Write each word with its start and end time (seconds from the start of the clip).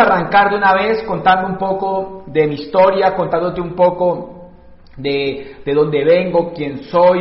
A 0.00 0.04
arrancar 0.04 0.48
de 0.48 0.56
una 0.56 0.72
vez 0.72 1.02
contando 1.02 1.46
un 1.46 1.58
poco 1.58 2.24
de 2.26 2.46
mi 2.46 2.54
historia, 2.54 3.14
contándote 3.14 3.60
un 3.60 3.74
poco 3.74 4.48
de, 4.96 5.56
de 5.62 5.74
dónde 5.74 6.02
vengo, 6.04 6.54
quién 6.54 6.84
soy, 6.84 7.20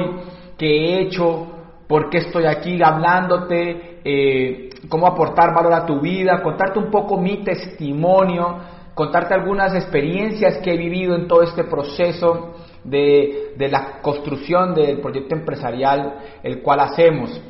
qué 0.57 0.65
he 0.65 1.01
hecho, 1.01 1.47
por 1.89 2.09
qué 2.09 2.19
estoy 2.19 2.45
aquí 2.45 2.81
hablándote, 2.81 3.99
eh, 4.05 4.69
cómo 4.87 5.07
aportar 5.07 5.53
valor 5.53 5.73
a 5.73 5.85
tu 5.85 5.99
vida, 5.99 6.41
contarte 6.41 6.79
un 6.79 6.89
poco 6.89 7.17
mi 7.17 7.43
testimonio, 7.43 8.59
contarte 8.93 9.33
algunas 9.33 9.75
experiencias 9.75 10.59
que 10.59 10.73
he 10.73 10.77
vivido 10.77 11.15
en 11.15 11.27
todo 11.27 11.43
este 11.43 11.65
proceso 11.65 12.53
de, 12.85 13.55
de 13.57 13.67
la 13.67 13.99
construcción 14.01 14.73
del 14.73 15.01
proyecto 15.01 15.35
empresarial, 15.35 16.15
el 16.43 16.61
cual 16.61 16.79
hacemos. 16.79 17.41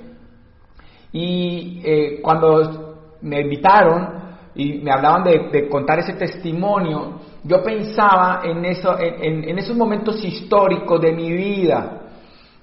Y 1.12 1.84
eh, 1.86 2.20
cuando 2.20 3.18
me 3.22 3.42
invitaron 3.42 4.29
y 4.59 4.73
me 4.80 4.91
hablaban 4.91 5.23
de, 5.23 5.70
contar 5.70 5.99
ese 5.99 6.13
testimonio, 6.16 7.13
yo 7.45 7.63
pensaba 7.63 8.41
en, 8.44 8.66
eso, 8.66 8.94
en, 9.00 9.58
esos 9.58 9.73
momentos 9.73 10.22
históricos 10.22 11.00
de 11.00 11.13
mi 11.13 11.31
vida. 11.31 12.02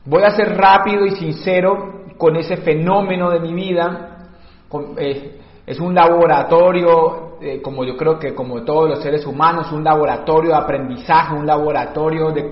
Voy 0.05 0.23
a 0.23 0.31
ser 0.31 0.59
rápido 0.59 1.07
y 1.07 1.13
sincero 1.13 2.05
con 2.19 2.37
ese 2.37 2.59
fenómeno 2.59 3.31
de 3.31 3.41
mi 3.41 3.55
vida. 3.55 4.29
Eh, 4.99 5.41
es 5.67 5.81
un 5.81 5.95
laboratorio, 5.95 7.39
eh, 7.41 7.63
como 7.63 7.83
yo 7.83 7.97
creo 7.97 8.19
que 8.19 8.35
como 8.35 8.63
todos 8.63 8.91
los 8.91 9.03
seres 9.03 9.27
humanos, 9.27 9.73
un 9.73 9.83
laboratorio 9.83 10.51
de 10.51 10.57
aprendizaje, 10.57 11.35
un 11.35 11.47
laboratorio 11.47 12.31
de, 12.31 12.51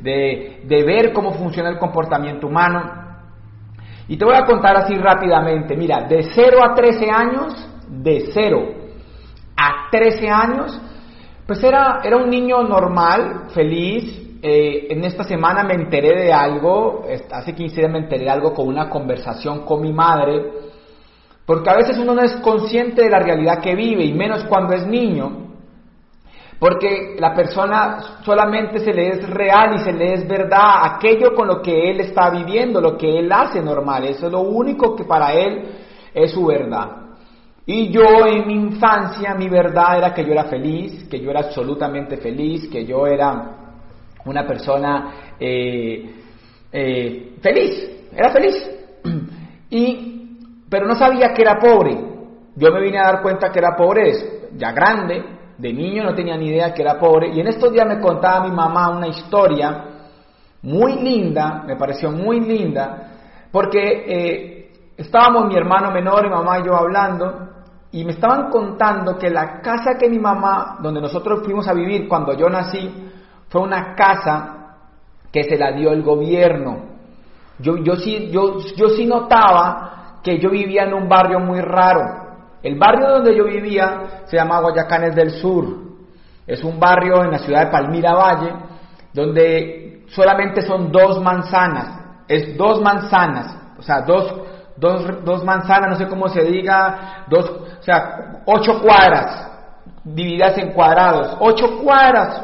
de, 0.00 0.62
de 0.64 0.82
ver 0.82 1.12
cómo 1.12 1.32
funciona 1.34 1.68
el 1.70 1.78
comportamiento 1.78 2.48
humano. 2.48 3.06
Y 4.08 4.16
te 4.16 4.24
voy 4.24 4.34
a 4.34 4.44
contar 4.44 4.76
así 4.78 4.96
rápidamente, 4.96 5.76
mira, 5.76 6.08
de 6.08 6.24
0 6.34 6.58
a 6.64 6.74
13 6.74 7.08
años, 7.08 7.67
de 7.88 8.30
0 8.32 8.68
a 9.56 9.90
13 9.90 10.28
años, 10.28 10.80
pues 11.46 11.62
era, 11.62 12.00
era 12.04 12.16
un 12.16 12.30
niño 12.30 12.62
normal, 12.62 13.46
feliz. 13.54 14.26
Eh, 14.40 14.86
en 14.90 15.02
esta 15.02 15.24
semana 15.24 15.64
me 15.64 15.74
enteré 15.74 16.14
de 16.16 16.32
algo, 16.32 17.04
hace 17.32 17.54
15 17.54 17.80
días 17.80 17.90
me 17.90 17.98
enteré 17.98 18.24
de 18.24 18.30
algo 18.30 18.54
con 18.54 18.68
una 18.68 18.88
conversación 18.88 19.64
con 19.64 19.82
mi 19.82 19.92
madre, 19.92 20.52
porque 21.44 21.70
a 21.70 21.76
veces 21.76 21.98
uno 21.98 22.14
no 22.14 22.22
es 22.22 22.34
consciente 22.36 23.02
de 23.02 23.10
la 23.10 23.18
realidad 23.18 23.60
que 23.60 23.74
vive, 23.74 24.04
y 24.04 24.12
menos 24.12 24.44
cuando 24.44 24.74
es 24.74 24.86
niño. 24.86 25.48
Porque 26.58 27.16
la 27.18 27.34
persona 27.34 28.18
solamente 28.24 28.80
se 28.80 28.92
le 28.92 29.10
es 29.10 29.30
real 29.30 29.76
y 29.76 29.78
se 29.78 29.92
le 29.92 30.14
es 30.14 30.28
verdad 30.28 30.94
aquello 30.94 31.34
con 31.34 31.46
lo 31.46 31.62
que 31.62 31.90
él 31.90 32.00
está 32.00 32.30
viviendo, 32.30 32.80
lo 32.80 32.98
que 32.98 33.18
él 33.18 33.30
hace 33.30 33.62
normal. 33.62 34.04
Eso 34.04 34.26
es 34.26 34.32
lo 34.32 34.40
único 34.40 34.96
que 34.96 35.04
para 35.04 35.32
él 35.32 35.68
es 36.12 36.32
su 36.32 36.46
verdad. 36.46 37.07
Y 37.70 37.90
yo 37.90 38.26
en 38.26 38.46
mi 38.46 38.54
infancia, 38.54 39.34
mi 39.34 39.46
verdad 39.46 39.98
era 39.98 40.14
que 40.14 40.24
yo 40.24 40.32
era 40.32 40.44
feliz, 40.44 41.06
que 41.06 41.20
yo 41.20 41.30
era 41.30 41.40
absolutamente 41.40 42.16
feliz, 42.16 42.66
que 42.72 42.86
yo 42.86 43.06
era 43.06 43.74
una 44.24 44.46
persona 44.46 45.34
eh, 45.38 46.14
eh, 46.72 47.34
feliz, 47.42 48.08
era 48.10 48.30
feliz. 48.30 48.70
Y, 49.70 50.38
pero 50.70 50.86
no 50.86 50.94
sabía 50.94 51.34
que 51.34 51.42
era 51.42 51.58
pobre. 51.58 51.94
Yo 52.56 52.72
me 52.72 52.80
vine 52.80 53.00
a 53.00 53.02
dar 53.02 53.20
cuenta 53.20 53.50
que 53.50 53.58
era 53.58 53.76
pobre 53.76 54.14
ya 54.56 54.72
grande, 54.72 55.22
de 55.58 55.70
niño 55.70 56.04
no 56.04 56.14
tenía 56.14 56.38
ni 56.38 56.46
idea 56.46 56.72
que 56.72 56.80
era 56.80 56.98
pobre 56.98 57.28
y 57.34 57.40
en 57.40 57.48
estos 57.48 57.70
días 57.70 57.86
me 57.86 58.00
contaba 58.00 58.48
mi 58.48 58.50
mamá 58.50 58.88
una 58.88 59.08
historia 59.08 59.84
muy 60.62 60.94
linda, 61.02 61.64
me 61.66 61.76
pareció 61.76 62.10
muy 62.10 62.40
linda, 62.40 63.10
porque 63.52 64.04
eh, 64.06 64.72
estábamos 64.96 65.48
mi 65.48 65.54
hermano 65.54 65.90
menor 65.90 66.24
y 66.24 66.30
mamá 66.30 66.60
y 66.60 66.64
yo 66.64 66.74
hablando 66.74 67.47
y 67.90 68.04
me 68.04 68.12
estaban 68.12 68.50
contando 68.50 69.18
que 69.18 69.30
la 69.30 69.60
casa 69.60 69.96
que 69.98 70.08
mi 70.08 70.18
mamá, 70.18 70.78
donde 70.80 71.00
nosotros 71.00 71.40
fuimos 71.44 71.66
a 71.68 71.72
vivir 71.72 72.06
cuando 72.06 72.34
yo 72.34 72.48
nací, 72.48 73.10
fue 73.48 73.62
una 73.62 73.94
casa 73.94 74.76
que 75.32 75.44
se 75.44 75.56
la 75.56 75.72
dio 75.72 75.92
el 75.92 76.02
gobierno. 76.02 76.86
Yo, 77.58 77.76
yo, 77.78 77.96
sí, 77.96 78.30
yo, 78.30 78.58
yo 78.76 78.88
sí 78.90 79.06
notaba 79.06 80.20
que 80.22 80.38
yo 80.38 80.50
vivía 80.50 80.84
en 80.84 80.94
un 80.94 81.08
barrio 81.08 81.40
muy 81.40 81.60
raro. 81.60 82.00
El 82.62 82.78
barrio 82.78 83.08
donde 83.08 83.36
yo 83.36 83.44
vivía 83.44 84.22
se 84.26 84.36
llama 84.36 84.60
Guayacanes 84.60 85.14
del 85.14 85.30
Sur. 85.30 85.88
Es 86.46 86.62
un 86.64 86.78
barrio 86.78 87.22
en 87.24 87.30
la 87.30 87.38
ciudad 87.38 87.66
de 87.66 87.70
Palmira 87.70 88.14
Valle, 88.14 88.52
donde 89.12 90.04
solamente 90.08 90.62
son 90.62 90.90
dos 90.90 91.20
manzanas. 91.22 92.24
Es 92.26 92.56
dos 92.56 92.80
manzanas, 92.82 93.56
o 93.78 93.82
sea, 93.82 94.02
dos, 94.02 94.34
dos, 94.78 95.24
dos 95.24 95.44
manzanas, 95.44 95.90
no 95.90 95.96
sé 95.96 96.06
cómo 96.06 96.28
se 96.28 96.42
diga, 96.42 97.24
dos, 97.28 97.50
o 97.50 97.82
sea, 97.82 98.42
ocho 98.46 98.80
cuadras 98.80 99.48
divididas 100.04 100.56
en 100.58 100.72
cuadrados, 100.72 101.36
ocho 101.40 101.78
cuadras. 101.82 102.42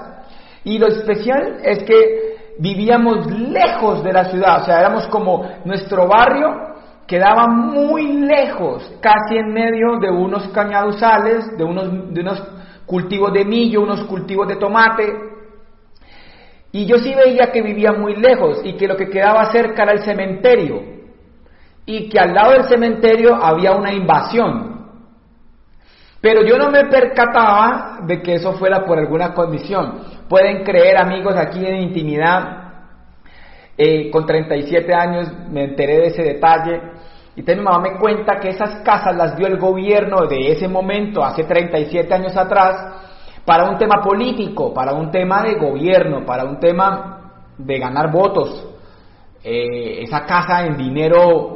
Y 0.65 0.79
lo 0.79 0.89
especial 0.89 1.59
es 1.63 1.83
que 1.85 2.55
vivíamos 2.59 3.27
lejos 3.27 4.03
de 4.03 4.13
la 4.13 4.25
ciudad, 4.27 4.63
o 4.63 4.65
sea, 4.65 4.81
éramos 4.81 5.07
como 5.09 5.47
nuestro 5.65 6.07
barrio 6.07 6.75
quedaba 7.07 7.47
muy 7.47 8.13
lejos, 8.27 8.91
casi 9.01 9.37
en 9.37 9.53
medio 9.53 9.99
de 10.01 10.11
unos 10.11 10.49
cañaduzales, 10.49 11.57
de 11.57 11.65
unos, 11.65 12.15
de 12.15 12.21
unos 12.21 12.43
cultivos 12.87 13.33
de 13.33 13.45
millo, 13.45 13.83
unos 13.83 14.05
cultivos 14.05 14.49
de 14.49 14.57
tomate. 14.57 15.13
Y 16.73 16.87
yo 16.87 16.99
sí 16.99 17.15
veía 17.15 17.53
que 17.53 17.63
vivía 17.63 17.93
muy 17.93 18.17
lejos 18.17 18.61
y 18.65 18.73
que 18.75 18.89
lo 18.89 18.97
que 18.97 19.09
quedaba 19.09 19.45
cerca 19.53 19.83
era 19.83 19.93
el 19.93 20.01
cementerio. 20.01 20.83
Y 21.87 22.09
que 22.09 22.19
al 22.19 22.35
lado 22.35 22.53
del 22.53 22.65
cementerio 22.65 23.35
había 23.35 23.73
una 23.73 23.93
invasión. 23.93 24.75
Pero 26.21 26.43
yo 26.43 26.57
no 26.57 26.71
me 26.71 26.87
percataba 26.87 27.99
de 28.07 28.23
que 28.23 28.37
eso 28.37 28.55
fuera 28.55 28.85
por 28.87 28.99
alguna 28.99 29.35
condición. 29.35 30.01
Pueden 30.29 30.65
creer, 30.65 30.97
amigos, 30.97 31.37
aquí 31.37 31.67
en 31.67 31.83
intimidad, 31.83 32.65
eh, 33.77 34.11
con 34.11 34.25
37 34.25 34.95
años 34.95 35.31
me 35.51 35.65
enteré 35.65 35.99
de 35.99 36.07
ese 36.07 36.23
detalle. 36.23 36.81
Y 37.37 37.43
mi 37.43 37.57
mamá 37.57 37.81
me 37.81 37.99
cuenta 37.99 38.39
que 38.39 38.51
esas 38.51 38.77
casas 38.83 39.15
las 39.17 39.37
dio 39.37 39.47
el 39.47 39.59
gobierno 39.59 40.27
de 40.27 40.53
ese 40.53 40.69
momento, 40.69 41.23
hace 41.23 41.45
37 41.45 42.15
años 42.15 42.37
atrás, 42.37 43.03
para 43.45 43.69
un 43.69 43.77
tema 43.77 44.01
político, 44.03 44.73
para 44.73 44.95
un 44.95 45.11
tema 45.11 45.43
de 45.43 45.57
gobierno, 45.57 46.25
para 46.25 46.45
un 46.45 46.59
tema 46.59 47.33
de 47.59 47.79
ganar 47.79 48.11
votos. 48.11 48.67
Eh, 49.43 50.03
esa 50.03 50.25
casa 50.25 50.65
en 50.65 50.77
dinero 50.79 51.54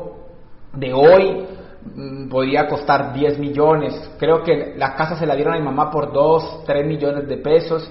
de 0.79 0.93
hoy 0.93 1.47
mm, 1.95 2.29
podría 2.29 2.67
costar 2.69 3.13
10 3.13 3.39
millones. 3.39 4.11
Creo 4.19 4.43
que 4.43 4.75
la 4.77 4.95
casa 4.95 5.17
se 5.17 5.27
la 5.27 5.35
dieron 5.35 5.55
a 5.55 5.59
mi 5.59 5.65
mamá 5.65 5.91
por 5.91 6.13
2, 6.13 6.65
3 6.67 6.87
millones 6.87 7.29
de 7.29 7.37
pesos. 7.39 7.91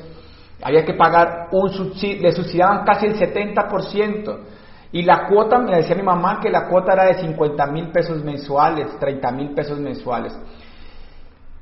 Había 0.62 0.84
que 0.86 0.94
pagar 0.94 1.50
un 1.52 1.70
subsidio, 1.70 2.22
le 2.22 2.32
subsidiaban 2.32 2.84
casi 2.86 3.06
el 3.06 3.16
70%. 3.16 4.40
Y 4.92 5.04
la 5.04 5.28
cuota, 5.28 5.60
me 5.60 5.76
decía 5.76 5.96
mi 5.96 6.04
mamá 6.04 6.40
que 6.42 6.50
la 6.50 6.68
cuota 6.68 6.94
era 6.94 7.06
de 7.06 7.16
50 7.16 7.68
mil 7.68 7.92
pesos 7.92 8.24
mensuales, 8.24 8.98
30 9.00 9.32
mil 9.32 9.54
pesos 9.54 9.80
mensuales. 9.80 10.38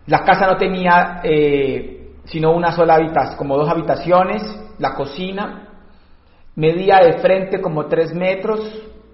La 0.05 0.23
casa 0.23 0.45
no 0.45 0.57
tenía 0.57 1.21
eh, 1.23 2.05
sino 2.25 2.51
una 2.51 2.71
sola 2.71 2.95
habitación, 2.95 3.37
como 3.37 3.57
dos 3.57 3.69
habitaciones, 3.69 4.43
la 4.79 4.93
cocina, 4.93 5.69
medía 6.55 6.99
de 6.99 7.19
frente 7.19 7.61
como 7.61 7.85
3 7.85 8.13
metros 8.13 8.59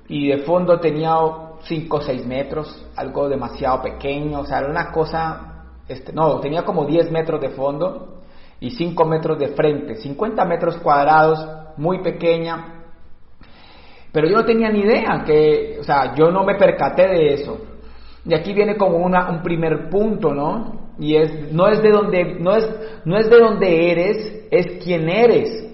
y 0.08 0.30
de 0.30 0.40
fondo 0.40 0.80
tenía 0.80 1.16
5 1.64 1.98
o 1.98 2.02
6 2.02 2.26
metros, 2.26 2.86
algo 2.96 3.30
demasiado 3.30 3.82
pequeño, 3.82 4.42
o 4.42 4.46
sea, 4.46 4.60
era 4.60 4.70
una 4.70 4.92
cosa, 4.92 5.66
este, 5.88 6.14
no, 6.14 6.40
tenía 6.40 6.64
como 6.64 6.86
10 6.86 7.12
metros 7.12 7.42
de 7.42 7.50
fondo 7.50 8.22
y 8.60 8.72
5 8.72 9.06
metros 9.06 9.40
de 9.40 9.50
frente, 9.50 9.96
50 9.96 10.46
metros 10.46 10.78
cuadrados, 10.78 11.48
muy 11.78 12.02
pequeña. 12.02 12.84
Pero 14.12 14.28
yo 14.28 14.38
no 14.38 14.46
tenía 14.46 14.70
ni 14.70 14.82
idea 14.82 15.24
que, 15.26 15.78
o 15.80 15.84
sea, 15.84 16.14
yo 16.16 16.32
no 16.32 16.44
me 16.44 16.56
percaté 16.56 17.08
de 17.08 17.34
eso. 17.34 17.58
Y 18.26 18.34
aquí 18.34 18.54
viene 18.54 18.76
como 18.76 18.98
una, 18.98 19.30
un 19.30 19.42
primer 19.42 19.90
punto, 19.90 20.34
¿no? 20.34 20.92
Y 21.00 21.16
es, 21.16 21.52
no 21.52 21.68
es 21.68 21.82
de 21.82 21.90
donde, 21.90 22.36
no 22.40 22.56
es, 22.56 22.70
no 23.06 23.18
es 23.18 23.30
de 23.30 23.40
donde 23.40 23.92
eres, 23.92 24.48
es 24.52 24.84
quien 24.84 25.10
eres. 25.10 25.68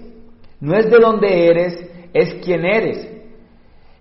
No 0.60 0.76
es 0.76 0.90
de 0.90 0.98
donde 0.98 1.48
eres, 1.48 1.90
es 2.14 2.34
quien 2.44 2.64
eres. 2.64 3.06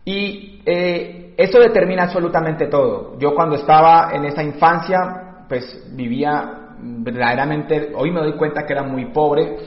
Y 0.05 0.61
eh, 0.65 1.26
eso 1.37 1.59
determina 1.59 2.03
absolutamente 2.03 2.65
todo. 2.65 3.17
Yo 3.19 3.35
cuando 3.35 3.55
estaba 3.55 4.09
en 4.11 4.25
esa 4.25 4.41
infancia, 4.41 5.45
pues 5.47 5.85
vivía 5.95 6.73
verdaderamente, 6.79 7.93
hoy 7.95 8.11
me 8.11 8.21
doy 8.21 8.33
cuenta 8.33 8.65
que 8.65 8.73
era 8.73 8.81
muy 8.81 9.11
pobre. 9.11 9.57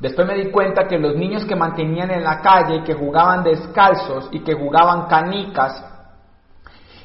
Después 0.00 0.26
me 0.26 0.34
di 0.34 0.50
cuenta 0.50 0.88
que 0.88 0.98
los 0.98 1.14
niños 1.14 1.44
que 1.44 1.54
mantenían 1.54 2.10
en 2.10 2.24
la 2.24 2.40
calle 2.40 2.82
que 2.82 2.94
jugaban 2.94 3.44
descalzos 3.44 4.28
y 4.32 4.40
que 4.40 4.54
jugaban 4.54 5.06
canicas 5.06 5.86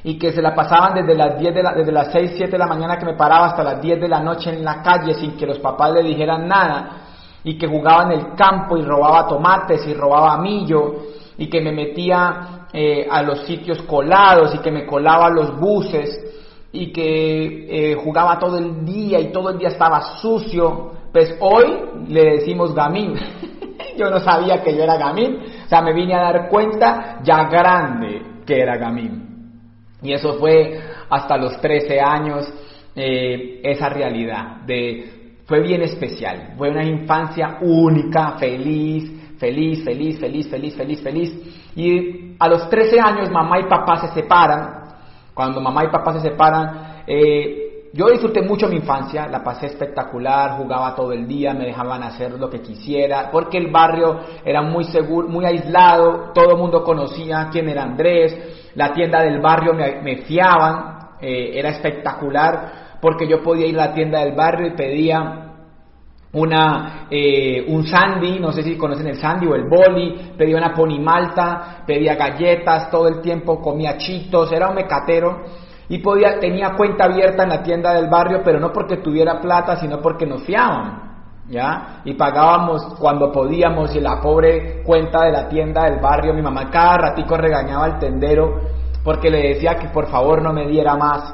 y 0.02 0.18
que 0.18 0.32
se 0.32 0.42
la 0.42 0.54
pasaban 0.54 0.94
desde 0.94 1.14
las, 1.14 1.38
10 1.38 1.54
de 1.54 1.62
la, 1.62 1.72
desde 1.72 1.92
las 1.92 2.10
6, 2.10 2.32
7 2.36 2.50
de 2.50 2.58
la 2.58 2.66
mañana 2.66 2.98
que 2.98 3.04
me 3.04 3.14
paraba 3.14 3.46
hasta 3.46 3.62
las 3.62 3.80
10 3.80 4.00
de 4.00 4.08
la 4.08 4.20
noche 4.20 4.50
en 4.50 4.64
la 4.64 4.82
calle 4.82 5.14
sin 5.14 5.36
que 5.36 5.46
los 5.46 5.58
papás 5.60 5.92
le 5.92 6.02
dijeran 6.02 6.48
nada 6.48 6.90
y 7.44 7.56
que 7.56 7.68
jugaba 7.68 8.04
en 8.04 8.12
el 8.12 8.34
campo 8.34 8.76
y 8.76 8.82
robaba 8.82 9.28
tomates 9.28 9.86
y 9.86 9.94
robaba 9.94 10.38
millo 10.38 10.94
y 11.38 11.48
que 11.48 11.60
me 11.60 11.72
metía 11.72 12.55
eh, 12.72 13.06
a 13.10 13.22
los 13.22 13.40
sitios 13.46 13.82
colados 13.82 14.54
y 14.54 14.58
que 14.58 14.70
me 14.70 14.86
colaba 14.86 15.30
los 15.30 15.58
buses 15.58 16.20
y 16.72 16.92
que 16.92 17.92
eh, 17.92 17.94
jugaba 17.94 18.38
todo 18.38 18.58
el 18.58 18.84
día 18.84 19.18
y 19.20 19.32
todo 19.32 19.50
el 19.50 19.58
día 19.58 19.68
estaba 19.68 20.18
sucio, 20.18 20.92
pues 21.12 21.36
hoy 21.40 21.64
le 22.08 22.36
decimos 22.36 22.74
gamín. 22.74 23.14
yo 23.96 24.10
no 24.10 24.18
sabía 24.20 24.62
que 24.62 24.76
yo 24.76 24.82
era 24.82 24.96
gamín, 24.96 25.38
o 25.64 25.68
sea, 25.68 25.80
me 25.80 25.94
vine 25.94 26.14
a 26.14 26.20
dar 26.20 26.48
cuenta 26.48 27.20
ya 27.22 27.44
grande 27.48 28.22
que 28.44 28.60
era 28.60 28.76
gamín. 28.76 29.26
Y 30.02 30.12
eso 30.12 30.34
fue 30.34 30.80
hasta 31.08 31.36
los 31.36 31.60
13 31.60 32.00
años, 32.00 32.52
eh, 32.94 33.60
esa 33.62 33.88
realidad 33.88 34.62
de, 34.66 35.36
fue 35.46 35.60
bien 35.60 35.82
especial, 35.82 36.54
fue 36.56 36.70
una 36.70 36.84
infancia 36.84 37.58
única, 37.60 38.36
feliz, 38.38 39.36
feliz, 39.38 39.84
feliz, 39.84 40.18
feliz, 40.18 40.48
feliz, 40.48 40.76
feliz, 40.76 41.02
feliz. 41.02 41.65
Y 41.76 42.34
a 42.38 42.48
los 42.48 42.68
13 42.68 42.98
años 42.98 43.30
mamá 43.30 43.60
y 43.60 43.68
papá 43.68 43.98
se 43.98 44.08
separan, 44.08 44.84
cuando 45.34 45.60
mamá 45.60 45.84
y 45.84 45.88
papá 45.88 46.14
se 46.14 46.20
separan, 46.20 47.02
eh, 47.06 47.66
yo 47.92 48.10
disfruté 48.10 48.42
mucho 48.42 48.68
mi 48.68 48.76
infancia, 48.76 49.26
la 49.26 49.42
pasé 49.42 49.66
espectacular, 49.66 50.58
jugaba 50.58 50.94
todo 50.94 51.12
el 51.12 51.26
día, 51.26 51.54
me 51.54 51.66
dejaban 51.66 52.02
hacer 52.02 52.32
lo 52.32 52.50
que 52.50 52.60
quisiera, 52.60 53.30
porque 53.30 53.56
el 53.56 53.70
barrio 53.70 54.20
era 54.44 54.60
muy 54.60 54.84
seguro, 54.84 55.28
muy 55.28 55.46
aislado, 55.46 56.32
todo 56.34 56.52
el 56.52 56.58
mundo 56.58 56.84
conocía 56.84 57.48
quién 57.50 57.68
era 57.68 57.84
Andrés, 57.84 58.70
la 58.74 58.92
tienda 58.92 59.22
del 59.22 59.40
barrio 59.40 59.72
me, 59.72 60.16
fiaban, 60.18 61.10
eh, 61.20 61.52
era 61.54 61.70
espectacular, 61.70 62.98
porque 63.00 63.26
yo 63.26 63.42
podía 63.42 63.66
ir 63.66 63.80
a 63.80 63.86
la 63.86 63.94
tienda 63.94 64.20
del 64.20 64.34
barrio 64.34 64.68
y 64.68 64.76
pedía 64.76 65.45
una, 66.32 67.06
eh, 67.10 67.64
un 67.68 67.86
sandy, 67.86 68.38
no 68.38 68.52
sé 68.52 68.62
si 68.62 68.76
conocen 68.76 69.06
el 69.06 69.16
sandy 69.16 69.46
o 69.46 69.54
el 69.54 69.68
boli, 69.68 70.32
pedía 70.36 70.56
una 70.56 70.74
pony 70.74 70.98
malta, 70.98 71.82
pedía 71.86 72.14
galletas, 72.14 72.90
todo 72.90 73.08
el 73.08 73.20
tiempo 73.20 73.60
comía 73.60 73.96
chitos, 73.96 74.52
era 74.52 74.68
un 74.68 74.74
mecatero 74.74 75.44
y 75.88 75.98
podía, 75.98 76.38
tenía 76.38 76.74
cuenta 76.76 77.04
abierta 77.04 77.44
en 77.44 77.48
la 77.48 77.62
tienda 77.62 77.94
del 77.94 78.08
barrio, 78.08 78.42
pero 78.44 78.58
no 78.58 78.72
porque 78.72 78.98
tuviera 78.98 79.40
plata, 79.40 79.76
sino 79.76 80.00
porque 80.00 80.26
nos 80.26 80.42
fiaban, 80.42 81.42
¿ya? 81.48 82.02
Y 82.04 82.14
pagábamos 82.14 82.96
cuando 82.98 83.30
podíamos 83.30 83.94
y 83.94 84.00
la 84.00 84.20
pobre 84.20 84.82
cuenta 84.82 85.24
de 85.24 85.32
la 85.32 85.48
tienda 85.48 85.84
del 85.84 86.00
barrio, 86.00 86.34
mi 86.34 86.42
mamá 86.42 86.68
cada 86.70 86.98
ratico 86.98 87.36
regañaba 87.36 87.84
al 87.84 87.98
tendero 87.98 88.60
porque 89.06 89.30
le 89.30 89.54
decía 89.54 89.76
que 89.76 89.88
por 89.90 90.08
favor 90.08 90.42
no 90.42 90.52
me 90.52 90.66
diera 90.66 90.96
más. 90.96 91.32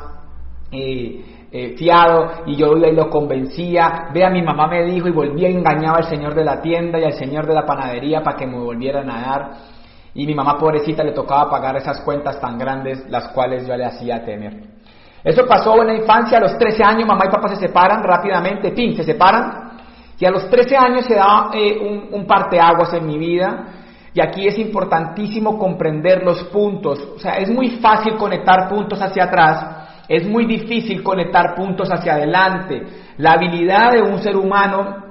Eh, 0.70 1.41
eh, 1.54 1.74
fiado 1.76 2.44
y 2.46 2.56
yo 2.56 2.74
iba 2.78 2.88
y 2.88 2.96
lo 2.96 3.10
convencía, 3.10 4.08
vea 4.10 4.30
mi 4.30 4.40
mamá 4.40 4.68
me 4.68 4.84
dijo 4.84 5.06
y 5.06 5.12
volvía 5.12 5.50
y 5.50 5.56
engañaba 5.56 5.98
al 5.98 6.08
señor 6.08 6.34
de 6.34 6.44
la 6.44 6.62
tienda 6.62 6.98
y 6.98 7.04
al 7.04 7.12
señor 7.12 7.46
de 7.46 7.52
la 7.52 7.66
panadería 7.66 8.22
para 8.22 8.38
que 8.38 8.46
me 8.46 8.58
volvieran 8.58 9.10
a 9.10 9.20
dar. 9.20 9.50
Y 10.14 10.26
mi 10.26 10.34
mamá 10.34 10.56
pobrecita 10.56 11.04
le 11.04 11.12
tocaba 11.12 11.50
pagar 11.50 11.76
esas 11.76 12.00
cuentas 12.00 12.40
tan 12.40 12.56
grandes 12.56 13.06
las 13.10 13.28
cuales 13.28 13.66
yo 13.66 13.76
le 13.76 13.84
hacía 13.84 14.24
tener. 14.24 14.62
Eso 15.22 15.46
pasó 15.46 15.80
en 15.82 15.88
la 15.88 15.94
infancia, 15.94 16.38
a 16.38 16.40
los 16.40 16.56
13 16.56 16.82
años 16.82 17.06
mamá 17.06 17.26
y 17.26 17.30
papá 17.30 17.48
se 17.48 17.56
separan 17.56 18.02
rápidamente, 18.02 18.70
pin, 18.72 18.96
se 18.96 19.04
separan. 19.04 19.72
Y 20.18 20.24
a 20.24 20.30
los 20.30 20.48
13 20.48 20.76
años 20.76 21.04
se 21.04 21.16
da 21.16 21.50
eh, 21.52 21.78
un, 21.78 22.14
un 22.18 22.26
parteaguas 22.26 22.94
en 22.94 23.06
mi 23.06 23.18
vida. 23.18 23.66
Y 24.14 24.20
aquí 24.22 24.46
es 24.46 24.58
importantísimo 24.58 25.58
comprender 25.58 26.22
los 26.22 26.44
puntos, 26.44 26.98
o 27.16 27.18
sea, 27.18 27.34
es 27.34 27.48
muy 27.48 27.78
fácil 27.78 28.16
conectar 28.16 28.68
puntos 28.68 29.00
hacia 29.00 29.24
atrás, 29.24 29.81
es 30.08 30.24
muy 30.26 30.46
difícil 30.46 31.02
conectar 31.02 31.54
puntos 31.54 31.90
hacia 31.90 32.14
adelante. 32.14 32.82
La 33.18 33.32
habilidad 33.32 33.92
de 33.92 34.02
un 34.02 34.18
ser 34.22 34.36
humano 34.36 35.02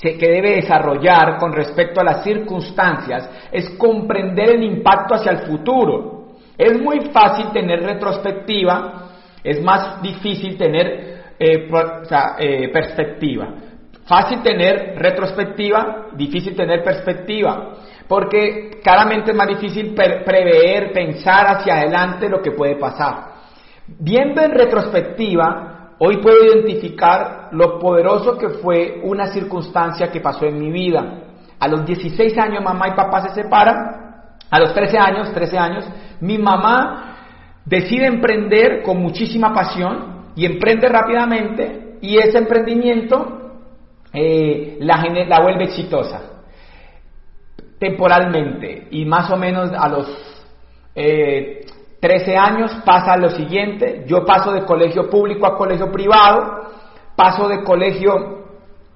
que 0.00 0.30
debe 0.30 0.56
desarrollar 0.56 1.36
con 1.38 1.52
respecto 1.52 2.00
a 2.00 2.04
las 2.04 2.24
circunstancias 2.24 3.28
es 3.52 3.70
comprender 3.70 4.50
el 4.50 4.62
impacto 4.62 5.14
hacia 5.14 5.32
el 5.32 5.38
futuro. 5.40 6.28
Es 6.56 6.80
muy 6.80 7.10
fácil 7.10 7.50
tener 7.52 7.82
retrospectiva, 7.82 9.10
es 9.42 9.62
más 9.62 10.00
difícil 10.02 10.56
tener 10.56 11.34
eh, 11.38 11.68
eh, 12.38 12.68
perspectiva. 12.72 13.48
Fácil 14.04 14.42
tener 14.42 14.94
retrospectiva, 14.96 16.08
difícil 16.14 16.56
tener 16.56 16.82
perspectiva, 16.82 17.74
porque 18.08 18.80
claramente 18.82 19.30
es 19.30 19.36
más 19.36 19.46
difícil 19.46 19.94
prever, 19.94 20.92
pensar 20.92 21.46
hacia 21.46 21.74
adelante 21.74 22.28
lo 22.28 22.42
que 22.42 22.50
puede 22.50 22.76
pasar. 22.76 23.29
Viendo 23.98 24.42
en 24.42 24.52
retrospectiva, 24.52 25.94
hoy 25.98 26.18
puedo 26.18 26.44
identificar 26.44 27.48
lo 27.52 27.78
poderoso 27.78 28.38
que 28.38 28.48
fue 28.48 29.00
una 29.02 29.26
circunstancia 29.28 30.10
que 30.10 30.20
pasó 30.20 30.46
en 30.46 30.58
mi 30.58 30.70
vida. 30.70 31.22
A 31.58 31.68
los 31.68 31.84
16 31.84 32.36
años 32.38 32.62
mamá 32.62 32.88
y 32.88 32.92
papá 32.92 33.28
se 33.28 33.42
separan. 33.42 33.76
A 34.50 34.58
los 34.58 34.74
13 34.74 34.98
años, 34.98 35.32
13 35.32 35.58
años, 35.58 35.84
mi 36.20 36.38
mamá 36.38 37.16
decide 37.64 38.06
emprender 38.06 38.82
con 38.82 38.98
muchísima 38.98 39.52
pasión 39.52 40.32
y 40.34 40.46
emprende 40.46 40.88
rápidamente 40.88 41.98
y 42.00 42.18
ese 42.18 42.38
emprendimiento 42.38 43.60
eh, 44.12 44.78
la, 44.80 45.04
la 45.28 45.40
vuelve 45.40 45.64
exitosa 45.64 46.30
temporalmente 47.78 48.88
y 48.90 49.04
más 49.06 49.30
o 49.30 49.36
menos 49.36 49.72
a 49.72 49.88
los 49.88 50.06
eh, 50.94 51.66
13 52.00 52.36
años 52.36 52.74
pasa 52.84 53.16
lo 53.16 53.28
siguiente, 53.30 54.04
yo 54.06 54.24
paso 54.24 54.52
de 54.52 54.64
colegio 54.64 55.10
público 55.10 55.46
a 55.46 55.56
colegio 55.56 55.92
privado, 55.92 56.70
paso 57.14 57.46
de 57.46 57.62
colegio 57.62 58.38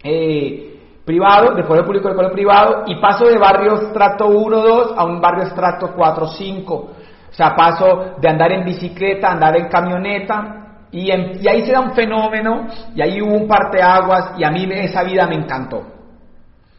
eh, 0.02 0.80
privado, 1.04 1.54
de 1.54 1.64
colegio 1.64 1.84
público 1.84 2.08
a 2.08 2.14
colegio 2.14 2.34
privado, 2.34 2.84
y 2.86 2.98
paso 3.00 3.26
de 3.26 3.36
barrio 3.38 3.74
estrato 3.74 4.26
1, 4.26 4.56
2 4.56 4.94
a 4.96 5.04
un 5.04 5.20
barrio 5.20 5.44
estrato 5.44 5.92
4, 5.94 6.26
5. 6.28 6.74
O 6.74 7.36
sea, 7.36 7.54
paso 7.54 8.14
de 8.18 8.28
andar 8.28 8.52
en 8.52 8.64
bicicleta 8.64 9.30
andar 9.32 9.54
en 9.56 9.68
camioneta, 9.68 10.60
y 10.90 11.10
ahí 11.10 11.66
se 11.66 11.72
da 11.72 11.80
un 11.80 11.92
fenómeno, 11.92 12.68
y 12.94 13.02
ahí 13.02 13.20
hubo 13.20 13.36
un 13.36 13.48
parteaguas, 13.48 14.38
y 14.38 14.44
a 14.44 14.50
mí 14.50 14.66
esa 14.72 15.02
vida 15.02 15.26
me 15.26 15.34
encantó. 15.34 15.82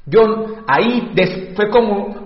Yo 0.07 0.45
ahí 0.67 1.13
fue 1.55 1.69
como 1.69 2.24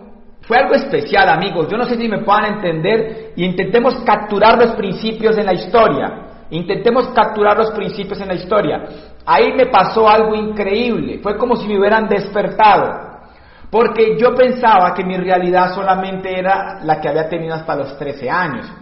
fue 0.50 0.58
algo 0.58 0.74
especial, 0.74 1.30
amigos. 1.30 1.68
Yo 1.70 1.78
no 1.78 1.86
sé 1.86 1.96
si 1.96 2.08
me 2.08 2.24
puedan 2.24 2.56
entender. 2.56 3.34
Intentemos 3.36 3.94
capturar 4.04 4.58
los 4.58 4.72
principios 4.72 5.38
en 5.38 5.46
la 5.46 5.54
historia. 5.54 6.22
Intentemos 6.50 7.10
capturar 7.10 7.56
los 7.56 7.70
principios 7.70 8.20
en 8.20 8.30
la 8.30 8.34
historia. 8.34 8.84
Ahí 9.28 9.54
me 9.54 9.68
pasó 9.68 10.10
algo 10.10 10.34
increíble. 10.34 11.20
Fue 11.22 11.38
como 11.38 11.56
si 11.56 11.68
me 11.68 11.78
hubieran 11.78 12.08
despertado. 12.08 13.20
Porque 13.70 14.18
yo 14.18 14.34
pensaba 14.34 14.96
que 14.96 15.04
mi 15.04 15.18
realidad 15.18 15.72
solamente 15.76 16.40
era 16.40 16.80
la 16.84 17.00
que 17.00 17.10
había 17.10 17.30
tenido 17.30 17.54
hasta 17.54 17.76
los 17.76 17.96
13 18.00 18.28
años. 18.28 18.74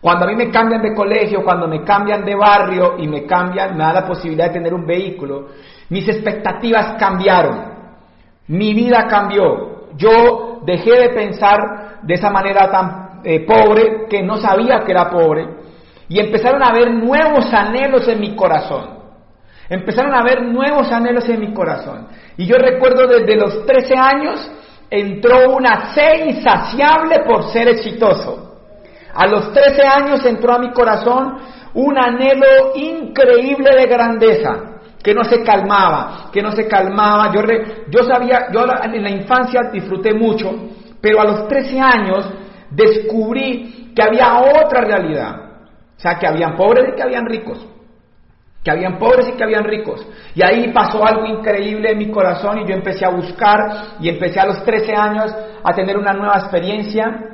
Cuando 0.00 0.24
a 0.24 0.28
mí 0.28 0.36
me 0.36 0.52
cambian 0.52 0.82
de 0.82 0.94
colegio, 0.94 1.42
cuando 1.42 1.66
me 1.66 1.82
cambian 1.82 2.24
de 2.24 2.36
barrio 2.36 2.94
y 2.96 3.08
me 3.08 3.26
cambian, 3.26 3.76
me 3.76 3.82
da 3.82 3.92
la 3.92 4.06
posibilidad 4.06 4.46
de 4.46 4.52
tener 4.52 4.72
un 4.72 4.86
vehículo, 4.86 5.48
mis 5.88 6.08
expectativas 6.08 6.94
cambiaron. 6.96 7.72
Mi 8.46 8.72
vida 8.72 9.08
cambió. 9.08 9.69
Yo 10.00 10.60
dejé 10.64 10.92
de 10.92 11.08
pensar 11.10 11.98
de 12.02 12.14
esa 12.14 12.30
manera 12.30 12.70
tan 12.70 13.20
eh, 13.22 13.44
pobre 13.46 14.06
que 14.08 14.22
no 14.22 14.38
sabía 14.38 14.80
que 14.80 14.92
era 14.92 15.10
pobre 15.10 15.46
y 16.08 16.18
empezaron 16.18 16.62
a 16.62 16.68
haber 16.68 16.90
nuevos 16.90 17.52
anhelos 17.52 18.08
en 18.08 18.18
mi 18.18 18.34
corazón. 18.34 18.98
Empezaron 19.68 20.14
a 20.14 20.20
haber 20.20 20.42
nuevos 20.42 20.90
anhelos 20.90 21.28
en 21.28 21.38
mi 21.38 21.52
corazón. 21.52 22.08
Y 22.38 22.46
yo 22.46 22.56
recuerdo 22.56 23.06
desde 23.06 23.36
los 23.36 23.66
13 23.66 23.94
años 23.94 24.50
entró 24.88 25.54
una 25.54 25.94
sed 25.94 26.26
insaciable 26.28 27.20
por 27.20 27.44
ser 27.52 27.68
exitoso. 27.68 28.56
A 29.14 29.26
los 29.26 29.52
13 29.52 29.82
años 29.86 30.24
entró 30.24 30.54
a 30.54 30.58
mi 30.58 30.72
corazón 30.72 31.36
un 31.74 31.98
anhelo 31.98 32.72
increíble 32.74 33.76
de 33.76 33.86
grandeza 33.86 34.70
que 35.02 35.14
no 35.14 35.24
se 35.24 35.42
calmaba, 35.42 36.30
que 36.32 36.42
no 36.42 36.52
se 36.52 36.66
calmaba. 36.68 37.32
Yo, 37.32 37.42
yo 37.88 38.04
sabía, 38.04 38.48
yo 38.52 38.64
en 38.82 39.02
la 39.02 39.10
infancia 39.10 39.62
disfruté 39.72 40.14
mucho, 40.14 40.50
pero 41.00 41.20
a 41.20 41.24
los 41.24 41.48
13 41.48 41.80
años 41.80 42.30
descubrí 42.70 43.92
que 43.94 44.02
había 44.02 44.38
otra 44.40 44.82
realidad. 44.82 45.50
O 45.96 46.00
sea, 46.00 46.18
que 46.18 46.26
habían 46.26 46.56
pobres 46.56 46.86
y 46.88 46.96
que 46.96 47.02
habían 47.02 47.26
ricos. 47.26 47.66
Que 48.62 48.70
habían 48.70 48.98
pobres 48.98 49.28
y 49.28 49.32
que 49.32 49.44
habían 49.44 49.64
ricos. 49.64 50.06
Y 50.34 50.42
ahí 50.42 50.70
pasó 50.72 51.04
algo 51.04 51.26
increíble 51.26 51.90
en 51.92 51.98
mi 51.98 52.10
corazón 52.10 52.58
y 52.58 52.66
yo 52.66 52.74
empecé 52.74 53.04
a 53.04 53.10
buscar 53.10 53.96
y 54.00 54.08
empecé 54.08 54.38
a 54.38 54.46
los 54.46 54.64
13 54.64 54.94
años 54.94 55.34
a 55.62 55.72
tener 55.72 55.96
una 55.96 56.12
nueva 56.12 56.38
experiencia. 56.38 57.26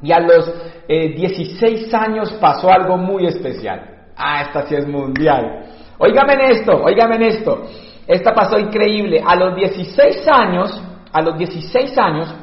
Y 0.00 0.12
a 0.12 0.20
los 0.20 0.52
16 0.88 1.62
eh, 1.92 1.96
años 1.96 2.32
pasó 2.40 2.70
algo 2.70 2.96
muy 2.96 3.26
especial. 3.26 4.06
Ah, 4.16 4.42
esta 4.42 4.66
sí 4.66 4.74
es 4.74 4.86
mundial. 4.86 5.64
Óigame 5.98 6.34
en 6.34 6.40
esto, 6.52 6.72
óigame 6.72 7.16
en 7.16 7.22
esto. 7.22 7.62
Esta 8.06 8.32
pasó 8.32 8.58
increíble. 8.58 9.22
A 9.24 9.34
los 9.36 9.54
16 9.54 10.26
años, 10.28 10.82
a 11.12 11.20
los 11.22 11.36
16 11.36 11.98
años, 11.98 12.34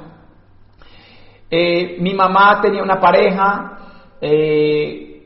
eh, 1.50 1.98
mi 2.00 2.14
mamá 2.14 2.60
tenía 2.62 2.84
una 2.84 3.00
pareja, 3.00 3.78
eh, 4.20 5.24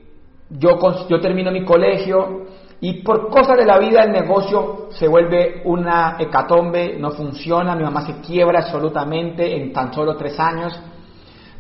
yo, 0.50 0.78
termino 1.22 1.52
mi 1.52 1.64
colegio 1.64 2.46
y 2.82 3.02
por 3.04 3.30
cosas 3.30 3.58
de 3.58 3.66
la 3.66 3.78
vida 3.78 4.04
el 4.04 4.12
negocio 4.12 4.88
se 4.92 5.08
vuelve 5.08 5.62
una 5.66 6.18
hecatombe, 6.20 6.98
no 6.98 7.12
funciona, 7.12 7.76
mi 7.76 7.84
mamá 7.84 8.02
se 8.02 8.20
quiebra 8.22 8.60
absolutamente 8.60 9.56
en 9.56 9.72
tan 9.74 9.94
solo 9.94 10.16
tres 10.16 10.40
años. 10.40 10.80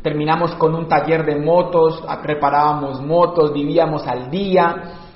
terminamos 0.01 0.55
con 0.55 0.75
un 0.75 0.87
taller 0.87 1.25
de 1.25 1.35
motos, 1.35 2.01
reparábamos 2.23 3.01
motos, 3.01 3.51
vivíamos 3.51 4.07
al 4.07 4.29
día, 4.31 5.08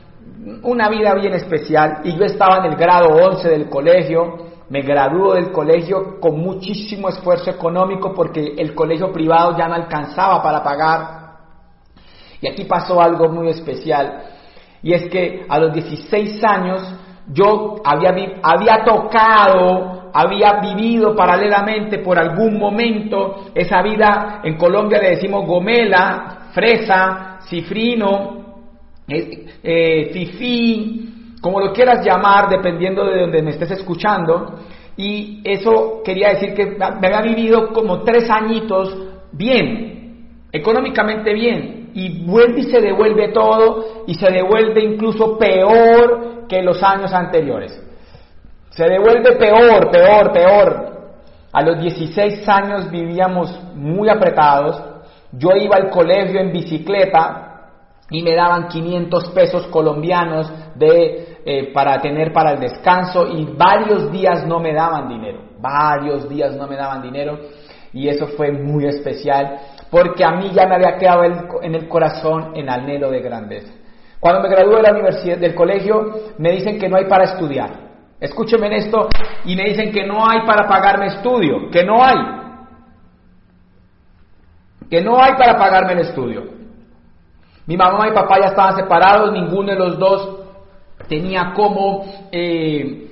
una 0.64 0.90
vida 0.90 1.14
bien 1.14 1.34
especial 1.34 2.02
y 2.04 2.18
yo 2.18 2.26
estaba 2.26 2.58
en 2.58 2.66
el 2.72 2.76
grado 2.76 3.10
11 3.10 3.50
del 3.50 3.70
colegio, 3.70 4.48
me 4.70 4.82
graduó 4.82 5.34
del 5.36 5.52
colegio 5.52 6.20
con 6.20 6.40
muchísimo 6.40 7.10
esfuerzo 7.10 7.52
económico 7.52 8.14
porque 8.14 8.56
el 8.58 8.74
colegio 8.74 9.12
privado 9.12 9.58
ya 9.58 9.68
no 9.68 9.76
alcanzaba 9.76 10.42
para 10.42 10.64
pagar. 10.64 11.24
Y 12.42 12.48
aquí 12.48 12.66
pasó 12.66 13.02
algo 13.02 13.30
muy 13.30 13.50
especial 13.50 14.24
y 14.82 14.94
es 14.94 15.10
que 15.10 15.46
a 15.48 15.60
los 15.60 15.74
16 15.74 16.44
años 16.44 16.94
yo 17.32 17.76
había, 17.86 18.14
había 18.44 18.84
tocado, 18.84 20.12
había 20.14 20.60
vivido 20.60 21.16
paralelamente 21.16 22.00
por 22.00 22.20
algún 22.20 22.60
momento 22.60 23.46
esa 23.56 23.82
vida, 23.82 24.42
en 24.44 24.58
Colombia 24.58 25.00
le 25.00 25.12
decimos 25.12 25.46
gomela, 25.48 26.50
fresa, 26.52 27.40
cifrino, 27.48 28.43
eh, 29.08 29.46
eh, 29.64 30.10
fifí, 30.14 31.36
como 31.42 31.60
lo 31.60 31.74
quieras 31.74 32.06
llamar, 32.06 32.50
dependiendo 32.50 33.06
de 33.06 33.22
donde 33.22 33.42
me 33.42 33.52
estés 33.52 33.72
escuchando. 33.72 34.60
Y 34.96 35.42
eso 35.44 36.02
quería 36.06 36.30
decir 36.30 36.54
que 36.54 36.66
me 36.66 37.08
había 37.08 37.22
vivido 37.22 37.74
como 37.74 38.04
tres 38.04 38.30
añitos 38.30 38.96
bien, 39.32 40.46
económicamente 40.52 41.34
bien, 41.34 41.90
y 41.94 42.26
vuelve 42.26 42.62
y 42.62 42.64
se 42.64 42.80
devuelve 42.80 43.30
todo, 43.30 44.04
y 44.08 44.14
se 44.14 44.32
devuelve 44.32 44.84
incluso 44.84 45.38
peor 45.38 46.46
que 46.48 46.62
los 46.62 46.82
años 46.84 47.14
anteriores. 47.14 47.80
Se 48.70 48.86
devuelve 48.86 49.34
peor, 49.34 49.92
peor, 49.92 50.32
peor. 50.32 50.94
A 51.52 51.62
los 51.62 51.80
16 51.80 52.48
años 52.50 52.90
vivíamos 52.90 53.60
muy 53.76 54.10
apretados. 54.10 54.82
Yo 55.32 55.52
iba 55.56 55.76
al 55.76 55.90
colegio 55.90 56.40
en 56.40 56.52
bicicleta 56.52 57.53
y 58.14 58.22
me 58.22 58.36
daban 58.36 58.68
500 58.68 59.30
pesos 59.32 59.66
colombianos 59.68 60.50
de, 60.76 61.40
eh, 61.44 61.74
para 61.74 62.00
tener 62.00 62.32
para 62.32 62.52
el 62.52 62.60
descanso 62.60 63.28
y 63.28 63.44
varios 63.58 64.12
días 64.12 64.46
no 64.46 64.60
me 64.60 64.72
daban 64.72 65.10
dinero, 65.10 65.42
varios 65.60 66.30
días 66.30 66.56
no 66.56 66.68
me 66.68 66.76
daban 66.76 67.02
dinero 67.02 67.40
y 67.92 68.08
eso 68.08 68.28
fue 68.28 68.52
muy 68.52 68.86
especial 68.86 69.62
porque 69.90 70.24
a 70.24 70.30
mí 70.34 70.52
ya 70.54 70.68
me 70.68 70.76
había 70.76 70.96
quedado 70.98 71.24
en 71.64 71.74
el 71.74 71.88
corazón 71.90 72.52
en 72.56 72.70
anhelo 72.70 73.10
de 73.10 73.20
grandeza. 73.20 73.74
Cuando 74.20 74.42
me 74.42 74.50
gradué 74.50 74.76
de 74.76 74.84
la 74.84 74.92
universidad, 74.92 75.38
del 75.40 75.56
colegio, 75.56 76.14
me 76.38 76.52
dicen 76.52 76.78
que 76.78 76.88
no 76.88 76.98
hay 76.98 77.06
para 77.06 77.24
estudiar. 77.24 77.72
Escúcheme 78.20 78.68
en 78.68 78.74
esto 78.74 79.10
y 79.44 79.56
me 79.56 79.64
dicen 79.64 79.92
que 79.92 80.06
no 80.06 80.24
hay 80.30 80.46
para 80.46 80.68
pagarme 80.68 81.08
estudio, 81.08 81.70
que 81.72 81.84
no 81.84 82.04
hay. 82.04 82.18
Que 84.88 85.02
no 85.02 85.20
hay 85.22 85.34
para 85.34 85.58
pagarme 85.58 85.94
el 85.94 86.00
estudio. 86.02 86.53
Mi 87.66 87.78
mamá 87.78 88.10
y 88.10 88.14
papá 88.14 88.40
ya 88.40 88.48
estaban 88.48 88.76
separados, 88.76 89.32
ninguno 89.32 89.72
de 89.72 89.80
los 89.80 89.98
dos 89.98 90.40
tenía 91.08 91.54
cómo 91.54 92.06
eh, 92.32 93.08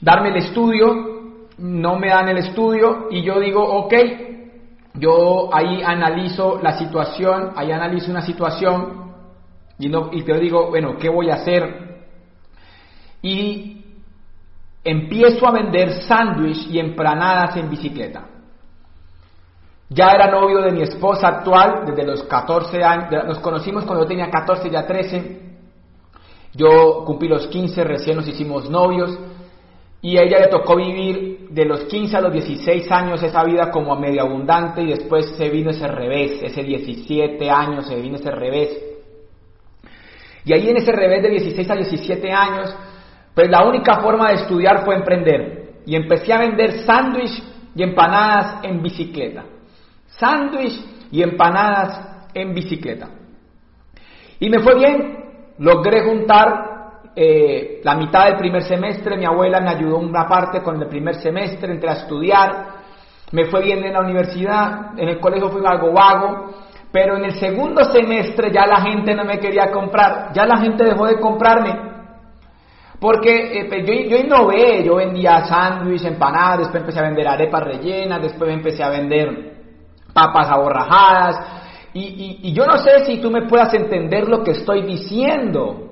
darme 0.00 0.28
el 0.28 0.36
estudio, 0.36 1.16
no 1.58 1.96
me 1.98 2.08
dan 2.08 2.28
el 2.28 2.38
estudio 2.38 3.08
y 3.10 3.22
yo 3.22 3.40
digo, 3.40 3.62
ok, 3.62 3.94
yo 4.94 5.50
ahí 5.52 5.82
analizo 5.82 6.60
la 6.62 6.78
situación, 6.78 7.52
ahí 7.56 7.72
analizo 7.72 8.10
una 8.10 8.22
situación 8.22 9.12
y, 9.78 9.88
no, 9.88 10.10
y 10.12 10.22
te 10.22 10.38
digo, 10.38 10.68
bueno, 10.68 10.96
¿qué 10.96 11.08
voy 11.08 11.30
a 11.30 11.34
hacer? 11.34 12.04
Y 13.22 13.84
empiezo 14.84 15.46
a 15.46 15.52
vender 15.52 16.02
sándwich 16.04 16.68
y 16.70 16.78
empranadas 16.78 17.56
en 17.56 17.68
bicicleta. 17.68 18.24
Ya 19.88 20.08
era 20.08 20.30
novio 20.30 20.60
de 20.62 20.72
mi 20.72 20.82
esposa 20.82 21.28
actual 21.28 21.84
desde 21.86 22.04
los 22.04 22.24
14 22.24 22.82
años, 22.82 23.24
nos 23.24 23.38
conocimos 23.38 23.84
cuando 23.84 24.02
yo 24.04 24.08
tenía 24.08 24.30
14, 24.30 24.68
ya 24.68 24.84
13. 24.84 25.46
Yo 26.54 27.04
cumplí 27.04 27.28
los 27.28 27.46
15, 27.46 27.84
recién 27.84 28.16
nos 28.16 28.26
hicimos 28.26 28.68
novios 28.68 29.16
y 30.02 30.16
a 30.18 30.22
ella 30.22 30.40
le 30.40 30.48
tocó 30.48 30.74
vivir 30.74 31.48
de 31.50 31.64
los 31.64 31.84
15 31.84 32.16
a 32.16 32.20
los 32.20 32.32
16 32.32 32.90
años 32.90 33.22
esa 33.22 33.44
vida 33.44 33.70
como 33.70 33.92
a 33.92 34.00
medio 34.00 34.22
abundante 34.22 34.82
y 34.82 34.88
después 34.88 35.34
se 35.36 35.50
vino 35.50 35.70
ese 35.70 35.86
revés, 35.86 36.42
ese 36.42 36.62
17 36.62 37.48
años 37.48 37.86
se 37.86 37.94
vino 37.96 38.16
ese 38.16 38.30
revés. 38.30 38.76
Y 40.44 40.52
ahí 40.52 40.68
en 40.68 40.78
ese 40.78 40.92
revés 40.92 41.22
de 41.22 41.30
16 41.30 41.70
a 41.70 41.74
17 41.74 42.32
años, 42.32 42.74
pues 43.34 43.48
la 43.48 43.64
única 43.64 44.00
forma 44.00 44.30
de 44.30 44.36
estudiar 44.36 44.84
fue 44.84 44.96
emprender. 44.96 45.82
Y 45.86 45.94
empecé 45.94 46.32
a 46.32 46.38
vender 46.38 46.80
sándwich 46.80 47.42
y 47.74 47.82
empanadas 47.82 48.64
en 48.64 48.82
bicicleta 48.82 49.44
sándwich 50.18 51.08
y 51.10 51.22
empanadas 51.22 52.28
en 52.34 52.54
bicicleta. 52.54 53.08
Y 54.38 54.50
me 54.50 54.60
fue 54.60 54.74
bien, 54.74 55.16
logré 55.58 56.04
juntar 56.04 56.76
eh, 57.14 57.80
la 57.82 57.94
mitad 57.94 58.26
del 58.26 58.36
primer 58.36 58.62
semestre, 58.62 59.16
mi 59.16 59.24
abuela 59.24 59.60
me 59.60 59.70
ayudó 59.70 59.98
una 59.98 60.26
parte 60.26 60.62
con 60.62 60.80
el 60.80 60.88
primer 60.88 61.14
semestre, 61.16 61.72
entré 61.72 61.88
a 61.88 61.94
estudiar, 61.94 62.66
me 63.32 63.46
fue 63.46 63.62
bien 63.62 63.82
en 63.84 63.94
la 63.94 64.00
universidad, 64.00 64.98
en 64.98 65.08
el 65.08 65.18
colegio 65.18 65.48
fui 65.48 65.64
algo 65.64 65.92
vago, 65.92 66.54
pero 66.92 67.16
en 67.16 67.24
el 67.24 67.34
segundo 67.36 67.84
semestre 67.84 68.52
ya 68.52 68.66
la 68.66 68.82
gente 68.82 69.14
no 69.14 69.24
me 69.24 69.38
quería 69.38 69.70
comprar, 69.70 70.32
ya 70.34 70.44
la 70.44 70.58
gente 70.58 70.84
dejó 70.84 71.06
de 71.06 71.18
comprarme. 71.18 71.86
Porque 73.00 73.60
eh, 73.60 73.64
pues, 73.68 73.86
yo, 73.86 73.94
yo, 73.94 74.16
innové, 74.18 74.84
yo 74.84 74.96
vendía 74.96 75.44
sándwich, 75.44 76.04
empanadas, 76.04 76.58
después 76.60 76.82
empecé 76.82 77.00
a 77.00 77.02
vender 77.02 77.28
arepas 77.28 77.64
rellenas, 77.64 78.22
después 78.22 78.50
empecé 78.50 78.82
a 78.82 78.90
vender 78.90 79.55
papas 80.16 80.48
aborrajadas. 80.50 81.40
Y, 81.92 82.52
yo 82.52 82.66
no 82.66 82.78
sé 82.78 83.04
si 83.04 83.18
tú 83.18 83.30
me 83.30 83.42
puedas 83.42 83.72
entender 83.74 84.28
lo 84.28 84.42
que 84.42 84.52
estoy 84.52 84.82
diciendo. 84.82 85.82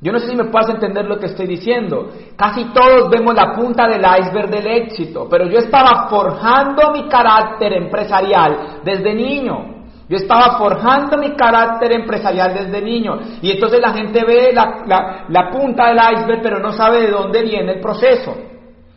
Yo 0.00 0.12
no 0.12 0.18
sé 0.18 0.28
si 0.28 0.36
me 0.36 0.44
puedas 0.44 0.68
entender 0.70 1.06
lo 1.06 1.18
que 1.18 1.26
estoy 1.26 1.46
diciendo. 1.46 2.10
Casi 2.36 2.64
todos 2.72 3.08
vemos 3.10 3.34
la 3.34 3.54
punta 3.54 3.86
del 3.86 4.02
iceberg 4.02 4.50
del 4.50 4.66
éxito, 4.66 5.26
pero 5.30 5.46
yo 5.46 5.58
estaba 5.58 6.08
forjando 6.08 6.90
mi 6.92 7.08
carácter 7.08 7.72
empresarial 7.72 8.80
desde 8.84 9.14
niño. 9.14 9.72
Yo 10.06 10.18
estaba 10.18 10.58
forjando 10.58 11.16
mi 11.16 11.34
carácter 11.34 11.92
empresarial 11.92 12.52
desde 12.52 12.82
niño. 12.82 13.18
Y 13.40 13.52
entonces 13.52 13.80
la 13.80 13.92
gente 13.92 14.22
ve 14.26 14.52
la, 14.52 15.24
la 15.28 15.50
punta 15.50 15.88
del 15.88 15.98
iceberg, 16.16 16.42
pero 16.42 16.58
no 16.58 16.72
sabe 16.72 17.02
de 17.02 17.10
dónde 17.10 17.42
viene 17.42 17.72
el 17.72 17.80
proceso. 17.80 18.36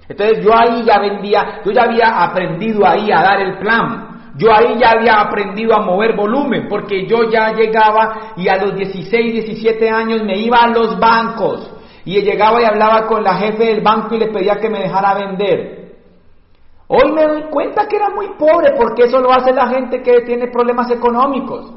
Entonces 0.10 0.44
yo 0.44 0.52
ahí 0.54 0.84
ya 0.86 1.00
vendía, 1.00 1.62
yo 1.66 1.72
ya 1.72 1.84
había 1.84 2.24
aprendido 2.24 2.86
ahí 2.86 3.12
a 3.12 3.22
dar 3.22 3.42
el 3.42 3.58
plan. 3.58 4.07
Yo 4.38 4.54
ahí 4.54 4.78
ya 4.80 4.92
había 4.92 5.20
aprendido 5.20 5.76
a 5.76 5.82
mover 5.82 6.16
volumen, 6.16 6.68
porque 6.70 7.08
yo 7.08 7.30
ya 7.30 7.54
llegaba 7.54 8.34
y 8.38 8.48
a 8.48 8.58
los 8.58 8.76
16, 8.76 9.34
17 9.34 9.90
años 9.90 10.24
me 10.24 10.38
iba 10.38 10.58
a 10.58 10.68
los 10.68 11.00
bancos 11.00 11.74
y 12.06 12.22
llegaba 12.22 12.62
y 12.62 12.66
hablaba 12.66 13.08
con 13.08 13.24
la 13.24 13.34
jefe 13.36 13.66
del 13.66 13.82
banco 13.82 14.16
y 14.16 14.20
le 14.20 14.28
pedía 14.28 14.58
que 14.58 14.70
me 14.70 14.80
dejara 14.80 15.16
vender. 15.16 15.96
Hoy 16.88 17.12
me 17.12 17.24
doy 17.24 17.44
cuenta 17.50 17.88
que 17.88 17.98
era 17.98 18.10
muy 18.12 18.30
pobre 18.38 18.74
porque 18.78 19.04
eso 19.04 19.20
lo 19.20 19.32
hace 19.32 19.52
la 19.52 19.68
gente 19.68 20.02
que 20.02 20.22
tiene 20.22 20.48
problemas 20.48 20.90
económicos. 20.92 21.74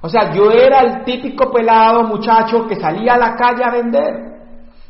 O 0.00 0.08
sea, 0.08 0.32
yo 0.32 0.50
era 0.50 0.80
el 0.80 1.04
típico 1.04 1.50
pelado 1.50 2.04
muchacho 2.04 2.66
que 2.68 2.76
salía 2.76 3.14
a 3.14 3.18
la 3.18 3.34
calle 3.34 3.64
a 3.64 3.70
vender. 3.72 4.38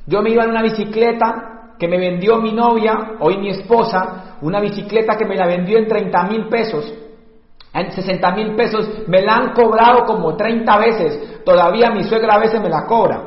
Yo 0.06 0.20
me 0.20 0.30
iba 0.30 0.44
en 0.44 0.50
una 0.50 0.62
bicicleta 0.62 1.57
que 1.78 1.88
me 1.88 1.98
vendió 1.98 2.38
mi 2.38 2.52
novia, 2.52 3.12
hoy 3.20 3.38
mi 3.38 3.50
esposa, 3.50 4.36
una 4.40 4.60
bicicleta 4.60 5.16
que 5.16 5.24
me 5.24 5.36
la 5.36 5.46
vendió 5.46 5.78
en 5.78 5.86
30 5.86 6.22
mil 6.24 6.48
pesos, 6.48 6.92
en 7.72 7.92
60 7.92 8.30
mil 8.32 8.54
pesos, 8.54 9.06
me 9.06 9.22
la 9.22 9.36
han 9.36 9.52
cobrado 9.52 10.04
como 10.04 10.36
30 10.36 10.78
veces, 10.78 11.44
todavía 11.44 11.90
mi 11.90 12.02
suegra 12.04 12.34
a 12.34 12.38
veces 12.38 12.60
me 12.60 12.68
la 12.68 12.84
cobra. 12.86 13.22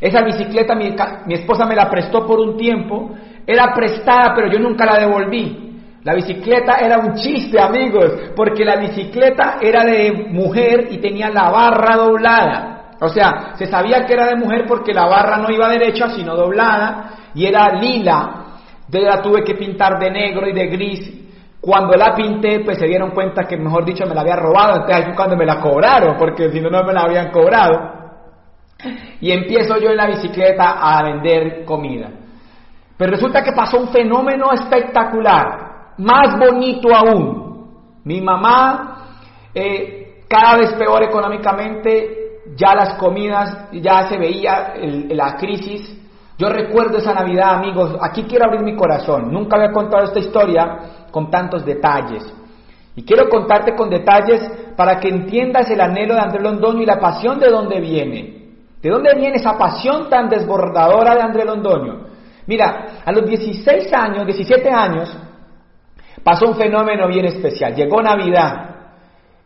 Esa 0.00 0.22
bicicleta 0.22 0.74
mi, 0.74 0.94
mi 1.26 1.34
esposa 1.34 1.64
me 1.66 1.74
la 1.74 1.90
prestó 1.90 2.26
por 2.26 2.40
un 2.40 2.56
tiempo, 2.56 3.10
era 3.46 3.72
prestada 3.74 4.34
pero 4.34 4.50
yo 4.50 4.58
nunca 4.58 4.84
la 4.84 4.98
devolví. 4.98 5.68
La 6.02 6.14
bicicleta 6.14 6.78
era 6.78 6.98
un 6.98 7.14
chiste, 7.14 7.60
amigos, 7.60 8.12
porque 8.34 8.64
la 8.64 8.76
bicicleta 8.76 9.58
era 9.60 9.84
de 9.84 10.28
mujer 10.30 10.88
y 10.90 10.98
tenía 10.98 11.28
la 11.28 11.50
barra 11.50 11.96
doblada. 11.96 12.92
O 13.02 13.08
sea, 13.08 13.54
se 13.56 13.66
sabía 13.66 14.06
que 14.06 14.14
era 14.14 14.26
de 14.26 14.36
mujer 14.36 14.64
porque 14.66 14.94
la 14.94 15.06
barra 15.06 15.36
no 15.36 15.50
iba 15.50 15.68
derecha, 15.68 16.08
sino 16.10 16.34
doblada, 16.34 17.19
y 17.34 17.46
era 17.46 17.72
lila, 17.74 18.40
entonces 18.86 19.08
la 19.08 19.22
tuve 19.22 19.44
que 19.44 19.54
pintar 19.54 20.00
de 20.00 20.10
negro 20.10 20.48
y 20.48 20.52
de 20.52 20.66
gris. 20.66 21.16
Cuando 21.60 21.94
la 21.94 22.14
pinté, 22.14 22.60
pues 22.64 22.78
se 22.78 22.86
dieron 22.86 23.10
cuenta 23.10 23.44
que, 23.44 23.56
mejor 23.56 23.84
dicho, 23.84 24.04
me 24.06 24.14
la 24.14 24.22
había 24.22 24.34
robado, 24.34 24.76
entonces 24.80 25.06
ahí 25.06 25.14
cuando 25.14 25.36
me 25.36 25.46
la 25.46 25.60
cobraron, 25.60 26.16
porque 26.16 26.50
si 26.50 26.60
no, 26.60 26.70
no 26.70 26.82
me 26.82 26.92
la 26.92 27.02
habían 27.02 27.30
cobrado. 27.30 28.00
Y 29.20 29.30
empiezo 29.30 29.76
yo 29.78 29.90
en 29.90 29.96
la 29.96 30.06
bicicleta 30.06 30.78
a 30.80 31.02
vender 31.04 31.64
comida. 31.64 32.10
Pero 32.96 33.12
resulta 33.12 33.44
que 33.44 33.52
pasó 33.52 33.78
un 33.78 33.88
fenómeno 33.88 34.52
espectacular, 34.52 35.92
más 35.98 36.38
bonito 36.38 36.88
aún. 36.94 38.00
Mi 38.04 38.20
mamá, 38.20 39.06
eh, 39.54 40.24
cada 40.28 40.56
vez 40.56 40.72
peor 40.74 41.04
económicamente, 41.04 42.40
ya 42.56 42.74
las 42.74 42.94
comidas, 42.94 43.68
ya 43.72 44.08
se 44.08 44.18
veía 44.18 44.74
la 45.10 45.36
crisis, 45.36 45.99
yo 46.40 46.48
recuerdo 46.48 46.96
esa 46.96 47.12
Navidad, 47.12 47.56
amigos, 47.56 47.98
aquí 48.00 48.22
quiero 48.22 48.46
abrir 48.46 48.62
mi 48.62 48.74
corazón. 48.74 49.30
Nunca 49.30 49.56
había 49.56 49.72
contado 49.72 50.04
esta 50.04 50.20
historia 50.20 50.78
con 51.10 51.30
tantos 51.30 51.66
detalles. 51.66 52.32
Y 52.96 53.02
quiero 53.02 53.28
contarte 53.28 53.76
con 53.76 53.90
detalles 53.90 54.50
para 54.74 54.98
que 54.98 55.08
entiendas 55.08 55.70
el 55.70 55.82
anhelo 55.82 56.14
de 56.14 56.20
André 56.20 56.40
Londoño 56.40 56.80
y 56.80 56.86
la 56.86 56.98
pasión 56.98 57.38
de 57.38 57.50
dónde 57.50 57.78
viene. 57.80 58.54
¿De 58.80 58.88
dónde 58.88 59.14
viene 59.16 59.36
esa 59.36 59.58
pasión 59.58 60.08
tan 60.08 60.30
desbordadora 60.30 61.14
de 61.14 61.20
André 61.20 61.44
Londoño? 61.44 62.06
Mira, 62.46 63.02
a 63.04 63.12
los 63.12 63.26
16 63.26 63.92
años, 63.92 64.24
17 64.24 64.70
años, 64.70 65.14
pasó 66.24 66.46
un 66.46 66.56
fenómeno 66.56 67.06
bien 67.06 67.26
especial. 67.26 67.74
Llegó 67.74 68.00
Navidad. 68.00 68.76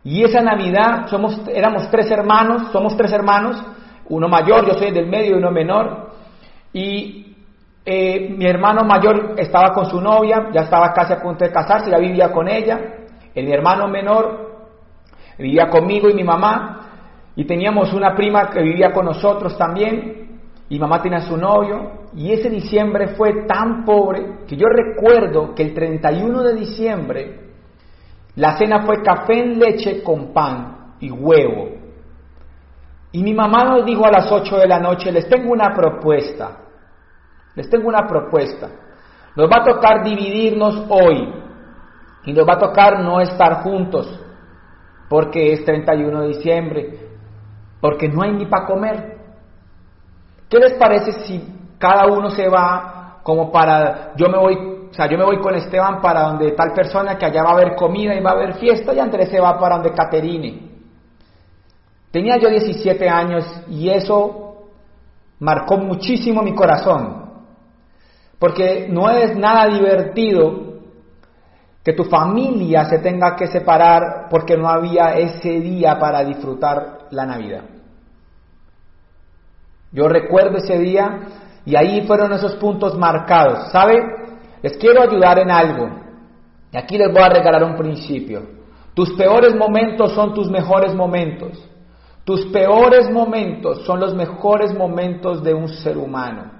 Y 0.01 0.23
esa 0.23 0.39
Navidad 0.39 1.07
somos, 1.09 1.41
éramos 1.49 1.91
tres 1.91 2.09
hermanos, 2.09 2.71
somos 2.71 2.95
tres 2.95 3.11
hermanos, 3.11 3.61
uno 4.07 4.29
mayor, 4.29 4.65
yo 4.65 4.75
soy 4.75 4.91
del 4.91 5.07
medio 5.07 5.31
y 5.31 5.39
uno 5.39 5.51
menor. 5.51 6.04
Y 6.75 7.37
eh, 7.85 8.35
mi 8.37 8.45
hermano 8.45 8.83
mayor 8.83 9.35
estaba 9.37 9.73
con 9.73 9.85
su 9.85 10.01
novia, 10.01 10.49
ya 10.51 10.63
estaba 10.63 10.91
casi 10.91 11.13
a 11.13 11.21
punto 11.21 11.45
de 11.45 11.51
casarse, 11.51 11.89
ya 11.89 11.97
vivía 11.97 12.33
con 12.33 12.49
ella. 12.49 12.77
El, 13.33 13.45
mi 13.45 13.53
hermano 13.53 13.87
menor 13.87 14.67
vivía 15.39 15.69
conmigo 15.69 16.09
y 16.09 16.13
mi 16.13 16.25
mamá. 16.25 16.81
Y 17.37 17.45
teníamos 17.45 17.93
una 17.93 18.13
prima 18.13 18.49
que 18.49 18.61
vivía 18.61 18.91
con 18.91 19.05
nosotros 19.05 19.57
también. 19.57 20.41
Y 20.67 20.77
mamá 20.77 21.01
tenía 21.01 21.21
su 21.21 21.37
novio. 21.37 22.09
Y 22.13 22.33
ese 22.33 22.49
diciembre 22.49 23.15
fue 23.15 23.45
tan 23.47 23.85
pobre 23.85 24.39
que 24.45 24.57
yo 24.57 24.67
recuerdo 24.67 25.55
que 25.55 25.63
el 25.63 25.73
31 25.73 26.43
de 26.43 26.55
diciembre 26.55 27.39
la 28.35 28.57
cena 28.57 28.85
fue 28.85 29.01
café 29.01 29.39
en 29.39 29.59
leche 29.59 30.03
con 30.03 30.33
pan 30.33 30.95
y 30.99 31.09
huevo. 31.09 31.69
Y 33.15 33.23
mi 33.23 33.33
mamá 33.33 33.63
nos 33.63 33.85
dijo 33.85 34.05
a 34.05 34.11
las 34.11 34.29
8 34.29 34.57
de 34.57 34.67
la 34.67 34.79
noche, 34.79 35.09
les 35.09 35.29
tengo 35.29 35.53
una 35.53 35.73
propuesta. 35.73 36.57
Les 37.55 37.69
tengo 37.69 37.87
una 37.87 38.05
propuesta. 38.05 38.67
Nos 39.37 39.49
va 39.49 39.61
a 39.61 39.63
tocar 39.63 40.03
dividirnos 40.03 40.85
hoy. 40.89 41.33
Y 42.25 42.33
nos 42.33 42.45
va 42.45 42.53
a 42.55 42.59
tocar 42.59 42.99
no 42.99 43.21
estar 43.21 43.63
juntos. 43.63 44.19
Porque 45.07 45.53
es 45.53 45.63
31 45.63 46.21
de 46.21 46.27
diciembre 46.27 47.05
porque 47.85 48.09
no 48.09 48.23
hay 48.23 48.31
ni 48.31 48.47
para 48.47 48.65
comer. 48.65 49.17
¿Qué 50.49 50.57
les 50.57 50.73
parece 50.73 51.11
si 51.11 51.75
cada 51.77 52.07
uno 52.07 52.31
se 52.31 52.49
va 52.49 53.19
como 53.21 53.51
para, 53.51 54.15
yo 54.15 54.27
me 54.27 54.39
voy, 54.39 54.55
o 54.89 54.93
sea, 54.93 55.07
yo 55.07 55.15
me 55.19 55.23
voy 55.23 55.39
con 55.39 55.53
Esteban 55.53 56.01
para 56.01 56.23
donde 56.23 56.51
tal 56.53 56.73
persona 56.73 57.15
que 57.15 57.27
allá 57.27 57.43
va 57.43 57.51
a 57.51 57.53
haber 57.53 57.75
comida 57.75 58.15
y 58.15 58.23
va 58.23 58.31
a 58.31 58.33
haber 58.33 58.55
fiesta 58.55 58.91
y 58.91 58.99
Andrés 58.99 59.29
se 59.29 59.39
va 59.39 59.59
para 59.59 59.75
donde 59.75 59.93
Caterine? 59.93 60.74
Tenía 62.15 62.37
yo 62.37 62.49
17 62.49 63.09
años 63.09 63.43
y 63.67 63.89
eso 63.89 64.69
marcó 65.37 65.77
muchísimo 65.77 66.41
mi 66.43 66.55
corazón, 66.55 67.25
porque 68.39 68.87
no 68.89 69.09
es 69.09 69.35
nada 69.35 69.67
divertido 69.67 70.75
que 71.83 71.91
tu 71.91 72.05
familia 72.05 72.85
se 72.85 72.99
tenga 72.99 73.35
que 73.35 73.47
separar 73.47 74.29
porque 74.29 74.55
no 74.55 74.69
había 74.69 75.15
ese 75.15 75.59
día 75.59 75.99
para 75.99 76.23
disfrutar 76.23 76.99
la 77.11 77.25
Navidad. 77.25 77.65
Yo 79.91 80.07
recuerdo 80.07 80.59
ese 80.59 80.79
día 80.79 81.19
y 81.65 81.75
ahí 81.75 82.07
fueron 82.07 82.31
esos 82.31 82.55
puntos 82.55 82.97
marcados. 82.97 83.73
¿Sabe? 83.73 84.01
Les 84.61 84.77
quiero 84.77 85.01
ayudar 85.01 85.39
en 85.39 85.51
algo. 85.51 85.89
Y 86.71 86.77
aquí 86.77 86.97
les 86.97 87.11
voy 87.11 87.23
a 87.23 87.27
regalar 87.27 87.65
un 87.65 87.75
principio. 87.75 88.41
Tus 88.93 89.11
peores 89.17 89.53
momentos 89.53 90.13
son 90.13 90.33
tus 90.33 90.49
mejores 90.49 90.95
momentos. 90.95 91.74
Tus 92.25 92.47
peores 92.47 93.09
momentos 93.11 93.85
son 93.85 93.99
los 93.99 94.15
mejores 94.15 94.73
momentos 94.73 95.43
de 95.43 95.53
un 95.53 95.69
ser 95.69 95.95
humano. 95.97 96.51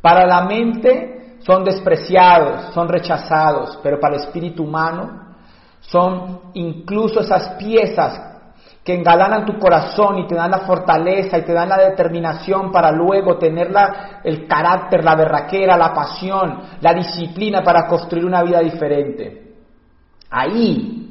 Para 0.00 0.26
la 0.26 0.42
mente 0.42 1.38
son 1.40 1.64
despreciados, 1.64 2.72
son 2.72 2.88
rechazados, 2.88 3.80
pero 3.82 3.98
para 3.98 4.14
el 4.14 4.22
espíritu 4.22 4.62
humano 4.62 5.34
son 5.80 6.40
incluso 6.54 7.20
esas 7.20 7.56
piezas 7.56 8.32
que 8.84 8.94
engalanan 8.94 9.44
tu 9.44 9.58
corazón 9.58 10.20
y 10.20 10.26
te 10.28 10.36
dan 10.36 10.52
la 10.52 10.60
fortaleza 10.60 11.38
y 11.38 11.42
te 11.42 11.52
dan 11.52 11.68
la 11.68 11.78
determinación 11.78 12.70
para 12.70 12.92
luego 12.92 13.38
tener 13.38 13.72
el 14.22 14.46
carácter, 14.46 15.04
la 15.04 15.16
berraquera, 15.16 15.76
la 15.76 15.92
pasión, 15.92 16.62
la 16.80 16.94
disciplina 16.94 17.62
para 17.62 17.88
construir 17.88 18.24
una 18.24 18.42
vida 18.42 18.60
diferente. 18.60 19.54
Ahí, 20.30 21.01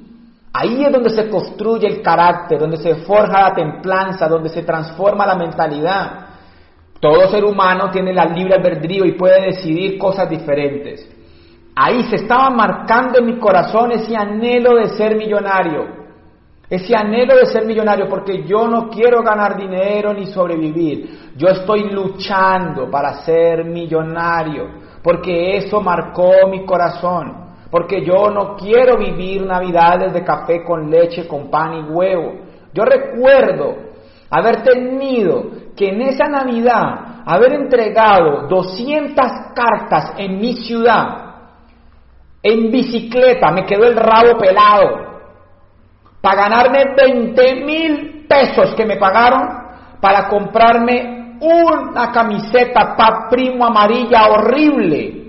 ahí 0.53 0.83
es 0.83 0.91
donde 0.91 1.09
se 1.09 1.29
construye 1.29 1.87
el 1.87 2.01
carácter, 2.01 2.59
donde 2.59 2.77
se 2.77 2.95
forja 2.95 3.41
la 3.41 3.53
templanza, 3.53 4.27
donde 4.27 4.49
se 4.49 4.63
transforma 4.63 5.25
la 5.25 5.35
mentalidad. 5.35 6.27
Todo 6.99 7.29
ser 7.29 7.43
humano 7.43 7.89
tiene 7.91 8.13
la 8.13 8.25
libre 8.25 8.55
albedrío 8.55 9.05
y 9.05 9.13
puede 9.13 9.47
decidir 9.47 9.97
cosas 9.97 10.29
diferentes. 10.29 11.09
Ahí 11.75 12.03
se 12.03 12.17
estaba 12.17 12.49
marcando 12.49 13.19
en 13.19 13.25
mi 13.25 13.39
corazón 13.39 13.91
ese 13.91 14.15
anhelo 14.15 14.75
de 14.75 14.89
ser 14.89 15.15
millonario 15.15 16.01
ese 16.71 16.95
anhelo 16.95 17.35
de 17.35 17.47
ser 17.47 17.65
millonario, 17.65 18.07
porque 18.07 18.43
yo 18.45 18.65
no 18.65 18.89
quiero 18.89 19.21
ganar 19.21 19.57
dinero 19.57 20.13
ni 20.13 20.27
sobrevivir. 20.27 21.33
Yo 21.35 21.49
estoy 21.49 21.89
luchando 21.91 22.89
para 22.89 23.25
ser 23.25 23.65
millonario, 23.65 24.69
porque 25.03 25.57
eso 25.57 25.81
marcó 25.81 26.31
mi 26.49 26.65
corazón. 26.65 27.40
Porque 27.71 28.03
yo 28.03 28.29
no 28.29 28.57
quiero 28.57 28.97
vivir 28.97 29.45
navidades 29.45 30.11
de 30.11 30.23
café 30.25 30.61
con 30.63 30.91
leche, 30.91 31.25
con 31.25 31.49
pan 31.49 31.73
y 31.73 31.81
huevo. 31.83 32.33
Yo 32.73 32.83
recuerdo 32.83 33.77
haber 34.29 34.61
tenido 34.61 35.45
que 35.75 35.89
en 35.89 36.01
esa 36.01 36.27
Navidad 36.27 37.23
haber 37.25 37.53
entregado 37.53 38.47
200 38.47 39.15
cartas 39.55 40.13
en 40.17 40.37
mi 40.37 40.53
ciudad, 40.53 41.31
en 42.43 42.71
bicicleta, 42.71 43.51
me 43.51 43.65
quedó 43.65 43.85
el 43.85 43.95
rabo 43.95 44.37
pelado 44.37 45.11
para 46.19 46.43
ganarme 46.43 46.93
20 46.95 47.55
mil 47.65 48.25
pesos 48.27 48.73
que 48.75 48.85
me 48.85 48.97
pagaron 48.97 49.61
para 50.01 50.27
comprarme 50.27 51.37
una 51.39 52.11
camiseta 52.11 52.95
pa 52.95 53.27
primo 53.29 53.65
amarilla 53.65 54.27
horrible 54.29 55.20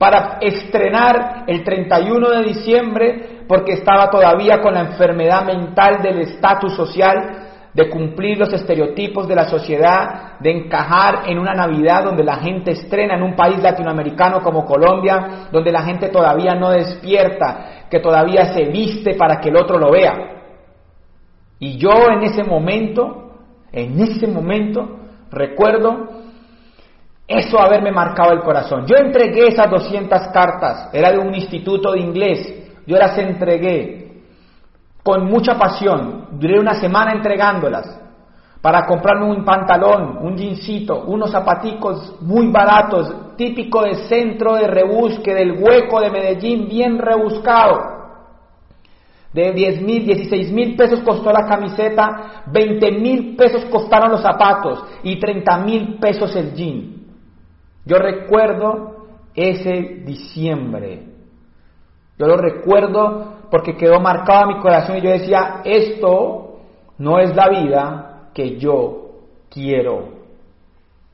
para 0.00 0.38
estrenar 0.40 1.44
el 1.46 1.62
31 1.62 2.30
de 2.30 2.42
diciembre 2.42 3.44
porque 3.46 3.74
estaba 3.74 4.08
todavía 4.08 4.58
con 4.62 4.72
la 4.72 4.80
enfermedad 4.80 5.44
mental 5.44 6.00
del 6.00 6.22
estatus 6.22 6.72
social 6.74 7.48
de 7.74 7.90
cumplir 7.90 8.38
los 8.38 8.50
estereotipos 8.50 9.28
de 9.28 9.34
la 9.34 9.44
sociedad, 9.44 10.38
de 10.40 10.52
encajar 10.52 11.24
en 11.26 11.38
una 11.38 11.52
Navidad 11.52 12.04
donde 12.04 12.24
la 12.24 12.36
gente 12.36 12.70
estrena 12.70 13.14
en 13.14 13.22
un 13.22 13.36
país 13.36 13.62
latinoamericano 13.62 14.40
como 14.40 14.64
Colombia, 14.64 15.48
donde 15.52 15.70
la 15.70 15.82
gente 15.82 16.08
todavía 16.08 16.54
no 16.54 16.70
despierta, 16.70 17.86
que 17.90 18.00
todavía 18.00 18.54
se 18.54 18.64
viste 18.70 19.16
para 19.16 19.38
que 19.38 19.50
el 19.50 19.56
otro 19.56 19.78
lo 19.78 19.90
vea. 19.90 20.14
Y 21.58 21.76
yo 21.76 22.08
en 22.10 22.22
ese 22.22 22.42
momento, 22.42 23.34
en 23.70 24.00
ese 24.00 24.26
momento, 24.26 24.98
recuerdo 25.30 26.19
eso 27.30 27.60
haberme 27.60 27.92
marcado 27.92 28.32
el 28.32 28.40
corazón. 28.40 28.84
Yo 28.86 28.96
entregué 28.96 29.46
esas 29.46 29.70
200 29.70 30.20
cartas, 30.32 30.90
era 30.92 31.12
de 31.12 31.18
un 31.18 31.32
instituto 31.32 31.92
de 31.92 32.00
inglés, 32.00 32.82
yo 32.84 32.96
las 32.96 33.16
entregué 33.18 34.24
con 35.04 35.26
mucha 35.26 35.56
pasión. 35.56 36.26
Duré 36.32 36.58
una 36.58 36.74
semana 36.74 37.12
entregándolas 37.12 38.00
para 38.60 38.84
comprarme 38.84 39.26
un 39.26 39.44
pantalón, 39.44 40.18
un 40.20 40.36
jeansito, 40.36 41.04
unos 41.06 41.30
zapaticos 41.30 42.16
muy 42.20 42.48
baratos, 42.48 43.36
típico 43.36 43.84
de 43.84 43.94
centro 44.08 44.56
de 44.56 44.66
rebusque, 44.66 45.32
del 45.32 45.52
hueco 45.52 46.00
de 46.00 46.10
Medellín, 46.10 46.68
bien 46.68 46.98
rebuscado. 46.98 48.00
De 49.32 49.52
10 49.52 49.82
mil, 49.82 50.04
16 50.04 50.50
mil 50.50 50.74
pesos 50.74 50.98
costó 51.00 51.30
la 51.30 51.46
camiseta, 51.46 52.42
20 52.46 52.90
mil 52.90 53.36
pesos 53.36 53.66
costaron 53.66 54.10
los 54.10 54.20
zapatos 54.20 54.82
y 55.04 55.20
30 55.20 55.58
mil 55.58 55.98
pesos 56.00 56.34
el 56.34 56.52
jean. 56.54 56.99
Yo 57.84 57.96
recuerdo 57.96 59.06
ese 59.34 60.02
diciembre. 60.04 61.04
Yo 62.18 62.26
lo 62.26 62.36
recuerdo 62.36 63.40
porque 63.50 63.76
quedó 63.76 64.00
marcado 64.00 64.42
en 64.42 64.56
mi 64.56 64.62
corazón 64.62 64.98
y 64.98 65.00
yo 65.00 65.10
decía, 65.10 65.62
esto 65.64 66.60
no 66.98 67.18
es 67.18 67.34
la 67.34 67.48
vida 67.48 68.28
que 68.34 68.58
yo 68.58 69.10
quiero. 69.48 70.20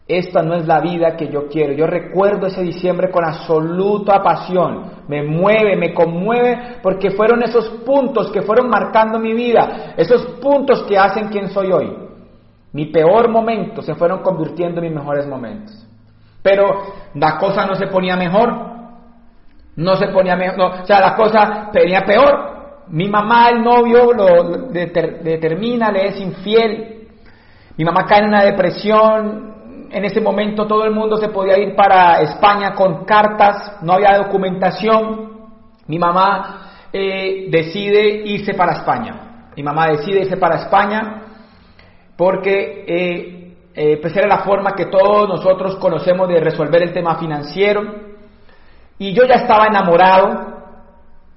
Esta 0.09 0.43
no 0.43 0.55
es 0.55 0.67
la 0.67 0.81
vida 0.81 1.17
que 1.17 1.29
yo 1.29 1.49
quiero. 1.49 1.73
Yo 1.73 1.87
recuerdo 1.87 2.47
ese 2.47 2.63
diciembre 2.63 3.11
con 3.11 3.25
absoluta 3.25 4.23
pasión. 4.23 5.05
Me 5.09 5.25
mueve, 5.25 5.77
me 5.77 5.95
conmueve, 5.95 6.79
porque 6.83 7.11
fueron 7.11 7.43
esos 7.43 7.69
puntos 7.85 8.31
que 8.31 8.43
fueron 8.43 8.69
marcando 8.69 9.19
mi 9.19 9.33
vida, 9.33 9.95
esos 9.97 10.25
puntos 10.41 10.85
que 10.85 10.97
hacen 10.97 11.29
quien 11.29 11.51
soy 11.51 11.73
hoy. 11.73 11.93
Mi 12.73 12.87
peor 12.87 13.29
momento 13.29 13.83
se 13.83 13.95
fueron 13.95 14.23
convirtiendo 14.23 14.81
en 14.81 14.87
mis 14.87 14.95
mejores 14.95 15.27
momentos. 15.27 15.86
Pero 16.47 16.95
la 17.15 17.39
cosa 17.39 17.67
no 17.67 17.75
se 17.75 17.89
ponía 17.89 18.15
mejor, 18.15 18.55
no 19.75 19.97
se 19.97 20.07
ponía 20.07 20.37
mejor, 20.37 20.83
o 20.83 20.87
sea, 20.87 21.01
la 21.01 21.17
cosa 21.17 21.71
venía 21.75 22.03
peor. 22.03 22.85
Mi 22.91 23.09
mamá, 23.09 23.49
el 23.49 23.65
novio, 23.65 24.13
lo 24.13 24.69
determina, 24.71 25.91
le 25.91 26.07
es 26.07 26.21
infiel. 26.21 27.09
Mi 27.77 27.85
mamá 27.85 28.07
cae 28.07 28.21
en 28.21 28.29
una 28.29 28.45
depresión. 28.45 29.89
En 29.91 30.05
ese 30.05 30.21
momento 30.21 30.69
todo 30.69 30.85
el 30.85 30.93
mundo 30.93 31.17
se 31.17 31.31
podía 31.31 31.59
ir 31.59 31.75
para 31.75 32.21
España 32.21 32.75
con 32.75 33.05
cartas, 33.05 33.79
no 33.83 33.95
había 33.95 34.17
documentación. 34.19 35.49
Mi 35.89 35.99
mamá 35.99 36.71
eh, 36.93 37.49
decide 37.51 38.23
irse 38.25 38.55
para 38.55 38.75
España. 38.75 39.49
Mi 39.57 39.65
mamá 39.65 39.89
decide 39.89 40.21
irse 40.21 40.37
para 40.37 40.61
España 40.63 41.23
porque 42.17 42.85
eh, 42.87 43.36
eh, 43.79 43.99
pues 44.01 44.17
era 44.17 44.27
la 44.27 44.39
forma 44.39 44.75
que 44.75 44.87
todos 44.87 45.29
nosotros 45.29 45.77
conocemos 45.77 46.27
de 46.29 46.41
resolver 46.41 46.83
el 46.83 46.95
tema 46.95 47.17
financiero. 47.17 47.83
Y 48.99 49.13
yo 49.13 49.25
ya 49.27 49.35
estaba 49.35 49.67
enamorado, 49.67 50.63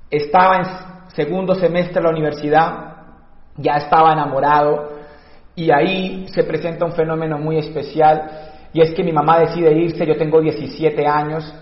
estaba 0.10 0.56
en 0.60 0.66
segundo 1.14 1.54
semestre 1.54 1.96
de 1.96 2.02
la 2.04 2.12
universidad, 2.12 2.96
ya 3.58 3.74
estaba 3.74 4.14
enamorado 4.14 4.88
y 5.54 5.70
ahí 5.70 6.28
se 6.30 6.46
presenta 6.46 6.86
un 6.86 6.94
fenómeno 6.94 7.38
muy 7.38 7.58
especial 7.58 8.30
y 8.72 8.82
es 8.82 8.94
que 8.94 9.04
mi 9.04 9.12
mamá 9.12 9.40
decide 9.40 9.74
irse, 9.74 10.06
yo 10.06 10.16
tengo 10.16 10.40
17 10.40 11.06
años 11.06 11.54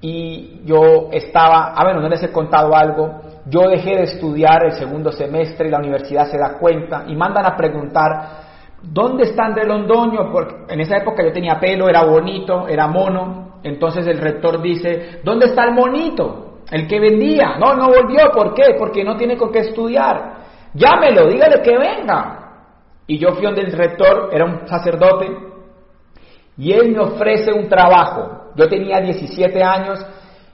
y 0.00 0.60
yo 0.64 1.08
estaba, 1.10 1.72
ah 1.74 1.82
bueno, 1.82 2.00
no 2.00 2.08
les 2.08 2.22
he 2.22 2.30
contado 2.30 2.76
algo, 2.76 3.20
yo 3.46 3.62
dejé 3.62 3.96
de 3.96 4.04
estudiar 4.04 4.64
el 4.64 4.72
segundo 4.74 5.10
semestre 5.10 5.66
y 5.66 5.70
la 5.72 5.78
universidad 5.78 6.30
se 6.30 6.38
da 6.38 6.56
cuenta 6.56 7.02
y 7.08 7.16
mandan 7.16 7.46
a 7.46 7.56
preguntar, 7.56 8.47
¿dónde 8.82 9.24
está 9.24 9.46
André 9.46 9.66
Londoño? 9.66 10.30
Porque 10.30 10.72
en 10.72 10.80
esa 10.80 10.96
época 10.98 11.22
yo 11.24 11.32
tenía 11.32 11.58
pelo, 11.58 11.88
era 11.88 12.04
bonito, 12.04 12.68
era 12.68 12.86
mono, 12.86 13.58
entonces 13.62 14.06
el 14.06 14.18
rector 14.18 14.62
dice, 14.62 15.20
¿dónde 15.24 15.46
está 15.46 15.64
el 15.64 15.74
monito? 15.74 16.60
El 16.70 16.86
que 16.86 17.00
vendía. 17.00 17.56
No, 17.58 17.74
no 17.74 17.86
volvió, 17.88 18.30
¿por 18.32 18.54
qué? 18.54 18.76
Porque 18.78 19.02
no 19.02 19.16
tiene 19.16 19.36
con 19.36 19.50
qué 19.50 19.60
estudiar. 19.60 20.36
Llámelo, 20.74 21.28
dígale 21.28 21.62
que 21.62 21.76
venga. 21.76 22.34
Y 23.06 23.18
yo 23.18 23.30
fui 23.32 23.44
donde 23.44 23.62
el 23.62 23.72
rector, 23.72 24.28
era 24.32 24.44
un 24.44 24.68
sacerdote, 24.68 25.48
y 26.58 26.72
él 26.72 26.92
me 26.92 27.00
ofrece 27.00 27.52
un 27.52 27.68
trabajo. 27.68 28.52
Yo 28.54 28.68
tenía 28.68 29.00
17 29.00 29.62
años 29.62 30.04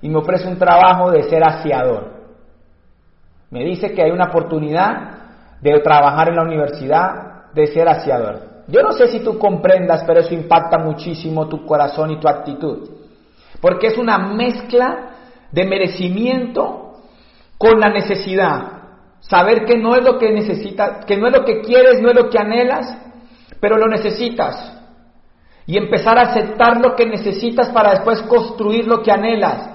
y 0.03 0.09
me 0.09 0.19
ofrece 0.19 0.47
un 0.47 0.59
trabajo 0.59 1.11
de 1.11 1.23
ser 1.25 1.43
aseador. 1.43 2.13
Me 3.51 3.65
dice 3.65 3.93
que 3.93 4.03
hay 4.03 4.11
una 4.11 4.27
oportunidad 4.27 5.15
de 5.61 5.81
trabajar 5.81 6.29
en 6.29 6.37
la 6.37 6.43
universidad 6.43 7.34
de 7.55 7.67
ser 7.69 7.89
aseador. 7.89 8.55
Yo 8.69 8.83
no 8.83 8.93
sé 8.93 9.09
si 9.09 9.21
tú 9.21 9.39
comprendas, 9.39 10.05
pero 10.07 10.21
eso 10.21 10.35
impacta 10.35 10.79
muchísimo 10.79 11.49
tu 11.49 11.67
corazón 11.67 12.11
y 12.11 12.21
tu 12.21 12.29
actitud. 12.29 12.89
Porque 13.61 13.89
es 13.89 13.99
una 13.99 14.19
mezcla 14.19 15.11
de 15.53 15.65
merecimiento 15.65 16.95
con 17.59 17.79
la 17.79 17.91
necesidad. 17.91 18.73
Saber 19.21 19.65
que 19.65 19.79
no 19.79 19.95
es 19.95 20.05
lo 20.05 20.19
que 20.19 20.31
necesitas, 20.33 21.05
que 21.05 21.17
no 21.17 21.29
es 21.29 21.33
lo 21.33 21.45
que 21.45 21.61
quieres, 21.61 22.01
no 22.01 22.11
es 22.11 22.17
lo 22.17 22.29
que 22.29 22.39
anhelas, 22.39 22.97
pero 23.61 23.77
lo 23.77 23.87
necesitas. 23.87 24.73
Y 25.67 25.79
empezar 25.79 26.19
a 26.19 26.31
aceptar 26.31 26.79
lo 26.79 26.95
que 26.95 27.07
necesitas 27.07 27.71
para 27.71 27.93
después 27.93 28.21
construir 28.23 28.87
lo 28.87 29.03
que 29.03 29.13
anhelas. 29.13 29.71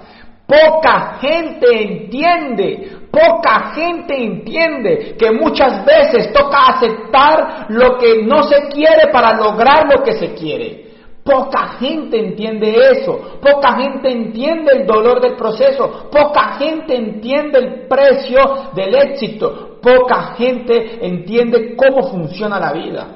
Poca 0.49 1.19
gente 1.21 1.67
entiende, 1.69 3.07
poca 3.11 3.71
gente 3.75 4.15
entiende 4.17 5.15
que 5.15 5.31
muchas 5.31 5.85
veces 5.85 6.33
toca 6.33 6.69
aceptar 6.69 7.67
lo 7.69 7.99
que 7.99 8.23
no 8.23 8.41
se 8.41 8.67
quiere 8.69 9.11
para 9.11 9.37
lograr 9.37 9.85
lo 9.85 10.01
que 10.01 10.13
se 10.13 10.33
quiere. 10.33 10.89
Poca 11.23 11.75
gente 11.79 12.17
entiende 12.17 12.73
eso, 12.93 13.37
poca 13.39 13.75
gente 13.79 14.09
entiende 14.09 14.71
el 14.77 14.87
dolor 14.87 15.21
del 15.21 15.35
proceso, 15.35 16.09
poca 16.11 16.53
gente 16.57 16.95
entiende 16.95 17.59
el 17.59 17.87
precio 17.87 18.71
del 18.73 18.95
éxito, 18.95 19.77
poca 19.83 20.33
gente 20.35 21.05
entiende 21.05 21.75
cómo 21.75 22.09
funciona 22.09 22.59
la 22.59 22.73
vida. 22.73 23.07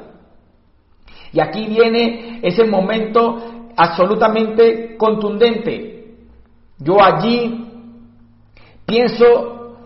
Y 1.31 1.39
aquí 1.39 1.65
viene 1.65 2.41
ese 2.43 2.63
momento 2.65 3.71
absolutamente 3.75 4.95
contundente. 4.97 5.92
Yo 6.79 7.01
allí 7.01 7.63
pienso, 8.85 9.77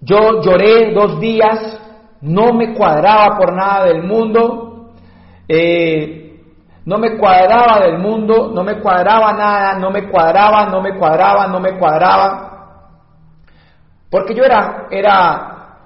yo 0.00 0.40
lloré 0.42 0.92
dos 0.92 1.20
días, 1.20 1.78
no 2.20 2.52
me 2.52 2.74
cuadraba 2.74 3.36
por 3.36 3.52
nada 3.54 3.84
del 3.84 4.02
mundo. 4.02 4.92
Eh, 5.48 6.20
no 6.84 6.98
me 6.98 7.18
cuadraba 7.18 7.80
del 7.80 7.98
mundo, 7.98 8.50
no 8.54 8.64
me 8.64 8.80
cuadraba 8.80 9.32
nada, 9.32 9.78
no 9.78 9.90
me 9.90 10.08
cuadraba, 10.08 10.66
no 10.66 10.80
me 10.80 10.96
cuadraba, 10.96 11.46
no 11.46 11.60
me 11.60 11.78
cuadraba. 11.78 12.50
Porque 14.10 14.34
yo 14.34 14.42
era, 14.44 14.86
era, 14.90 15.76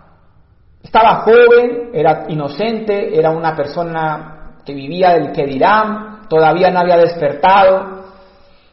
estaba 0.82 1.22
joven, 1.22 1.90
era 1.92 2.24
inocente, 2.28 3.18
era 3.18 3.30
una 3.30 3.54
persona 3.54 4.54
que 4.64 4.72
vivía 4.72 5.10
del 5.10 5.32
que 5.32 5.44
dirán, 5.44 6.22
todavía 6.28 6.70
no 6.70 6.80
había 6.80 6.96
despertado, 6.96 7.93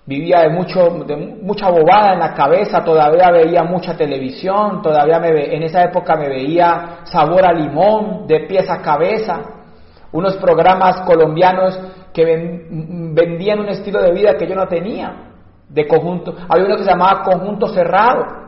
vivía 0.05 0.41
de, 0.41 0.49
mucho, 0.49 0.89
de 1.05 1.15
mucha 1.15 1.69
bobada 1.69 2.13
en 2.13 2.19
la 2.19 2.33
cabeza, 2.33 2.83
todavía 2.83 3.31
veía 3.31 3.63
mucha 3.63 3.95
televisión, 3.95 4.81
todavía 4.81 5.19
me, 5.19 5.55
en 5.55 5.63
esa 5.63 5.83
época 5.83 6.15
me 6.15 6.27
veía 6.27 6.99
sabor 7.03 7.45
a 7.45 7.53
limón, 7.53 8.27
de 8.27 8.41
pies 8.41 8.69
a 8.69 8.81
cabeza, 8.81 9.41
unos 10.11 10.37
programas 10.37 11.01
colombianos 11.01 11.79
que 12.13 12.25
vendían 12.25 13.59
un 13.59 13.69
estilo 13.69 14.01
de 14.01 14.11
vida 14.11 14.37
que 14.37 14.47
yo 14.47 14.55
no 14.55 14.67
tenía, 14.67 15.31
de 15.69 15.87
conjunto. 15.87 16.35
Había 16.49 16.65
uno 16.65 16.77
que 16.77 16.83
se 16.83 16.89
llamaba 16.89 17.23
conjunto 17.23 17.67
cerrado. 17.69 18.41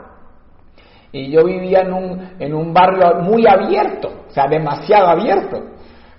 Y 1.12 1.30
yo 1.32 1.46
vivía 1.46 1.82
en 1.82 1.94
un, 1.94 2.30
en 2.40 2.54
un 2.56 2.74
barrio 2.74 3.22
muy 3.22 3.46
abierto, 3.48 4.12
o 4.30 4.32
sea, 4.32 4.48
demasiado 4.48 5.08
abierto. 5.08 5.62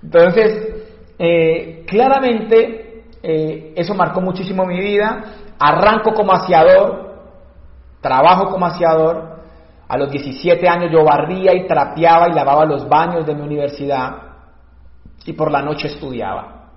Entonces, 0.02 0.84
eh, 1.18 1.84
claramente, 1.86 2.83
eh, 3.26 3.72
eso 3.76 3.94
marcó 3.94 4.20
muchísimo 4.20 4.66
mi 4.66 4.78
vida. 4.78 5.24
Arranco 5.58 6.12
como 6.12 6.32
aseador, 6.32 7.14
trabajo 8.00 8.50
como 8.50 8.66
aseador. 8.66 9.34
A 9.88 9.96
los 9.96 10.10
17 10.10 10.68
años 10.68 10.90
yo 10.90 11.04
barría 11.04 11.54
y 11.54 11.66
trapeaba 11.66 12.28
y 12.28 12.32
lavaba 12.32 12.64
los 12.64 12.88
baños 12.88 13.26
de 13.26 13.34
mi 13.34 13.42
universidad 13.42 14.16
y 15.24 15.32
por 15.32 15.50
la 15.50 15.62
noche 15.62 15.88
estudiaba. 15.88 16.70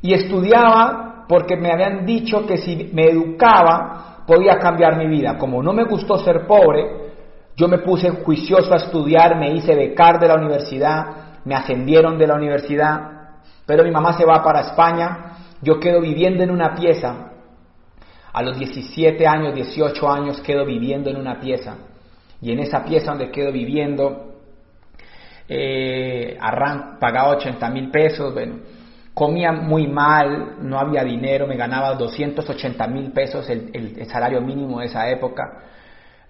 Y 0.00 0.14
estudiaba 0.14 1.24
porque 1.28 1.56
me 1.56 1.72
habían 1.72 2.04
dicho 2.04 2.46
que 2.46 2.58
si 2.58 2.90
me 2.92 3.06
educaba 3.06 4.24
podía 4.26 4.58
cambiar 4.58 4.96
mi 4.96 5.08
vida. 5.08 5.36
Como 5.38 5.62
no 5.62 5.72
me 5.72 5.84
gustó 5.84 6.18
ser 6.18 6.46
pobre, 6.46 7.12
yo 7.56 7.68
me 7.68 7.78
puse 7.78 8.10
juicioso 8.10 8.72
a 8.72 8.76
estudiar, 8.76 9.36
me 9.36 9.52
hice 9.52 9.74
becar 9.74 10.18
de 10.18 10.28
la 10.28 10.34
universidad, 10.34 11.06
me 11.44 11.54
ascendieron 11.54 12.18
de 12.18 12.26
la 12.26 12.34
universidad, 12.34 13.11
pero 13.66 13.84
mi 13.84 13.90
mamá 13.90 14.12
se 14.14 14.24
va 14.24 14.42
para 14.42 14.60
España, 14.60 15.36
yo 15.60 15.78
quedo 15.78 16.00
viviendo 16.00 16.42
en 16.42 16.50
una 16.50 16.74
pieza. 16.74 17.30
A 18.32 18.42
los 18.42 18.58
17 18.58 19.26
años, 19.26 19.54
18 19.54 20.10
años 20.10 20.40
quedo 20.40 20.64
viviendo 20.64 21.10
en 21.10 21.16
una 21.16 21.38
pieza. 21.38 21.76
Y 22.40 22.50
en 22.50 22.58
esa 22.58 22.84
pieza 22.84 23.12
donde 23.12 23.30
quedo 23.30 23.52
viviendo, 23.52 24.32
eh, 25.48 26.38
pagaba 26.98 27.28
80 27.30 27.70
mil 27.70 27.90
pesos, 27.90 28.32
bueno, 28.32 28.56
comía 29.14 29.52
muy 29.52 29.86
mal, 29.86 30.56
no 30.60 30.78
había 30.78 31.04
dinero, 31.04 31.46
me 31.46 31.56
ganaba 31.56 31.94
280 31.94 32.86
mil 32.88 33.12
pesos 33.12 33.48
el, 33.48 34.04
salario 34.06 34.40
mínimo 34.40 34.80
de 34.80 34.86
esa 34.86 35.08
época. 35.08 35.58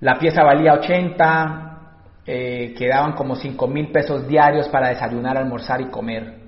La 0.01 0.19
pieza 0.19 0.43
valía 0.43 0.75
80, 0.75 1.79
eh, 2.27 2.75
quedaban 2.77 3.13
como 3.13 3.37
5 3.37 3.67
mil 3.69 3.91
pesos 3.91 4.27
diarios 4.27 4.69
para 4.69 4.89
desayunar, 4.89 5.39
almorzar 5.39 5.81
y 5.81 5.87
comer. 5.87 6.42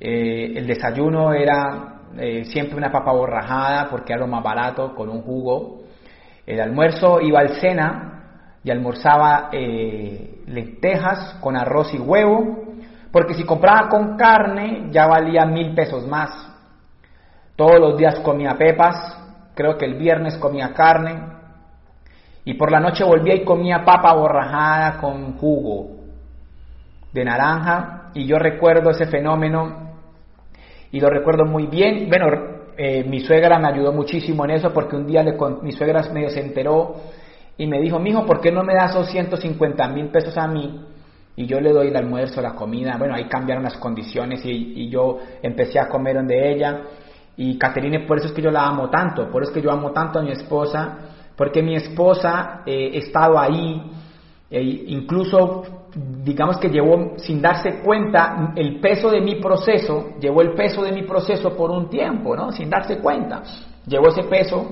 Eh, 0.00 0.52
el 0.56 0.66
desayuno 0.66 1.32
era 1.32 2.02
eh, 2.16 2.44
siempre 2.44 2.76
una 2.76 2.92
papa 2.92 3.12
borrajada 3.12 3.88
porque 3.90 4.12
era 4.12 4.22
lo 4.22 4.28
más 4.28 4.42
barato, 4.42 4.94
con 4.94 5.08
un 5.08 5.22
jugo. 5.22 5.82
El 6.46 6.60
almuerzo 6.60 7.20
iba 7.20 7.40
al 7.40 7.60
cena 7.60 8.14
y 8.64 8.70
almorzaba 8.70 9.50
lentejas 9.52 11.38
con 11.40 11.56
arroz 11.56 11.92
y 11.94 11.98
huevo 11.98 12.68
porque 13.10 13.34
si 13.34 13.44
compraba 13.44 13.88
con 13.88 14.16
carne 14.16 14.88
ya 14.90 15.06
valía 15.06 15.44
mil 15.46 15.74
pesos 15.74 16.06
más. 16.06 16.30
Todos 17.56 17.80
los 17.80 17.96
días 17.96 18.20
comía 18.20 18.54
pepas, 18.56 19.18
creo 19.54 19.76
que 19.76 19.86
el 19.86 19.94
viernes 19.94 20.36
comía 20.36 20.72
carne. 20.74 21.20
Y 22.44 22.54
por 22.54 22.70
la 22.70 22.80
noche 22.80 23.04
volvía 23.04 23.34
y 23.34 23.44
comía 23.44 23.84
papa 23.84 24.14
borrajada 24.14 24.98
con 25.00 25.36
jugo 25.38 25.96
de 27.12 27.24
naranja. 27.24 28.10
Y 28.14 28.26
yo 28.26 28.38
recuerdo 28.38 28.90
ese 28.90 29.06
fenómeno 29.06 29.87
y 30.92 31.00
lo 31.00 31.10
recuerdo 31.10 31.44
muy 31.44 31.66
bien. 31.66 32.08
Bueno, 32.08 32.26
eh, 32.76 33.04
mi 33.04 33.20
suegra 33.20 33.58
me 33.58 33.68
ayudó 33.68 33.92
muchísimo 33.92 34.44
en 34.44 34.52
eso 34.52 34.72
porque 34.72 34.96
un 34.96 35.06
día 35.06 35.22
le, 35.22 35.36
mi 35.62 35.72
suegra 35.72 36.02
medio 36.12 36.30
se 36.30 36.40
enteró 36.40 36.96
y 37.56 37.66
me 37.66 37.80
dijo, 37.80 37.98
mijo, 37.98 38.24
¿por 38.24 38.40
qué 38.40 38.52
no 38.52 38.62
me 38.62 38.74
das 38.74 38.90
esos 38.92 39.08
150 39.10 39.88
mil 39.88 40.08
pesos 40.08 40.36
a 40.38 40.46
mí? 40.46 40.80
y 41.38 41.46
yo 41.46 41.60
le 41.60 41.72
doy 41.72 41.86
el 41.86 41.96
almuerzo, 41.96 42.42
la 42.42 42.56
comida, 42.56 42.96
bueno, 42.98 43.14
ahí 43.14 43.26
cambiaron 43.26 43.62
las 43.62 43.76
condiciones 43.76 44.44
y, 44.44 44.88
yo 44.88 45.20
empecé 45.40 45.78
a 45.78 45.88
comer 45.88 46.16
donde 46.16 46.52
ella. 46.52 46.80
Y 47.36 47.56
Caterine, 47.56 48.00
por 48.00 48.18
eso 48.18 48.26
es 48.26 48.32
que 48.32 48.42
yo 48.42 48.50
la 48.50 48.66
amo 48.66 48.90
tanto, 48.90 49.30
por 49.30 49.42
eso 49.42 49.52
es 49.52 49.54
que 49.54 49.62
yo 49.62 49.70
amo 49.70 49.92
tanto 49.92 50.18
a 50.18 50.22
mi 50.22 50.32
esposa, 50.32 50.98
porque 51.36 51.62
mi 51.62 51.76
esposa 51.76 52.62
eh, 52.66 52.90
estado 52.94 53.38
ahí, 53.38 53.80
e 54.50 54.60
incluso 54.88 55.77
digamos 55.94 56.58
que 56.58 56.68
llevó 56.68 57.14
sin 57.16 57.40
darse 57.40 57.80
cuenta 57.80 58.52
el 58.56 58.80
peso 58.80 59.10
de 59.10 59.20
mi 59.20 59.36
proceso, 59.36 60.10
llevó 60.20 60.42
el 60.42 60.52
peso 60.52 60.82
de 60.82 60.92
mi 60.92 61.02
proceso 61.02 61.56
por 61.56 61.70
un 61.70 61.88
tiempo, 61.88 62.36
¿no? 62.36 62.52
Sin 62.52 62.68
darse 62.68 62.98
cuenta, 62.98 63.42
llevó 63.86 64.08
ese 64.08 64.24
peso 64.24 64.66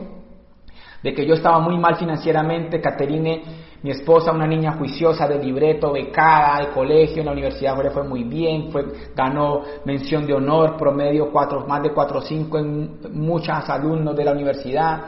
de 1.03 1.15
que 1.15 1.27
yo 1.27 1.35
estaba 1.35 1.59
muy 1.61 1.79
mal 1.79 1.97
financieramente, 1.97 2.81
Caterine, 2.81 3.43
mi 3.83 3.91
esposa, 3.91 4.33
una 4.33 4.47
niña 4.47 4.73
juiciosa 4.73 5.29
de 5.29 5.39
libreto, 5.39 5.93
becada, 5.93 6.59
de 6.61 6.73
colegio, 6.73 7.21
en 7.21 7.27
la 7.27 7.33
universidad 7.33 7.81
le 7.83 7.91
fue 7.91 8.03
muy 8.03 8.25
bien, 8.25 8.71
fue, 8.73 8.85
ganó 9.15 9.63
mención 9.85 10.27
de 10.27 10.35
honor, 10.35 10.77
promedio 10.77 11.31
cuatro, 11.31 11.65
más 11.67 11.83
de 11.83 11.95
4.5 11.95 12.59
en 12.59 12.99
muchos 13.13 13.69
alumnos 13.69 14.17
de 14.17 14.25
la 14.25 14.33
universidad. 14.33 15.01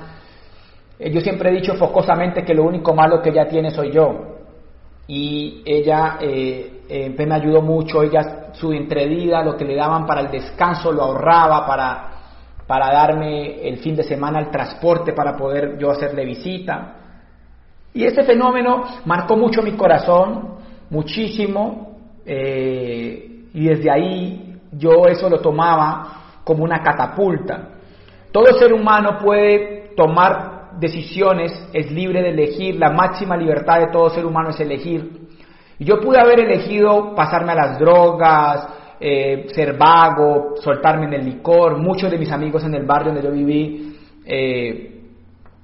Eh, 0.98 1.10
yo 1.10 1.20
siempre 1.20 1.50
he 1.50 1.54
dicho 1.54 1.74
focosamente 1.74 2.44
que 2.44 2.54
lo 2.54 2.64
único 2.64 2.94
malo 2.94 3.20
que 3.20 3.30
ella 3.30 3.48
tiene 3.48 3.70
soy 3.70 3.90
yo. 3.90 4.37
Y 5.08 5.62
ella 5.64 6.18
eh, 6.20 6.82
eh, 6.88 7.14
me 7.16 7.34
ayudó 7.34 7.62
mucho, 7.62 8.02
ella 8.02 8.52
su 8.52 8.72
entrevida, 8.72 9.42
lo 9.42 9.56
que 9.56 9.64
le 9.64 9.74
daban 9.74 10.06
para 10.06 10.20
el 10.20 10.30
descanso 10.30 10.92
lo 10.92 11.02
ahorraba 11.02 11.66
para, 11.66 12.10
para 12.66 12.92
darme 12.92 13.66
el 13.66 13.78
fin 13.78 13.96
de 13.96 14.02
semana 14.02 14.38
el 14.38 14.50
transporte 14.50 15.14
para 15.14 15.34
poder 15.36 15.78
yo 15.78 15.90
hacerle 15.90 16.26
visita. 16.26 16.94
Y 17.94 18.04
ese 18.04 18.22
fenómeno 18.22 18.84
marcó 19.06 19.36
mucho 19.36 19.62
mi 19.62 19.72
corazón, 19.72 20.58
muchísimo, 20.90 21.96
y 22.26 23.64
desde 23.64 23.90
ahí 23.90 24.60
yo 24.72 25.06
eso 25.08 25.30
lo 25.30 25.40
tomaba 25.40 26.18
como 26.44 26.64
una 26.64 26.82
catapulta. 26.82 27.70
Todo 28.30 28.58
ser 28.58 28.74
humano 28.74 29.18
puede 29.18 29.94
tomar 29.96 30.57
decisiones, 30.78 31.52
es 31.72 31.90
libre 31.90 32.22
de 32.22 32.30
elegir, 32.30 32.76
la 32.76 32.90
máxima 32.90 33.36
libertad 33.36 33.80
de 33.80 33.92
todo 33.92 34.10
ser 34.10 34.24
humano 34.24 34.50
es 34.50 34.60
elegir. 34.60 35.28
Yo 35.78 36.00
pude 36.00 36.20
haber 36.20 36.40
elegido 36.40 37.14
pasarme 37.14 37.52
a 37.52 37.54
las 37.54 37.78
drogas, 37.78 38.68
eh, 39.00 39.46
ser 39.54 39.76
vago, 39.76 40.54
soltarme 40.60 41.06
en 41.06 41.14
el 41.14 41.24
licor. 41.24 41.78
Muchos 41.78 42.10
de 42.10 42.18
mis 42.18 42.32
amigos 42.32 42.64
en 42.64 42.74
el 42.74 42.84
barrio 42.84 43.12
donde 43.12 43.28
yo 43.28 43.32
viví 43.32 43.96
eh, 44.24 45.02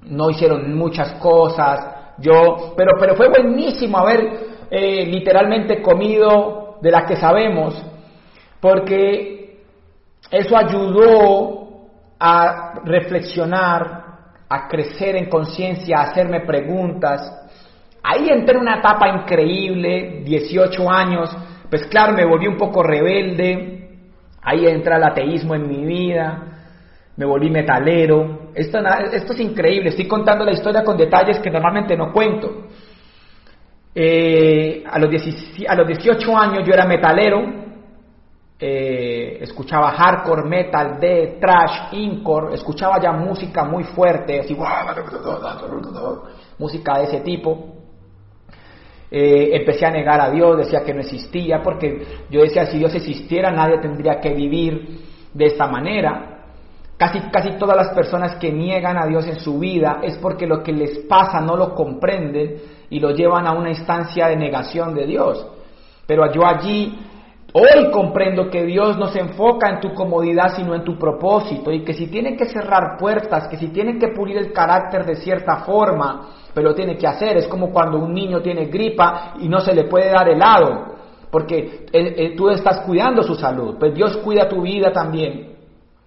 no 0.03 0.31
hicieron 0.31 0.75
muchas 0.77 1.15
cosas. 1.15 2.15
Yo, 2.19 2.75
pero, 2.77 2.93
pero 2.99 3.17
fue 3.17 3.29
buenísimo 3.29 3.99
haber 3.99 4.55
eh, 4.71 5.05
literalmente 5.07 5.83
comido 5.83 6.77
de 6.81 6.91
las 6.91 7.05
que 7.07 7.17
sabemos, 7.17 7.83
porque 8.61 9.63
eso 10.31 10.57
ayudó 10.57 11.69
a 12.21 12.81
reflexionar 12.85 14.04
a 14.49 14.69
crecer 14.69 15.17
en 15.17 15.29
conciencia, 15.29 15.99
a 15.99 16.03
hacerme 16.11 16.41
preguntas. 16.41 17.21
Ahí 18.03 18.29
entré 18.29 18.57
en 18.57 18.63
una 18.63 18.79
etapa 18.79 19.09
increíble, 19.09 20.23
18 20.25 20.91
años, 20.91 21.37
pues 21.71 21.87
claro, 21.87 22.13
me 22.13 22.25
volví 22.25 22.47
un 22.47 22.57
poco 22.57 22.83
rebelde, 22.83 23.89
ahí 24.43 24.67
entra 24.67 24.97
el 24.97 25.05
ateísmo 25.05 25.55
en 25.55 25.67
mi 25.67 25.85
vida, 25.85 26.55
me 27.17 27.25
volví 27.25 27.51
metalero. 27.51 28.51
Esto, 28.55 28.79
esto 29.13 29.33
es 29.33 29.41
increíble, 29.41 29.91
estoy 29.91 30.07
contando 30.07 30.45
la 30.45 30.53
historia 30.53 30.85
con 30.85 30.97
detalles 30.97 31.39
que 31.39 31.51
normalmente 31.51 31.97
no 31.97 32.13
cuento. 32.13 32.69
Eh, 33.95 34.83
a, 34.87 34.99
los 34.99 35.11
a 35.69 35.75
los 35.75 35.87
18 35.87 36.37
años 36.37 36.67
yo 36.67 36.75
era 36.75 36.85
metalero, 36.85 37.64
eh, 38.59 39.39
escuchaba 39.41 39.91
hardcore, 39.91 40.49
metal, 40.49 41.01
de 41.01 41.39
trash, 41.41 41.93
incore, 41.93 42.55
escuchaba 42.55 43.01
ya 43.01 43.13
música 43.13 43.65
muy 43.65 43.85
fuerte, 43.85 44.41
así, 44.41 44.57
música 46.59 46.99
de 46.99 47.05
ese 47.05 47.21
tipo. 47.21 47.75
Eh, 49.11 49.51
empecé 49.57 49.87
a 49.87 49.91
negar 49.91 50.21
a 50.21 50.31
Dios, 50.31 50.57
decía 50.57 50.83
que 50.85 50.95
no 50.95 51.01
existía, 51.01 51.63
porque 51.63 52.25
yo 52.31 52.43
decía, 52.43 52.67
si 52.67 52.79
Dios 52.79 52.95
existiera, 52.95 53.51
nadie 53.51 53.79
tendría 53.79 54.21
que 54.21 54.33
vivir 54.35 55.03
de 55.33 55.47
esta 55.47 55.67
manera. 55.67 56.31
Casi, 56.97 57.21
casi 57.31 57.59
todas 57.59 57.77
las 57.77 57.89
personas 57.89 58.37
que 58.37 58.53
niegan 58.53 58.97
a 58.97 59.07
Dios 59.07 59.27
en 59.27 59.37
su 59.37 59.59
vida 59.59 59.99
es 60.03 60.17
porque 60.19 60.47
lo 60.47 60.63
que 60.63 60.73
les 60.73 60.99
pasa 61.01 61.41
no 61.41 61.57
lo 61.57 61.75
comprenden 61.75 62.57
y 62.89 63.01
lo 63.01 63.11
llevan 63.11 63.47
a 63.47 63.53
una 63.53 63.71
instancia 63.71 64.29
de 64.29 64.37
negación 64.37 64.95
de 64.95 65.07
Dios. 65.07 65.45
Pero 66.07 66.33
yo 66.33 66.47
allí 66.47 66.97
Hoy 67.57 67.93
comprendo 67.93 68.51
que 68.51 68.65
Dios 68.65 68.99
no 68.99 69.07
se 69.07 69.21
enfoca 69.21 69.71
en 69.71 69.79
tu 69.79 69.95
comodidad, 69.95 70.57
sino 70.57 70.75
en 70.75 70.83
tu 70.83 70.99
propósito, 70.99 71.71
y 71.71 71.85
que 71.85 71.93
si 71.95 72.09
tiene 72.09 72.37
que 72.37 72.47
cerrar 72.47 72.97
puertas, 72.99 73.47
que 73.47 73.57
si 73.57 73.69
tiene 73.69 73.97
que 73.97 74.09
pulir 74.09 74.39
el 74.39 74.53
carácter 74.53 75.07
de 75.07 75.15
cierta 75.15 75.59
forma, 75.59 76.31
pero 76.53 76.71
lo 76.71 76.75
tiene 76.75 76.97
que 76.97 77.07
hacer. 77.07 77.37
Es 77.37 77.47
como 77.47 77.71
cuando 77.71 77.99
un 77.99 78.13
niño 78.13 78.43
tiene 78.43 78.65
gripa 78.65 79.35
y 79.39 79.49
no 79.49 79.61
se 79.61 79.73
le 79.73 79.85
puede 79.85 80.11
dar 80.11 80.29
helado, 80.29 80.97
porque 81.31 81.87
tú 82.37 82.51
estás 82.51 82.81
cuidando 82.81 83.23
su 83.23 83.37
salud, 83.37 83.77
pues 83.79 83.95
Dios 83.95 84.17
cuida 84.17 84.49
tu 84.49 84.63
vida 84.63 84.93
también. 84.93 85.55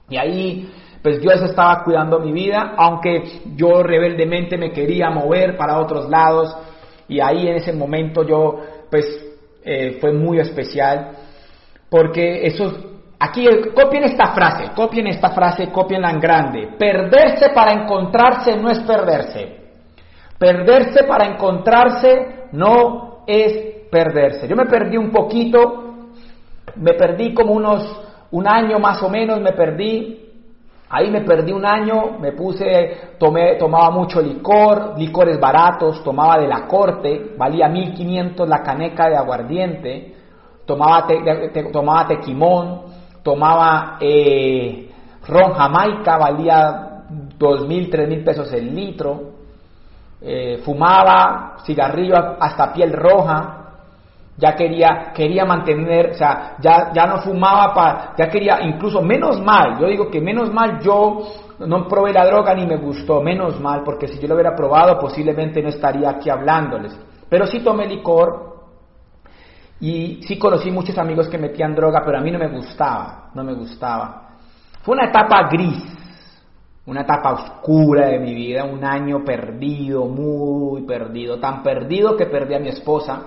Y 0.09 0.17
ahí, 0.17 0.69
pues 1.01 1.21
Dios 1.21 1.41
estaba 1.41 1.81
cuidando 1.85 2.19
mi 2.19 2.33
vida, 2.33 2.73
aunque 2.75 3.23
yo 3.55 3.83
rebeldemente 3.83 4.57
me 4.57 4.73
quería 4.73 5.09
mover 5.11 5.55
para 5.55 5.79
otros 5.79 6.09
lados, 6.09 6.53
y 7.07 7.21
ahí 7.21 7.47
en 7.47 7.55
ese 7.55 7.71
momento 7.71 8.23
yo, 8.23 8.59
pues, 8.91 9.05
eh, 9.63 9.97
fue 10.01 10.11
muy 10.11 10.39
especial 10.39 11.23
porque 11.89 12.45
eso, 12.45 12.73
aquí 13.19 13.45
copien 13.73 14.03
esta 14.03 14.33
frase, 14.33 14.71
copien 14.75 15.07
esta 15.07 15.29
frase, 15.29 15.71
copienla 15.71 16.11
en 16.11 16.19
grande. 16.19 16.69
Perderse 16.77 17.49
para 17.49 17.71
encontrarse 17.71 18.57
no 18.57 18.69
es 18.69 18.79
perderse. 18.79 19.57
Perderse 20.37 21.03
para 21.05 21.25
encontrarse 21.25 22.47
no 22.51 23.23
es 23.25 23.53
perderse. 23.89 24.47
Yo 24.47 24.55
me 24.55 24.65
perdí 24.65 24.97
un 24.97 25.11
poquito, 25.11 26.11
me 26.75 26.93
perdí 26.93 27.33
como 27.33 27.53
unos, 27.53 28.01
un 28.31 28.47
año 28.47 28.79
más 28.79 29.01
o 29.01 29.09
menos, 29.09 29.39
me 29.39 29.53
perdí. 29.53 30.23
Ahí 30.89 31.11
me 31.11 31.19
perdí 31.19 31.51
un 31.51 31.65
año, 31.65 32.17
me 32.17 32.31
puse, 32.31 33.15
tomé, 33.19 33.55
tomaba 33.55 33.89
mucho 33.91 34.21
licor, 34.21 34.93
licores 34.97 35.37
baratos, 35.37 36.01
tomaba 36.01 36.37
de 36.37 36.47
la 36.47 36.65
corte, 36.65 37.33
valía 37.37 37.67
1500 37.67 38.47
la 38.47 38.63
caneca 38.63 39.09
de 39.09 39.17
aguardiente 39.17 40.16
tomaba, 40.67 41.07
tomaba 41.71 42.07
tequimón, 42.07 42.81
tomaba 43.23 43.97
eh, 43.99 44.91
ron 45.27 45.53
jamaica, 45.53 46.17
valía 46.17 47.03
dos 47.37 47.67
mil, 47.67 47.89
tres 47.89 48.07
mil 48.07 48.23
pesos 48.23 48.51
el 48.53 48.75
litro, 48.75 49.31
eh, 50.21 50.61
fumaba 50.63 51.57
cigarrillo 51.65 52.15
hasta 52.39 52.73
piel 52.73 52.93
roja, 52.93 53.53
ya 54.37 54.55
quería, 54.55 55.11
quería 55.15 55.45
mantener, 55.45 56.11
o 56.11 56.13
sea, 56.13 56.57
ya, 56.59 56.91
ya 56.93 57.07
no 57.07 57.19
fumaba 57.19 57.73
para, 57.73 58.13
ya 58.15 58.29
quería, 58.29 58.59
incluso 58.61 59.01
menos 59.01 59.41
mal, 59.41 59.79
yo 59.79 59.87
digo 59.87 60.11
que 60.11 60.21
menos 60.21 60.53
mal 60.53 60.79
yo 60.81 61.23
no 61.59 61.87
probé 61.87 62.13
la 62.13 62.25
droga 62.25 62.53
ni 62.53 62.67
me 62.67 62.77
gustó, 62.77 63.21
menos 63.21 63.59
mal, 63.59 63.81
porque 63.83 64.07
si 64.07 64.19
yo 64.19 64.27
lo 64.27 64.35
hubiera 64.35 64.55
probado 64.55 64.99
posiblemente 64.99 65.61
no 65.63 65.69
estaría 65.69 66.09
aquí 66.09 66.29
hablándoles. 66.29 66.95
Pero 67.29 67.47
sí 67.47 67.59
tomé 67.59 67.87
licor, 67.87 68.46
y 69.79 70.21
sí 70.23 70.37
conocí 70.39 70.71
muchos 70.71 70.97
amigos 70.97 71.27
que 71.27 71.37
metían 71.37 71.75
droga, 71.75 72.01
pero 72.05 72.17
a 72.17 72.21
mí 72.21 72.31
no 72.31 72.39
me 72.39 72.47
gustaba, 72.47 73.29
no 73.33 73.43
me 73.43 73.53
gustaba. 73.53 74.29
Fue 74.81 74.95
una 74.95 75.09
etapa 75.09 75.47
gris, 75.49 75.83
una 76.85 77.01
etapa 77.01 77.33
oscura 77.33 78.07
de 78.07 78.19
mi 78.19 78.33
vida, 78.33 78.63
un 78.63 78.83
año 78.83 79.23
perdido, 79.23 80.05
muy 80.05 80.83
perdido, 80.83 81.39
tan 81.39 81.61
perdido 81.61 82.15
que 82.15 82.25
perdí 82.25 82.55
a 82.55 82.59
mi 82.59 82.69
esposa. 82.69 83.21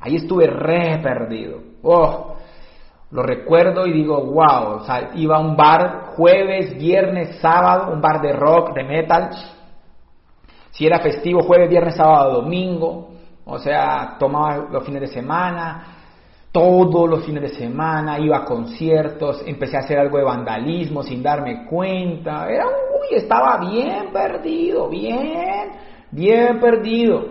Ahí 0.00 0.16
estuve 0.16 0.46
re 0.46 0.98
perdido. 1.02 1.60
Oh, 1.82 2.36
lo 3.10 3.22
recuerdo 3.22 3.86
y 3.86 3.92
digo, 3.92 4.20
wow, 4.22 4.80
o 4.80 4.84
sea, 4.84 5.12
iba 5.14 5.36
a 5.36 5.40
un 5.40 5.56
bar 5.56 6.14
jueves, 6.16 6.76
viernes, 6.76 7.38
sábado, 7.40 7.92
un 7.92 8.00
bar 8.00 8.20
de 8.20 8.32
rock, 8.32 8.74
de 8.74 8.82
metal. 8.82 9.30
Si 10.72 10.84
era 10.84 10.98
festivo, 10.98 11.42
jueves, 11.44 11.70
viernes, 11.70 11.94
sábado, 11.94 12.42
domingo. 12.42 13.13
O 13.46 13.58
sea, 13.58 14.16
tomaba 14.18 14.68
los 14.70 14.84
fines 14.84 15.02
de 15.02 15.08
semana, 15.08 15.84
todos 16.50 17.10
los 17.10 17.24
fines 17.26 17.42
de 17.42 17.48
semana, 17.48 18.18
iba 18.18 18.38
a 18.38 18.44
conciertos, 18.44 19.42
empecé 19.44 19.76
a 19.76 19.80
hacer 19.80 19.98
algo 19.98 20.18
de 20.18 20.24
vandalismo 20.24 21.02
sin 21.02 21.22
darme 21.22 21.66
cuenta. 21.66 22.48
Era, 22.48 22.64
uy, 22.66 23.16
estaba 23.16 23.58
bien 23.58 24.10
perdido, 24.12 24.88
bien, 24.88 25.72
bien 26.10 26.58
perdido. 26.58 27.26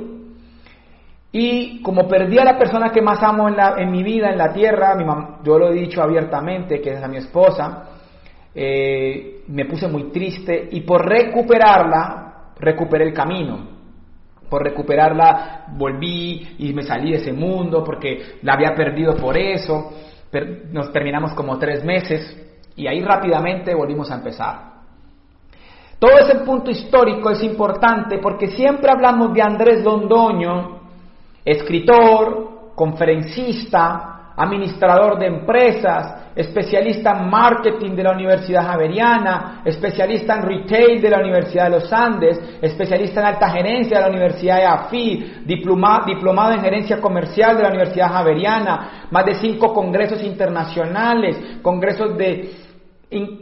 Y 1.32 1.82
como 1.82 2.08
perdí 2.08 2.38
a 2.38 2.46
la 2.46 2.60
persona 2.60 2.92
que 2.92 3.02
más 3.02 3.24
amo 3.24 3.48
en, 3.48 3.58
la, 3.58 3.76
en 3.78 3.92
mi 3.92 4.04
vida, 4.04 4.30
en 4.30 4.38
la 4.38 4.54
tierra, 4.54 4.94
mi 4.94 5.06
yo 5.44 5.58
lo 5.58 5.70
he 5.70 5.74
dicho 5.74 6.04
abiertamente, 6.04 6.80
que 6.80 6.92
es 6.92 7.04
a 7.04 7.08
mi 7.08 7.18
esposa, 7.18 7.86
eh, 8.54 9.42
me 9.48 9.66
puse 9.66 9.88
muy 9.88 10.12
triste 10.12 10.70
y 10.72 10.82
por 10.82 11.04
recuperarla, 11.04 12.52
recuperé 12.60 13.06
el 13.06 13.14
camino 13.14 13.73
por 14.50 14.64
recuperarla 14.64 15.66
volví 15.76 16.56
y 16.60 16.74
me 16.74 16.84
salí 16.84 17.12
de 17.12 17.18
ese 17.18 17.34
mundo 17.34 17.84
porque 17.84 18.38
la 18.42 18.54
había 18.54 18.74
perdido 18.76 19.16
por 19.16 19.38
eso. 19.38 19.92
Nos 20.72 20.92
terminamos 20.92 21.34
como 21.34 21.58
tres 21.58 21.84
meses 21.84 22.38
y 22.76 22.88
ahí 22.88 23.02
rápidamente 23.02 23.74
volvimos 23.76 24.10
a 24.12 24.16
empezar. 24.16 24.74
Todo 26.00 26.18
ese 26.18 26.40
punto 26.40 26.70
histórico 26.70 27.30
es 27.30 27.42
importante 27.44 28.18
porque 28.18 28.48
siempre 28.48 28.92
hablamos 28.92 29.34
de 29.34 29.42
Andrés 29.42 29.84
Londoño, 29.84 30.82
escritor, 31.46 32.74
conferencista, 32.76 34.23
administrador 34.36 35.20
de 35.20 35.28
empresas, 35.28 36.32
especialista 36.36 37.12
en 37.12 37.30
marketing 37.30 37.92
de 37.92 38.04
la 38.04 38.12
Universidad 38.12 38.66
Javeriana, 38.66 39.62
especialista 39.64 40.36
en 40.36 40.42
retail 40.42 41.02
de 41.02 41.10
la 41.10 41.20
Universidad 41.20 41.66
de 41.66 41.80
los 41.80 41.94
Andes, 41.94 42.40
especialista 42.62 43.20
en 43.22 43.28
alta 43.28 43.50
gerencia 43.50 43.98
de 43.98 44.04
la 44.04 44.10
Universidad 44.10 44.58
de 44.58 44.66
AFI, 44.66 45.34
diplomado 45.46 46.54
en 46.54 46.62
gerencia 46.62 47.00
comercial 47.00 47.58
de 47.58 47.64
la 47.64 47.70
Universidad 47.70 48.12
Javeriana, 48.12 49.08
más 49.12 49.26
de 49.26 49.36
cinco 49.36 49.74
congresos 49.74 50.24
internacionales, 50.24 51.60
congresos 51.62 52.18
de 52.18 52.63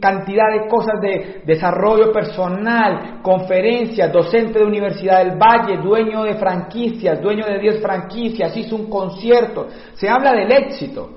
cantidad 0.00 0.52
de 0.52 0.68
cosas 0.68 1.00
de 1.00 1.42
desarrollo 1.44 2.12
personal, 2.12 3.20
conferencias, 3.22 4.12
docente 4.12 4.58
de 4.58 4.64
Universidad 4.64 5.24
del 5.24 5.38
Valle, 5.38 5.78
dueño 5.82 6.24
de 6.24 6.34
franquicias, 6.34 7.20
dueño 7.20 7.44
de 7.46 7.58
10 7.58 7.80
franquicias, 7.80 8.56
hizo 8.56 8.76
un 8.76 8.90
concierto. 8.90 9.68
Se 9.94 10.08
habla 10.08 10.32
del 10.32 10.50
éxito, 10.52 11.10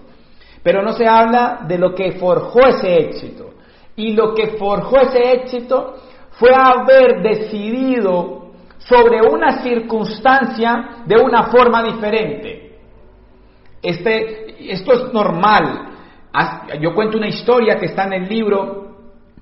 pero 0.64 0.82
no 0.82 0.94
se 0.94 1.08
habla 1.08 1.66
de 1.68 1.78
lo 1.78 1.94
que 1.94 2.14
forjó 2.14 2.68
ese 2.68 2.96
éxito. 2.96 3.54
Y 3.96 4.14
lo 4.14 4.34
que 4.34 4.58
forjó 4.58 4.98
ese 5.02 5.32
éxito 5.34 5.96
fue 6.32 6.50
haber 6.54 7.22
decidido 7.22 8.52
sobre 8.78 9.22
una 9.22 9.64
circunstancia 9.64 11.04
de 11.06 11.16
una 11.18 11.44
forma 11.44 11.82
diferente. 11.84 12.78
Este, 13.82 14.72
esto 14.72 14.94
es 14.94 15.14
normal. 15.14 15.95
Yo 16.80 16.94
cuento 16.94 17.18
una 17.18 17.28
historia 17.28 17.78
que 17.78 17.86
está 17.86 18.06
en 18.06 18.14
el 18.14 18.30
libro 18.30 18.86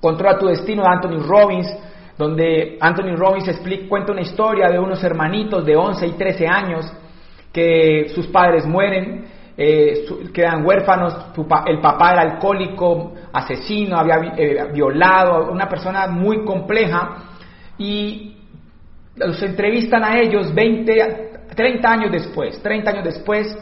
Controla 0.03 0.37
tu 0.37 0.47
destino 0.47 0.83
de 0.83 0.89
Anthony 0.89 1.25
Robbins, 1.25 1.77
donde 2.17 2.77
Anthony 2.81 3.15
Robbins 3.15 3.47
explica, 3.47 3.87
cuenta 3.87 4.11
una 4.11 4.19
historia 4.19 4.69
de 4.69 4.77
unos 4.77 5.01
hermanitos 5.01 5.65
de 5.65 5.77
11 5.77 6.07
y 6.07 6.11
13 6.11 6.45
años 6.45 6.93
que 7.53 8.09
sus 8.13 8.27
padres 8.27 8.65
mueren 8.65 9.25
eh, 9.55 10.05
quedan 10.33 10.65
huérfanos, 10.65 11.15
el 11.67 11.79
papá 11.79 12.11
era 12.11 12.21
alcohólico, 12.21 13.13
asesino, 13.31 13.97
había 13.97 14.33
eh, 14.35 14.71
violado, 14.73 15.51
una 15.51 15.69
persona 15.69 16.07
muy 16.07 16.43
compleja, 16.43 17.23
y 17.77 18.35
los 19.15 19.41
entrevistan 19.41 20.03
a 20.03 20.19
ellos 20.19 20.53
20, 20.53 21.31
30 21.55 21.89
años 21.89 22.11
después, 22.11 22.61
30 22.61 22.89
años 22.89 23.03
después, 23.05 23.57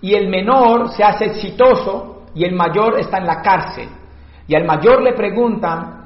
y 0.00 0.14
el 0.14 0.28
menor 0.28 0.90
se 0.92 1.02
hace 1.02 1.26
exitoso 1.26 2.21
y 2.34 2.44
el 2.44 2.54
mayor 2.54 2.98
está 2.98 3.18
en 3.18 3.26
la 3.26 3.42
cárcel. 3.42 3.88
Y 4.46 4.54
al 4.54 4.64
mayor 4.64 5.02
le 5.02 5.12
preguntan, 5.12 6.04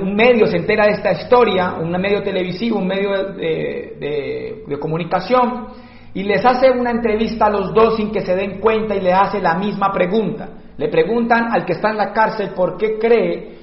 un 0.00 0.14
medio 0.14 0.46
se 0.46 0.56
entera 0.56 0.86
de 0.86 0.92
esta 0.92 1.12
historia, 1.12 1.74
un 1.74 1.90
medio 1.90 2.22
televisivo, 2.22 2.78
un 2.78 2.86
medio 2.86 3.32
de, 3.32 4.64
de 4.66 4.78
comunicación, 4.78 5.68
y 6.14 6.22
les 6.22 6.44
hace 6.44 6.70
una 6.70 6.90
entrevista 6.90 7.46
a 7.46 7.50
los 7.50 7.72
dos 7.72 7.96
sin 7.96 8.10
que 8.10 8.20
se 8.20 8.34
den 8.34 8.60
cuenta 8.60 8.94
y 8.94 9.00
le 9.00 9.12
hace 9.12 9.40
la 9.40 9.54
misma 9.54 9.92
pregunta. 9.92 10.48
Le 10.76 10.88
preguntan 10.88 11.52
al 11.52 11.64
que 11.64 11.72
está 11.72 11.90
en 11.90 11.96
la 11.96 12.12
cárcel 12.12 12.50
por 12.50 12.76
qué 12.76 12.98
cree 12.98 13.58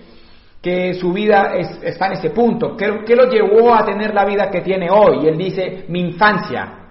que 0.65 0.95
su 0.95 1.13
vida 1.13 1.53
está 1.83 2.07
en 2.07 2.13
ese 2.13 2.31
punto, 2.31 2.75
¿Qué, 2.75 3.03
¿qué, 3.05 3.15
lo 3.15 3.29
llevó 3.29 3.75
a 3.75 3.85
tener 3.85 4.15
la 4.15 4.25
vida 4.25 4.49
que 4.49 4.61
tiene 4.61 4.89
hoy. 4.89 5.23
Y 5.23 5.27
él 5.27 5.37
dice, 5.37 5.85
mi 5.89 5.99
infancia. 5.99 6.84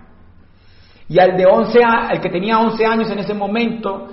Y 1.08 1.18
al, 1.18 1.36
de 1.36 1.46
11, 1.46 1.84
al 1.84 2.20
que 2.20 2.30
tenía 2.30 2.58
11 2.58 2.86
años 2.86 3.10
en 3.10 3.18
ese 3.18 3.34
momento, 3.34 4.08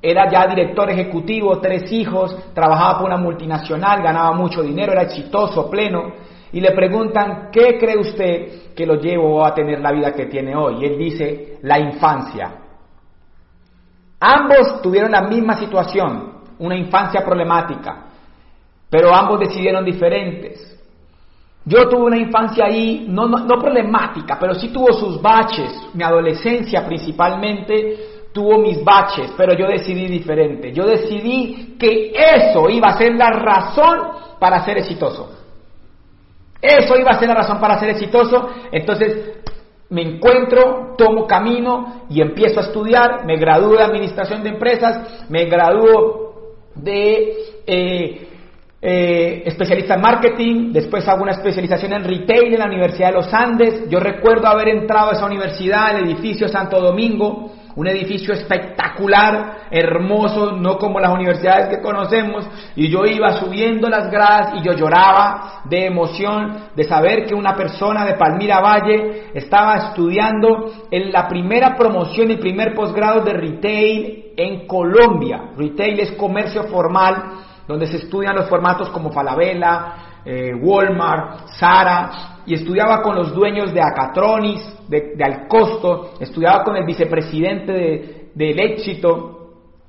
era 0.00 0.30
ya 0.30 0.46
director 0.46 0.88
ejecutivo, 0.90 1.58
tres 1.58 1.90
hijos, 1.90 2.36
trabajaba 2.54 2.98
por 2.98 3.06
una 3.06 3.16
multinacional, 3.16 4.02
ganaba 4.02 4.32
mucho 4.32 4.62
dinero, 4.62 4.92
era 4.92 5.02
exitoso, 5.02 5.68
pleno 5.68 6.12
y 6.52 6.60
le 6.60 6.72
preguntan, 6.72 7.50
¿qué 7.52 7.76
cree 7.78 7.98
usted 7.98 8.74
que 8.74 8.86
lo 8.86 8.94
llevó 8.94 9.44
a 9.44 9.54
tener 9.54 9.80
la 9.80 9.92
vida 9.92 10.12
que 10.12 10.26
tiene 10.26 10.54
hoy? 10.54 10.76
Y 10.80 10.84
él 10.86 10.98
dice, 10.98 11.58
la 11.62 11.78
infancia. 11.78 12.62
Ambos 14.20 14.80
tuvieron 14.80 15.10
la 15.10 15.22
misma 15.22 15.58
situación, 15.58 16.40
una 16.58 16.76
infancia 16.76 17.24
problemática, 17.24 18.06
pero 18.88 19.14
ambos 19.14 19.40
decidieron 19.40 19.84
diferentes. 19.84 20.75
Yo 21.68 21.88
tuve 21.88 22.04
una 22.04 22.16
infancia 22.16 22.66
ahí, 22.66 23.06
no, 23.08 23.26
no, 23.26 23.58
problemática, 23.58 24.38
pero 24.38 24.54
sí 24.54 24.68
tuvo 24.68 24.92
sus 24.92 25.20
baches. 25.20 25.72
Mi 25.94 26.04
adolescencia 26.04 26.86
principalmente 26.86 28.28
tuvo 28.32 28.58
mis 28.58 28.84
baches, 28.84 29.32
pero 29.36 29.52
yo 29.54 29.66
decidí 29.66 30.06
diferente. 30.06 30.72
Yo 30.72 30.86
decidí 30.86 31.76
que 31.76 32.12
eso 32.14 32.70
iba 32.70 32.90
a 32.90 32.96
ser 32.96 33.16
la 33.16 33.30
razón 33.30 33.98
para 34.38 34.64
ser 34.64 34.78
exitoso. 34.78 35.28
Eso 36.62 36.96
iba 36.96 37.10
a 37.10 37.18
ser 37.18 37.28
la 37.28 37.34
razón 37.34 37.58
para 37.58 37.80
ser 37.80 37.90
exitoso. 37.90 38.48
Entonces 38.70 39.40
me 39.90 40.02
encuentro, 40.02 40.94
tomo 40.96 41.26
camino 41.26 42.02
y 42.08 42.20
empiezo 42.20 42.60
a 42.60 42.62
estudiar. 42.62 43.26
Me 43.26 43.38
gradúo 43.38 43.76
de 43.76 43.82
administración 43.82 44.44
de 44.44 44.50
empresas, 44.50 45.26
me 45.28 45.46
gradúo 45.46 46.26
de 46.76 47.32
eh, 47.66 48.28
eh, 48.80 49.42
especialista 49.46 49.94
en 49.94 50.00
marketing, 50.02 50.72
después 50.72 51.08
hago 51.08 51.22
una 51.22 51.32
especialización 51.32 51.94
en 51.94 52.04
retail 52.04 52.52
en 52.52 52.58
la 52.58 52.66
Universidad 52.66 53.08
de 53.08 53.14
los 53.14 53.32
Andes. 53.32 53.88
Yo 53.88 54.00
recuerdo 54.00 54.46
haber 54.46 54.68
entrado 54.68 55.10
a 55.10 55.12
esa 55.12 55.26
universidad, 55.26 55.98
el 55.98 56.04
edificio 56.04 56.46
Santo 56.48 56.80
Domingo, 56.80 57.52
un 57.76 57.86
edificio 57.86 58.32
espectacular, 58.32 59.68
hermoso, 59.70 60.52
no 60.52 60.78
como 60.78 60.98
las 60.98 61.12
universidades 61.12 61.68
que 61.68 61.82
conocemos, 61.82 62.46
y 62.74 62.88
yo 62.88 63.04
iba 63.04 63.38
subiendo 63.38 63.88
las 63.88 64.10
gradas 64.10 64.54
y 64.56 64.62
yo 64.62 64.72
lloraba 64.72 65.62
de 65.64 65.86
emoción 65.86 66.68
de 66.74 66.84
saber 66.84 67.26
que 67.26 67.34
una 67.34 67.54
persona 67.54 68.04
de 68.06 68.14
Palmira 68.14 68.60
Valle 68.60 69.30
estaba 69.34 69.76
estudiando 69.76 70.72
en 70.90 71.12
la 71.12 71.28
primera 71.28 71.76
promoción 71.76 72.30
y 72.30 72.36
primer 72.36 72.74
posgrado 72.74 73.22
de 73.22 73.32
retail 73.34 74.24
en 74.36 74.66
Colombia. 74.66 75.50
Retail 75.56 76.00
es 76.00 76.12
comercio 76.12 76.64
formal, 76.64 77.45
donde 77.66 77.86
se 77.86 77.96
estudian 77.96 78.36
los 78.36 78.48
formatos 78.48 78.88
como 78.90 79.10
Falabella, 79.10 80.20
eh, 80.24 80.54
Walmart, 80.54 81.48
Sara, 81.58 82.42
y 82.46 82.54
estudiaba 82.54 83.02
con 83.02 83.16
los 83.16 83.34
dueños 83.34 83.72
de 83.72 83.80
Acatronis, 83.80 84.60
de, 84.88 85.16
Alcosto, 85.22 86.14
estudiaba 86.20 86.62
con 86.62 86.76
el 86.76 86.84
vicepresidente 86.84 87.72
de, 87.72 88.30
del 88.34 88.60
éxito, 88.60 89.36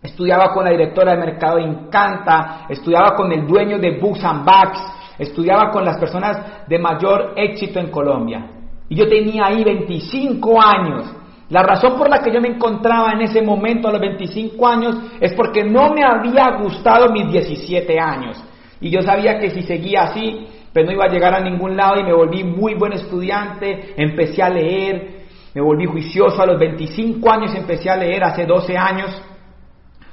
estudiaba 0.01 0.53
con 0.53 0.65
la 0.65 0.71
directora 0.71 1.13
de 1.13 1.19
mercado 1.19 1.57
de 1.57 1.63
Encanta, 1.63 2.65
estudiaba 2.69 3.15
con 3.15 3.31
el 3.31 3.45
dueño 3.45 3.77
de 3.77 3.99
Books 3.99 4.23
and 4.23 4.45
Bags, 4.45 4.79
estudiaba 5.19 5.71
con 5.71 5.85
las 5.85 5.97
personas 5.97 6.67
de 6.67 6.79
mayor 6.79 7.33
éxito 7.35 7.79
en 7.79 7.91
Colombia. 7.91 8.51
Y 8.89 8.95
yo 8.95 9.07
tenía 9.07 9.47
ahí 9.47 9.63
25 9.63 10.61
años. 10.61 11.13
La 11.49 11.63
razón 11.63 11.97
por 11.97 12.09
la 12.09 12.19
que 12.19 12.31
yo 12.31 12.41
me 12.41 12.49
encontraba 12.49 13.13
en 13.13 13.21
ese 13.21 13.41
momento 13.41 13.87
a 13.87 13.91
los 13.91 14.01
25 14.01 14.67
años 14.67 14.97
es 15.19 15.33
porque 15.33 15.63
no 15.63 15.93
me 15.93 16.03
había 16.03 16.57
gustado 16.61 17.09
mis 17.11 17.31
17 17.31 17.99
años. 17.99 18.43
Y 18.81 18.89
yo 18.89 19.01
sabía 19.01 19.39
que 19.39 19.49
si 19.49 19.61
seguía 19.61 20.03
así, 20.03 20.45
pero 20.73 20.87
no 20.87 20.93
iba 20.93 21.05
a 21.05 21.11
llegar 21.11 21.33
a 21.33 21.39
ningún 21.39 21.77
lado 21.77 21.99
y 21.99 22.03
me 22.03 22.13
volví 22.13 22.43
muy 22.43 22.75
buen 22.75 22.93
estudiante, 22.93 23.93
empecé 23.95 24.43
a 24.43 24.49
leer, 24.49 25.25
me 25.55 25.61
volví 25.61 25.85
juicioso 25.85 26.41
a 26.41 26.45
los 26.45 26.59
25 26.59 27.31
años, 27.31 27.55
empecé 27.55 27.89
a 27.89 27.95
leer 27.95 28.23
hace 28.23 28.45
12 28.45 28.77
años 28.77 29.21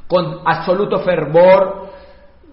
con 0.06 0.38
absoluto 0.44 1.00
fervor, 1.00 1.90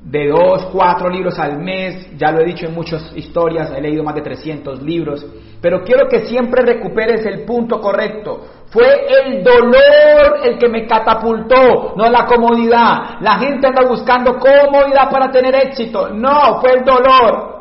de 0.04 0.30
dos, 0.30 0.66
cuatro 0.72 1.10
libros 1.10 1.38
al 1.38 1.60
mes, 1.60 2.18
ya 2.18 2.32
lo 2.32 2.42
he 2.42 2.46
dicho 2.46 2.66
en 2.66 2.74
muchas 2.74 3.16
historias, 3.16 3.72
he 3.76 3.82
leído 3.82 4.04
más 4.04 4.16
de 4.16 4.22
300 4.22 4.82
libros, 4.82 5.26
pero 5.62 5.84
quiero 5.84 6.10
que 6.10 6.26
siempre 6.26 6.64
recuperes 6.64 7.24
el 7.26 7.46
punto 7.46 7.80
correcto. 7.80 8.42
Fue 8.72 8.88
el 9.08 9.44
dolor 9.44 10.40
el 10.44 10.58
que 10.58 10.70
me 10.70 10.88
catapultó, 10.88 11.94
no 11.96 12.10
la 12.10 12.26
comodidad. 12.26 13.20
La 13.20 13.38
gente 13.38 13.68
anda 13.68 13.84
buscando 13.88 14.40
comodidad 14.40 15.10
para 15.12 15.30
tener 15.30 15.54
éxito. 15.56 16.10
No, 16.10 16.60
fue 16.62 16.72
el 16.80 16.84
dolor. 16.84 17.52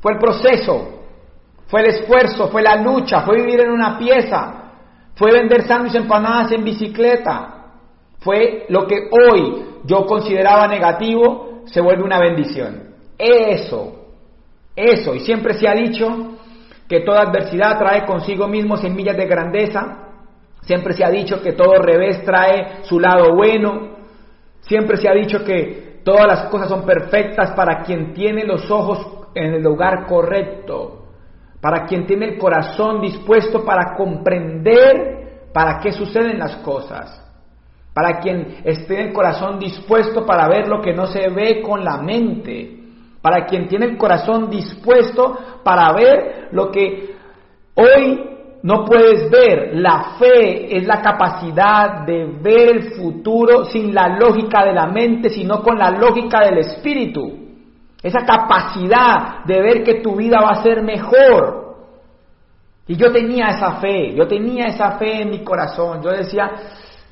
Fue 0.00 0.12
el 0.12 0.18
proceso, 0.18 0.88
fue 1.68 1.80
el 1.82 1.86
esfuerzo, 1.86 2.48
fue 2.48 2.62
la 2.62 2.76
lucha, 2.76 3.20
fue 3.22 3.36
vivir 3.36 3.60
en 3.60 3.70
una 3.70 3.98
pieza, 3.98 4.72
fue 5.14 5.32
vender 5.32 5.66
sándwiches 5.66 6.02
empanadas 6.02 6.52
en 6.52 6.64
bicicleta, 6.64 7.56
fue 8.20 8.66
lo 8.68 8.86
que 8.86 9.08
hoy 9.10 9.64
yo 9.86 10.06
consideraba 10.06 10.68
negativo, 10.68 11.62
se 11.66 11.80
vuelve 11.80 12.02
una 12.02 12.18
bendición. 12.18 12.94
Eso, 13.18 14.06
eso, 14.74 15.14
y 15.14 15.20
siempre 15.20 15.54
se 15.54 15.68
ha 15.68 15.74
dicho 15.74 16.36
que 16.88 17.00
toda 17.00 17.22
adversidad 17.22 17.78
trae 17.78 18.04
consigo 18.04 18.46
mismo 18.46 18.76
semillas 18.76 19.16
de 19.16 19.26
grandeza, 19.26 20.06
siempre 20.62 20.94
se 20.94 21.04
ha 21.04 21.10
dicho 21.10 21.40
que 21.40 21.52
todo 21.52 21.80
revés 21.80 22.24
trae 22.24 22.84
su 22.84 23.00
lado 23.00 23.34
bueno, 23.34 23.96
siempre 24.60 24.96
se 24.96 25.08
ha 25.08 25.12
dicho 25.12 25.44
que 25.44 26.00
todas 26.04 26.26
las 26.26 26.48
cosas 26.48 26.68
son 26.68 26.84
perfectas 26.84 27.52
para 27.52 27.82
quien 27.82 28.12
tiene 28.12 28.44
los 28.44 28.70
ojos 28.70 29.28
en 29.34 29.54
el 29.54 29.62
lugar 29.62 30.06
correcto, 30.06 31.06
para 31.60 31.84
quien 31.86 32.06
tiene 32.06 32.26
el 32.26 32.38
corazón 32.38 33.00
dispuesto 33.00 33.64
para 33.64 33.94
comprender 33.96 35.48
para 35.52 35.80
qué 35.80 35.92
suceden 35.92 36.38
las 36.38 36.56
cosas, 36.56 37.25
para 37.96 38.20
quien 38.20 38.58
esté 38.62 39.04
el 39.04 39.12
corazón 39.14 39.58
dispuesto 39.58 40.26
para 40.26 40.46
ver 40.48 40.68
lo 40.68 40.82
que 40.82 40.92
no 40.92 41.06
se 41.06 41.30
ve 41.30 41.62
con 41.62 41.82
la 41.82 41.96
mente, 41.96 42.78
para 43.22 43.46
quien 43.46 43.68
tiene 43.68 43.86
el 43.86 43.96
corazón 43.96 44.50
dispuesto 44.50 45.34
para 45.64 45.94
ver 45.94 46.48
lo 46.52 46.70
que 46.70 47.14
hoy 47.74 48.20
no 48.62 48.84
puedes 48.84 49.30
ver. 49.30 49.76
La 49.76 50.16
fe 50.18 50.76
es 50.76 50.86
la 50.86 51.00
capacidad 51.00 52.04
de 52.04 52.26
ver 52.26 52.68
el 52.68 52.82
futuro 52.96 53.64
sin 53.64 53.94
la 53.94 54.08
lógica 54.08 54.62
de 54.62 54.74
la 54.74 54.88
mente, 54.88 55.30
sino 55.30 55.62
con 55.62 55.78
la 55.78 55.90
lógica 55.90 56.40
del 56.40 56.58
espíritu. 56.58 57.32
Esa 58.02 58.26
capacidad 58.26 59.42
de 59.46 59.58
ver 59.58 59.82
que 59.82 60.02
tu 60.02 60.16
vida 60.16 60.38
va 60.42 60.50
a 60.50 60.62
ser 60.62 60.82
mejor. 60.82 61.76
Y 62.88 62.94
yo 62.94 63.10
tenía 63.10 63.46
esa 63.46 63.76
fe, 63.76 64.14
yo 64.14 64.28
tenía 64.28 64.66
esa 64.66 64.98
fe 64.98 65.22
en 65.22 65.30
mi 65.30 65.42
corazón. 65.42 66.02
Yo 66.02 66.10
decía, 66.10 66.52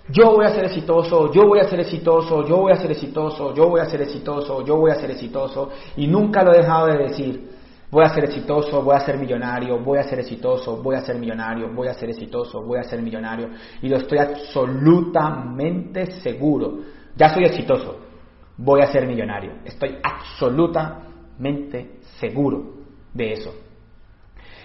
yo 0.09 0.33
voy 0.33 0.45
a 0.45 0.51
ser 0.51 0.65
exitoso, 0.67 1.33
yo 1.33 1.47
voy 1.47 1.61
a 1.61 1.65
ser 1.65 1.81
exitoso, 1.81 2.47
yo 2.47 2.59
voy 2.59 2.73
a 2.73 2.77
ser 2.77 2.91
exitoso, 2.91 3.55
yo 3.55 3.69
voy 3.69 3.81
a 3.81 3.87
ser 3.87 4.03
exitoso, 4.03 4.63
yo 4.63 4.77
voy 4.77 4.91
a 4.91 4.97
ser 4.97 5.11
exitoso. 5.11 5.71
Y 5.97 6.07
nunca 6.07 6.43
lo 6.43 6.53
he 6.53 6.59
dejado 6.59 6.89
de 6.89 6.99
decir. 6.99 7.55
Voy 7.91 8.05
a 8.05 8.09
ser 8.09 8.25
exitoso, 8.25 8.83
voy 8.83 8.97
a 8.97 9.01
ser 9.01 9.17
millonario, 9.19 9.79
voy 9.79 9.99
a 9.99 10.03
ser 10.03 10.19
exitoso, 10.19 10.83
voy 10.83 10.97
a 10.97 11.01
ser 11.01 11.17
millonario, 11.17 11.73
voy 11.73 11.87
a 11.87 11.95
ser 11.95 12.11
exitoso, 12.11 12.61
voy 12.61 12.81
a 12.81 12.83
ser 12.83 13.01
millonario. 13.01 13.51
Y 13.83 13.89
lo 13.89 13.99
estoy 13.99 14.19
absolutamente 14.19 16.11
seguro. 16.21 16.81
Ya 17.15 17.33
soy 17.33 17.45
exitoso, 17.45 18.01
voy 18.57 18.81
a 18.81 18.89
ser 18.89 19.07
millonario. 19.07 19.53
Estoy 19.65 19.97
absolutamente 20.03 22.01
seguro 22.19 22.65
de 23.13 23.33
eso. 23.33 23.55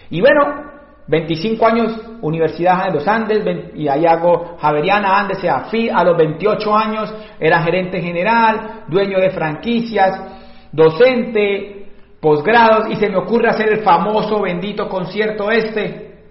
Y 0.10 0.22
bueno, 0.22 0.79
25 1.10 1.66
años, 1.66 2.02
Universidad 2.22 2.86
de 2.86 2.94
los 2.94 3.08
Andes, 3.08 3.44
y 3.74 3.88
ahí 3.88 4.06
hago 4.06 4.58
Javeriana 4.60 5.20
Andes, 5.20 5.40
a 5.44 6.04
los 6.04 6.16
28 6.16 6.76
años 6.76 7.14
era 7.40 7.64
gerente 7.64 8.00
general, 8.00 8.84
dueño 8.88 9.20
de 9.20 9.32
franquicias, 9.32 10.22
docente, 10.72 11.88
posgrados 12.22 12.92
y 12.92 12.96
se 12.98 13.10
me 13.10 13.18
ocurre 13.18 13.50
hacer 13.50 13.70
el 13.70 13.84
famoso 13.84 14.42
bendito 14.42 14.88
concierto 14.88 15.50
este, 15.50 16.26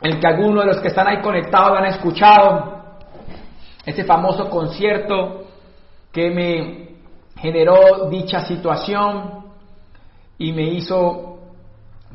el 0.00 0.20
que 0.20 0.26
algunos 0.26 0.64
de 0.64 0.70
los 0.72 0.80
que 0.80 0.88
están 0.88 1.08
ahí 1.08 1.20
conectados 1.20 1.78
han 1.78 1.86
escuchado, 1.86 2.82
ese 3.84 4.04
famoso 4.04 4.48
concierto 4.48 5.46
que 6.12 6.30
me 6.30 6.88
generó 7.40 8.08
dicha 8.08 8.46
situación 8.46 9.46
y 10.38 10.52
me 10.52 10.62
hizo 10.64 11.33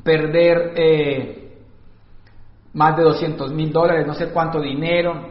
perder 0.04 0.74
eh, 0.76 1.58
más 2.74 2.96
de 2.98 3.04
200 3.04 3.52
mil 3.52 3.72
dólares, 3.72 4.06
no 4.06 4.14
sé 4.14 4.30
cuánto 4.30 4.60
dinero, 4.60 5.30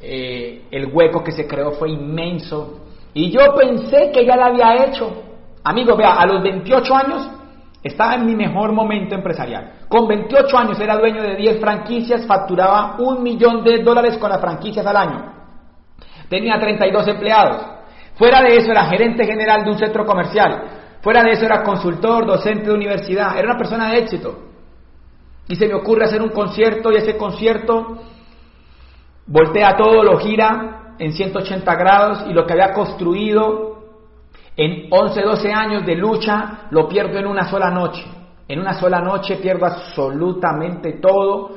eh, 0.00 0.64
el 0.70 0.86
hueco 0.92 1.22
que 1.22 1.32
se 1.32 1.46
creó 1.46 1.72
fue 1.72 1.90
inmenso 1.90 2.80
y 3.14 3.30
yo 3.30 3.54
pensé 3.54 4.10
que 4.12 4.26
ya 4.26 4.36
lo 4.36 4.44
había 4.44 4.84
hecho 4.84 5.24
Amigo, 5.64 5.96
vea, 5.96 6.16
a 6.16 6.26
los 6.26 6.42
28 6.42 6.94
años 6.94 7.30
estaba 7.82 8.16
en 8.16 8.26
mi 8.26 8.36
mejor 8.36 8.72
momento 8.72 9.14
empresarial. 9.14 9.86
Con 9.88 10.06
28 10.06 10.58
años 10.58 10.78
era 10.78 10.96
dueño 10.96 11.22
de 11.22 11.36
10 11.36 11.58
franquicias, 11.58 12.26
facturaba 12.26 12.96
un 12.98 13.22
millón 13.22 13.64
de 13.64 13.82
dólares 13.82 14.18
con 14.18 14.28
las 14.28 14.40
franquicias 14.42 14.84
al 14.84 14.96
año. 14.96 15.32
Tenía 16.28 16.58
32 16.58 17.08
empleados. 17.08 17.62
Fuera 18.14 18.42
de 18.42 18.56
eso 18.56 18.70
era 18.70 18.84
gerente 18.84 19.24
general 19.24 19.64
de 19.64 19.70
un 19.70 19.78
centro 19.78 20.04
comercial. 20.04 20.64
Fuera 21.04 21.22
de 21.22 21.32
eso 21.32 21.44
era 21.44 21.62
consultor, 21.62 22.24
docente 22.24 22.64
de 22.64 22.72
universidad. 22.72 23.36
Era 23.36 23.50
una 23.50 23.58
persona 23.58 23.90
de 23.90 23.98
éxito. 23.98 24.38
Y 25.46 25.54
se 25.54 25.68
me 25.68 25.74
ocurre 25.74 26.06
hacer 26.06 26.22
un 26.22 26.30
concierto 26.30 26.90
y 26.90 26.96
ese 26.96 27.18
concierto 27.18 27.98
voltea 29.26 29.76
todo, 29.76 30.02
lo 30.02 30.16
gira 30.16 30.94
en 30.98 31.12
180 31.12 31.74
grados 31.74 32.24
y 32.26 32.32
lo 32.32 32.46
que 32.46 32.54
había 32.54 32.72
construido 32.72 33.84
en 34.56 34.88
11, 34.90 35.20
12 35.20 35.52
años 35.52 35.84
de 35.84 35.94
lucha 35.94 36.68
lo 36.70 36.88
pierdo 36.88 37.18
en 37.18 37.26
una 37.26 37.50
sola 37.50 37.68
noche. 37.68 38.02
En 38.48 38.60
una 38.60 38.72
sola 38.72 39.00
noche 39.00 39.36
pierdo 39.36 39.66
absolutamente 39.66 40.94
todo, 41.02 41.50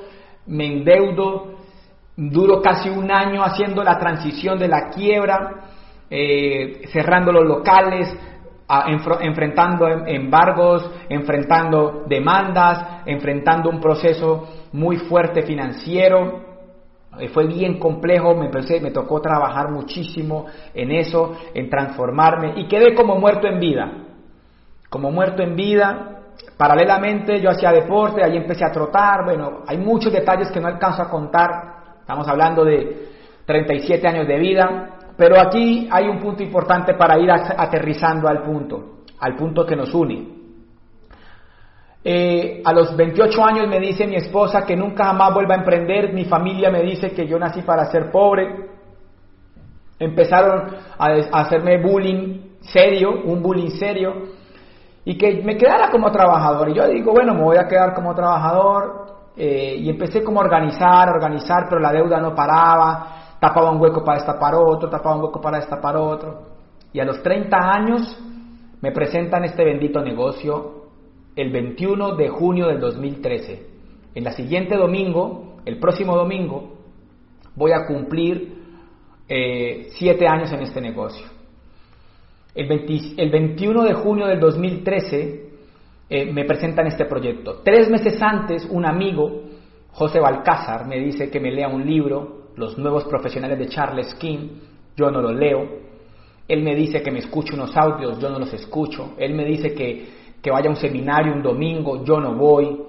me 0.47 0.65
endeudo, 0.65 1.55
duro 2.17 2.61
casi 2.61 2.89
un 2.89 3.09
año 3.09 3.45
haciendo 3.45 3.81
la 3.81 3.97
transición 3.97 4.59
de 4.59 4.67
la 4.67 4.89
quiebra, 4.89 5.69
eh, 6.09 6.81
cerrando 6.91 7.31
los 7.31 7.45
locales, 7.45 8.13
enfrentando 8.69 9.87
em, 9.87 10.07
embargos, 10.07 10.89
enfrentando 11.09 12.03
demandas, 12.07 13.01
enfrentando 13.05 13.69
un 13.69 13.79
proceso 13.79 14.47
muy 14.73 14.97
fuerte 14.97 15.43
financiero. 15.43 16.45
Eh, 17.19 17.29
fue 17.29 17.47
bien 17.47 17.79
complejo, 17.79 18.35
me, 18.35 18.45
empecé, 18.45 18.81
me 18.81 18.91
tocó 18.91 19.21
trabajar 19.21 19.71
muchísimo 19.71 20.45
en 20.73 20.91
eso, 20.91 21.35
en 21.53 21.69
transformarme 21.69 22.53
y 22.57 22.67
quedé 22.67 22.93
como 22.93 23.15
muerto 23.15 23.47
en 23.47 23.59
vida. 23.59 23.91
Como 24.89 25.11
muerto 25.11 25.41
en 25.41 25.55
vida, 25.55 26.21
paralelamente 26.57 27.41
yo 27.41 27.49
hacía 27.49 27.71
deporte, 27.71 28.23
ahí 28.23 28.37
empecé 28.37 28.65
a 28.65 28.71
trotar, 28.71 29.25
bueno, 29.25 29.63
hay 29.65 29.77
muchos 29.77 30.11
detalles 30.11 30.51
que 30.51 30.59
no 30.59 30.67
alcanzo 30.67 31.01
a 31.01 31.09
contar, 31.09 31.51
estamos 31.99 32.27
hablando 32.27 32.63
de 32.63 33.07
37 33.45 34.07
años 34.07 34.27
de 34.27 34.37
vida, 34.37 34.96
pero 35.17 35.39
aquí 35.41 35.89
hay 35.91 36.07
un 36.07 36.19
punto 36.19 36.43
importante 36.43 36.93
para 36.93 37.17
ir 37.17 37.31
aterrizando 37.31 38.27
al 38.27 38.43
punto, 38.43 38.99
al 39.19 39.35
punto 39.35 39.65
que 39.65 39.75
nos 39.75 39.93
une. 39.93 40.37
Eh, 42.09 42.61
a 42.63 42.71
los 42.71 42.95
28 42.95 43.43
años 43.43 43.67
me 43.67 43.81
dice 43.81 44.07
mi 44.07 44.15
esposa 44.15 44.65
que 44.65 44.77
nunca 44.77 45.05
jamás 45.05 45.33
vuelva 45.33 45.55
a 45.55 45.57
emprender. 45.57 46.13
Mi 46.13 46.23
familia 46.23 46.69
me 46.69 46.81
dice 46.81 47.11
que 47.11 47.27
yo 47.27 47.37
nací 47.37 47.63
para 47.63 47.85
ser 47.91 48.11
pobre. 48.11 48.69
Empezaron 49.99 50.73
a, 50.97 51.05
hacerme 51.33 51.81
bullying 51.81 52.59
serio, 52.61 53.23
un 53.25 53.41
bullying 53.41 53.71
serio, 53.71 54.13
y 55.03 55.17
que 55.17 55.41
me 55.43 55.57
quedara 55.57 55.89
como 55.89 56.11
trabajador. 56.11 56.69
Y 56.69 56.75
yo 56.75 56.87
digo, 56.87 57.11
bueno, 57.11 57.33
me 57.33 57.41
voy 57.41 57.57
a 57.57 57.67
quedar 57.67 57.93
como 57.93 58.13
trabajador. 58.13 59.07
Eh, 59.35 59.75
y 59.79 59.89
empecé 59.89 60.23
como 60.23 60.41
a 60.41 60.45
organizar, 60.45 61.09
organizar, 61.09 61.65
pero 61.67 61.81
la 61.81 61.91
deuda 61.91 62.21
no 62.21 62.33
paraba. 62.33 63.26
Tapaba 63.39 63.71
un 63.71 63.81
hueco 63.81 64.03
para 64.03 64.17
destapar 64.17 64.55
otro, 64.55 64.89
tapaba 64.89 65.15
un 65.15 65.23
hueco 65.23 65.41
para 65.41 65.57
destapar 65.57 65.95
otro. 65.97 66.41
Y 66.93 66.99
a 66.99 67.05
los 67.05 67.21
30 67.21 67.57
años 67.57 68.17
me 68.81 68.91
presentan 68.91 69.43
este 69.43 69.63
bendito 69.63 70.01
negocio 70.01 70.77
el 71.35 71.51
21 71.51 72.15
de 72.15 72.29
junio 72.29 72.67
del 72.67 72.79
2013. 72.79 73.67
En 74.15 74.23
la 74.23 74.31
siguiente 74.31 74.75
domingo, 74.75 75.57
el 75.65 75.77
próximo 75.79 76.15
domingo, 76.15 76.77
voy 77.55 77.71
a 77.71 77.85
cumplir 77.85 78.57
eh, 79.29 79.89
siete 79.91 80.27
años 80.27 80.51
en 80.51 80.61
este 80.61 80.81
negocio. 80.81 81.27
El, 82.55 82.67
21 82.67 83.83
de 83.83 83.93
junio 83.93 84.25
del 84.25 84.39
2013 84.39 85.49
eh, 86.09 86.33
me 86.33 86.45
presentan 86.45 86.87
este 86.87 87.05
proyecto. 87.05 87.61
Tres 87.63 87.87
meses 87.87 88.19
antes, 88.19 88.67
un 88.71 88.83
amigo, 88.83 89.43
José 89.91 90.19
Balcázar, 90.19 90.87
me 90.87 90.97
dice 90.97 91.29
que 91.29 91.39
me 91.39 91.51
lea 91.51 91.67
un 91.67 91.85
libro, 91.85 92.36
Los 92.57 92.77
nuevos 92.77 93.05
profesionales 93.05 93.57
de 93.57 93.67
Charles 93.67 94.13
King. 94.15 94.49
Yo 94.95 95.09
no 95.09 95.21
lo 95.21 95.31
leo. 95.31 95.87
Él 96.47 96.63
me 96.63 96.75
dice 96.75 97.01
que 97.01 97.11
me 97.11 97.19
escuche 97.19 97.55
unos 97.55 97.75
audios, 97.75 98.19
yo 98.19 98.29
no 98.29 98.39
los 98.39 98.53
escucho. 98.53 99.13
Él 99.17 99.33
me 99.33 99.45
dice 99.45 99.73
que 99.73 100.27
que 100.41 100.51
vaya 100.51 100.67
a 100.67 100.71
un 100.71 100.77
seminario 100.77 101.33
un 101.33 101.41
domingo, 101.41 102.03
yo 102.03 102.19
no 102.19 102.35
voy. 102.35 102.83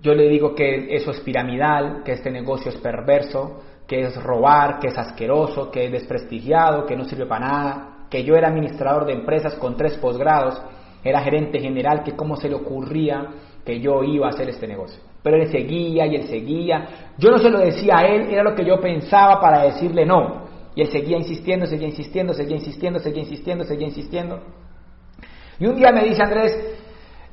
Yo 0.00 0.14
le 0.14 0.28
digo 0.28 0.54
que 0.54 0.94
eso 0.94 1.10
es 1.10 1.20
piramidal, 1.20 2.02
que 2.04 2.12
este 2.12 2.30
negocio 2.30 2.70
es 2.70 2.78
perverso, 2.78 3.60
que 3.86 4.00
es 4.00 4.22
robar, 4.22 4.78
que 4.80 4.88
es 4.88 4.98
asqueroso, 4.98 5.70
que 5.70 5.84
es 5.84 5.92
desprestigiado, 5.92 6.86
que 6.86 6.96
no 6.96 7.04
sirve 7.04 7.26
para 7.26 7.46
nada, 7.46 8.06
que 8.10 8.24
yo 8.24 8.34
era 8.34 8.48
administrador 8.48 9.06
de 9.06 9.12
empresas 9.12 9.54
con 9.54 9.76
tres 9.76 9.96
posgrados, 9.98 10.60
era 11.04 11.20
gerente 11.20 11.60
general, 11.60 12.02
que 12.02 12.16
cómo 12.16 12.36
se 12.36 12.48
le 12.48 12.54
ocurría 12.54 13.28
que 13.64 13.80
yo 13.80 14.02
iba 14.02 14.26
a 14.26 14.30
hacer 14.30 14.48
este 14.48 14.66
negocio. 14.66 15.02
Pero 15.22 15.36
él 15.36 15.50
seguía 15.50 16.06
y 16.06 16.16
él 16.16 16.24
seguía. 16.24 17.12
Yo 17.18 17.30
no 17.30 17.38
se 17.38 17.50
lo 17.50 17.58
decía 17.58 17.98
a 17.98 18.06
él, 18.06 18.28
era 18.30 18.42
lo 18.42 18.54
que 18.54 18.64
yo 18.64 18.80
pensaba 18.80 19.40
para 19.40 19.62
decirle 19.62 20.04
no. 20.04 20.42
Y 20.74 20.82
él 20.82 20.88
seguía 20.88 21.16
insistiendo, 21.16 21.66
seguía 21.66 21.88
insistiendo, 21.88 22.32
seguía 22.32 22.56
insistiendo, 22.56 22.98
seguía 22.98 23.22
insistiendo, 23.22 23.64
seguía 23.64 23.86
insistiendo. 23.86 24.40
Y 25.58 25.66
un 25.66 25.76
día 25.76 25.92
me 25.92 26.02
dice 26.04 26.22
Andrés, 26.22 26.58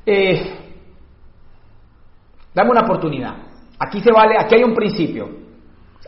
eh, 0.06 0.52
dame 2.54 2.70
una 2.70 2.82
oportunidad. 2.82 3.34
Aquí 3.78 4.00
se 4.00 4.12
vale, 4.12 4.36
aquí 4.38 4.56
hay 4.56 4.62
un 4.62 4.74
principio. 4.74 5.40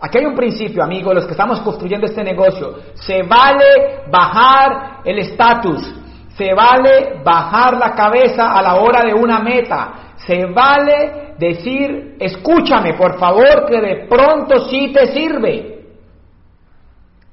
Aquí 0.00 0.18
hay 0.18 0.24
un 0.24 0.34
principio, 0.34 0.82
amigos, 0.82 1.14
los 1.14 1.26
que 1.26 1.32
estamos 1.32 1.60
construyendo 1.60 2.06
este 2.06 2.24
negocio. 2.24 2.76
Se 2.94 3.22
vale 3.22 4.02
bajar 4.10 5.00
el 5.04 5.18
estatus. 5.20 5.94
Se 6.36 6.52
vale 6.54 7.20
bajar 7.24 7.76
la 7.76 7.92
cabeza 7.92 8.52
a 8.52 8.62
la 8.62 8.74
hora 8.76 9.04
de 9.04 9.14
una 9.14 9.38
meta. 9.38 10.11
Se 10.26 10.46
vale 10.46 11.34
decir, 11.38 12.16
escúchame, 12.20 12.94
por 12.94 13.18
favor, 13.18 13.66
que 13.66 13.80
de 13.80 14.06
pronto 14.08 14.68
sí 14.68 14.92
te 14.92 15.06
sirve. 15.06 15.84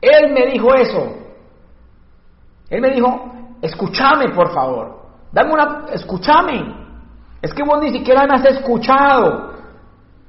Él 0.01 0.33
me 0.33 0.47
dijo 0.47 0.73
eso. 0.73 1.15
Él 2.69 2.81
me 2.81 2.89
dijo, 2.91 3.33
escúchame, 3.61 4.29
por 4.29 4.53
favor. 4.53 4.99
Dame 5.31 5.53
una, 5.53 5.85
escúchame. 5.93 6.75
Es 7.41 7.53
que 7.53 7.63
vos 7.63 7.81
ni 7.81 7.91
siquiera 7.91 8.25
me 8.25 8.35
has 8.35 8.45
escuchado. 8.45 9.53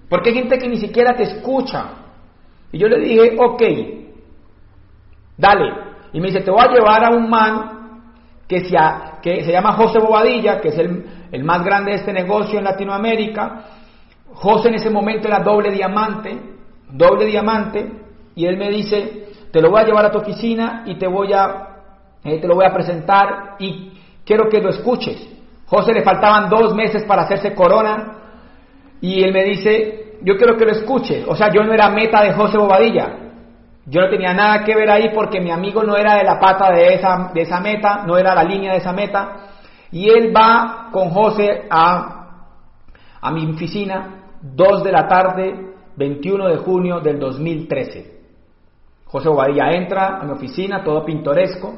Porque 0.09 0.31
hay 0.31 0.37
gente 0.37 0.59
que 0.59 0.69
ni 0.69 0.77
siquiera 0.77 1.15
te 1.17 1.23
escucha. 1.23 1.85
Y 2.73 2.79
yo 2.79 2.89
le 2.89 2.99
dije, 2.99 3.37
ok, 3.39 3.63
dale. 5.37 5.73
Y 6.13 6.21
me 6.21 6.29
dice, 6.29 6.41
te 6.41 6.51
voy 6.51 6.61
a 6.61 6.73
llevar 6.73 7.05
a 7.05 7.11
un 7.11 7.31
man 7.31 7.80
que 8.51 8.65
se, 8.65 8.77
que 9.23 9.45
se 9.45 9.53
llama 9.53 9.75
José 9.75 10.01
Bobadilla, 10.01 10.61
que 10.61 10.71
es 10.71 10.79
el, 10.79 11.45
más 11.45 11.63
grande 11.63 11.93
de 11.93 11.99
este 11.99 12.13
negocio 12.13 12.59
en 12.59 12.65
Latinoamérica. 12.65 13.63
José 14.35 14.71
en 14.71 14.75
ese 14.75 14.91
momento 14.91 15.29
era 15.29 15.39
doble 15.39 15.71
diamante, 15.71 16.37
doble 16.91 17.27
diamante, 17.27 17.89
y 18.35 18.47
él 18.47 18.57
me 18.57 18.69
dice, 18.71 19.29
te 19.53 19.61
lo 19.61 19.71
voy 19.71 19.83
a 19.83 19.85
llevar 19.85 20.07
a 20.07 20.11
tu 20.11 20.19
oficina 20.19 20.83
y 20.85 20.97
te 20.97 21.07
voy 21.07 21.33
a, 21.33 21.77
eh, 22.25 22.41
te 22.41 22.49
lo 22.49 22.57
voy 22.57 22.65
a 22.67 22.75
presentar 22.75 23.55
y 23.61 23.93
quiero 24.25 24.49
que 24.49 24.61
lo 24.61 24.71
escuches. 24.71 25.29
José 25.67 25.93
le 25.93 26.03
faltaban 26.03 26.51
dos 26.51 26.75
meses 26.75 27.05
para 27.05 27.23
hacerse 27.23 27.55
corona 27.55 28.17
y 29.01 29.23
él 29.23 29.33
me 29.33 29.45
dice, 29.45 30.17
yo 30.23 30.37
quiero 30.37 30.57
que 30.57 30.65
lo 30.65 30.73
escuche. 30.73 31.25
O 31.25 31.37
sea, 31.37 31.53
yo 31.53 31.63
no 31.63 31.73
era 31.73 31.89
meta 31.89 32.21
de 32.25 32.33
José 32.33 32.59
Bobadilla. 32.59 33.30
Yo 33.87 34.03
no 34.03 34.11
tenía 34.11 34.33
nada 34.35 34.63
que 34.65 34.75
ver 34.75 34.91
ahí 34.91 35.11
porque 35.15 35.41
mi 35.41 35.51
amigo 35.51 35.83
no 35.83 35.97
era 35.97 36.17
de 36.17 36.25
la 36.25 36.39
pata 36.39 36.71
de 36.71 36.95
esa, 36.95 37.31
de 37.33 37.43
esa 37.43 37.61
meta, 37.61 38.05
no 38.07 38.17
era 38.17 38.35
la 38.35 38.45
línea 38.45 38.73
de 38.73 38.79
esa 38.79 38.93
meta. 38.93 39.37
Y 39.91 40.09
él 40.09 40.33
va 40.37 40.89
con 40.93 41.11
José 41.11 41.67
a, 41.69 42.47
a 43.21 43.31
mi 43.31 43.51
oficina, 43.51 44.25
2 44.43 44.85
de 44.85 44.93
la 44.93 45.09
tarde, 45.09 45.75
21 45.97 46.49
de 46.49 46.57
junio 46.59 47.01
del 47.01 47.19
2013. 47.19 48.21
José 49.07 49.29
Bobadilla 49.29 49.73
entra 49.73 50.19
a 50.19 50.25
mi 50.25 50.33
oficina, 50.33 50.85
todo 50.85 51.05
pintoresco. 51.05 51.75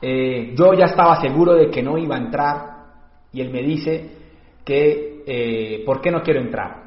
Eh, 0.00 0.54
yo 0.56 0.72
ya 0.74 0.86
estaba 0.86 1.20
seguro 1.20 1.54
de 1.54 1.68
que 1.70 1.82
no 1.82 1.98
iba 1.98 2.14
a 2.14 2.18
entrar 2.18 2.72
y 3.32 3.40
él 3.40 3.50
me 3.50 3.62
dice 3.62 4.10
que, 4.64 5.24
eh, 5.26 5.82
¿por 5.84 6.00
qué 6.00 6.10
no 6.10 6.22
quiero 6.22 6.40
entrar? 6.40 6.82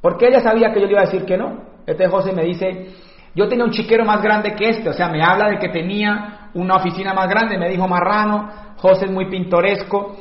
Porque 0.00 0.26
ella 0.26 0.40
sabía 0.40 0.72
que 0.72 0.80
yo 0.80 0.86
le 0.86 0.92
iba 0.92 1.02
a 1.02 1.06
decir 1.06 1.24
que 1.24 1.36
no. 1.36 1.62
Este 1.86 2.08
José 2.08 2.32
me 2.32 2.44
dice, 2.44 2.88
yo 3.34 3.48
tenía 3.48 3.64
un 3.64 3.70
chiquero 3.70 4.04
más 4.04 4.22
grande 4.22 4.54
que 4.54 4.68
este, 4.68 4.88
o 4.88 4.92
sea, 4.92 5.08
me 5.08 5.22
habla 5.22 5.48
de 5.48 5.58
que 5.58 5.68
tenía 5.68 6.50
una 6.54 6.76
oficina 6.76 7.14
más 7.14 7.28
grande, 7.28 7.56
me 7.56 7.68
dijo 7.70 7.88
marrano, 7.88 8.50
José 8.76 9.06
es 9.06 9.10
muy 9.10 9.30
pintoresco. 9.30 10.16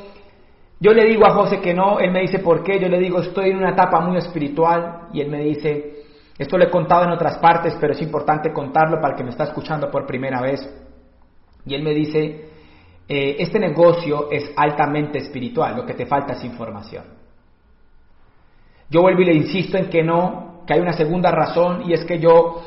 Yo 0.79 0.93
le 0.93 1.05
digo 1.05 1.25
a 1.25 1.33
José 1.33 1.59
que 1.59 1.73
no, 1.73 1.99
él 1.99 2.11
me 2.11 2.21
dice 2.21 2.39
por 2.39 2.63
qué, 2.63 2.79
yo 2.79 2.87
le 2.87 2.99
digo 2.99 3.19
estoy 3.19 3.51
en 3.51 3.57
una 3.57 3.71
etapa 3.71 3.99
muy 3.99 4.17
espiritual 4.17 5.09
y 5.13 5.21
él 5.21 5.29
me 5.29 5.43
dice, 5.43 6.03
esto 6.37 6.57
lo 6.57 6.63
he 6.63 6.71
contado 6.71 7.03
en 7.03 7.11
otras 7.11 7.37
partes, 7.37 7.75
pero 7.79 7.93
es 7.93 8.01
importante 8.01 8.51
contarlo 8.51 8.99
para 8.99 9.13
el 9.13 9.17
que 9.17 9.23
me 9.23 9.29
está 9.29 9.43
escuchando 9.43 9.91
por 9.91 10.07
primera 10.07 10.41
vez. 10.41 10.67
Y 11.65 11.75
él 11.75 11.83
me 11.83 11.93
dice, 11.93 12.49
eh, 13.07 13.35
este 13.39 13.59
negocio 13.59 14.31
es 14.31 14.51
altamente 14.55 15.19
espiritual, 15.19 15.75
lo 15.75 15.85
que 15.85 15.93
te 15.93 16.05
falta 16.05 16.33
es 16.33 16.43
información. 16.43 17.03
Yo 18.89 19.01
vuelvo 19.01 19.21
y 19.21 19.25
le 19.25 19.33
insisto 19.33 19.77
en 19.77 19.89
que 19.89 20.01
no, 20.01 20.63
que 20.65 20.73
hay 20.73 20.79
una 20.79 20.93
segunda 20.93 21.29
razón 21.29 21.83
y 21.85 21.93
es 21.93 22.03
que 22.05 22.19
yo 22.19 22.61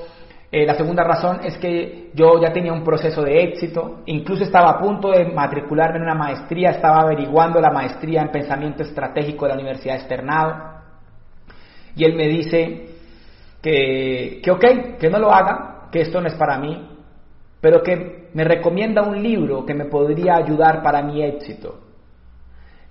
eh, 0.56 0.64
la 0.64 0.76
segunda 0.76 1.02
razón 1.02 1.40
es 1.42 1.58
que 1.58 2.12
yo 2.14 2.40
ya 2.40 2.52
tenía 2.52 2.72
un 2.72 2.84
proceso 2.84 3.22
de 3.24 3.42
éxito, 3.42 4.02
incluso 4.06 4.44
estaba 4.44 4.70
a 4.70 4.78
punto 4.78 5.10
de 5.10 5.24
matricularme 5.24 5.96
en 5.96 6.04
una 6.04 6.14
maestría, 6.14 6.70
estaba 6.70 7.00
averiguando 7.00 7.60
la 7.60 7.72
maestría 7.72 8.22
en 8.22 8.30
pensamiento 8.30 8.84
estratégico 8.84 9.46
de 9.46 9.48
la 9.48 9.56
Universidad 9.56 9.96
Externado. 9.96 10.74
Y 11.96 12.04
él 12.04 12.14
me 12.14 12.28
dice 12.28 12.86
que, 13.60 14.40
que 14.44 14.50
ok, 14.52 14.64
que 15.00 15.10
no 15.10 15.18
lo 15.18 15.32
haga, 15.32 15.88
que 15.90 16.02
esto 16.02 16.20
no 16.20 16.28
es 16.28 16.34
para 16.34 16.56
mí, 16.56 16.88
pero 17.60 17.82
que 17.82 18.28
me 18.32 18.44
recomienda 18.44 19.02
un 19.02 19.20
libro 19.20 19.66
que 19.66 19.74
me 19.74 19.86
podría 19.86 20.36
ayudar 20.36 20.84
para 20.84 21.02
mi 21.02 21.20
éxito. 21.20 21.80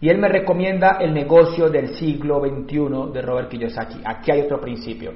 Y 0.01 0.09
él 0.09 0.17
me 0.17 0.27
recomienda 0.27 0.97
El 0.99 1.13
negocio 1.13 1.69
del 1.69 1.95
siglo 1.95 2.41
XXI 2.41 3.13
de 3.13 3.21
Robert 3.21 3.47
Kiyosaki. 3.47 4.01
Aquí 4.03 4.31
hay 4.31 4.41
otro 4.41 4.59
principio. 4.59 5.13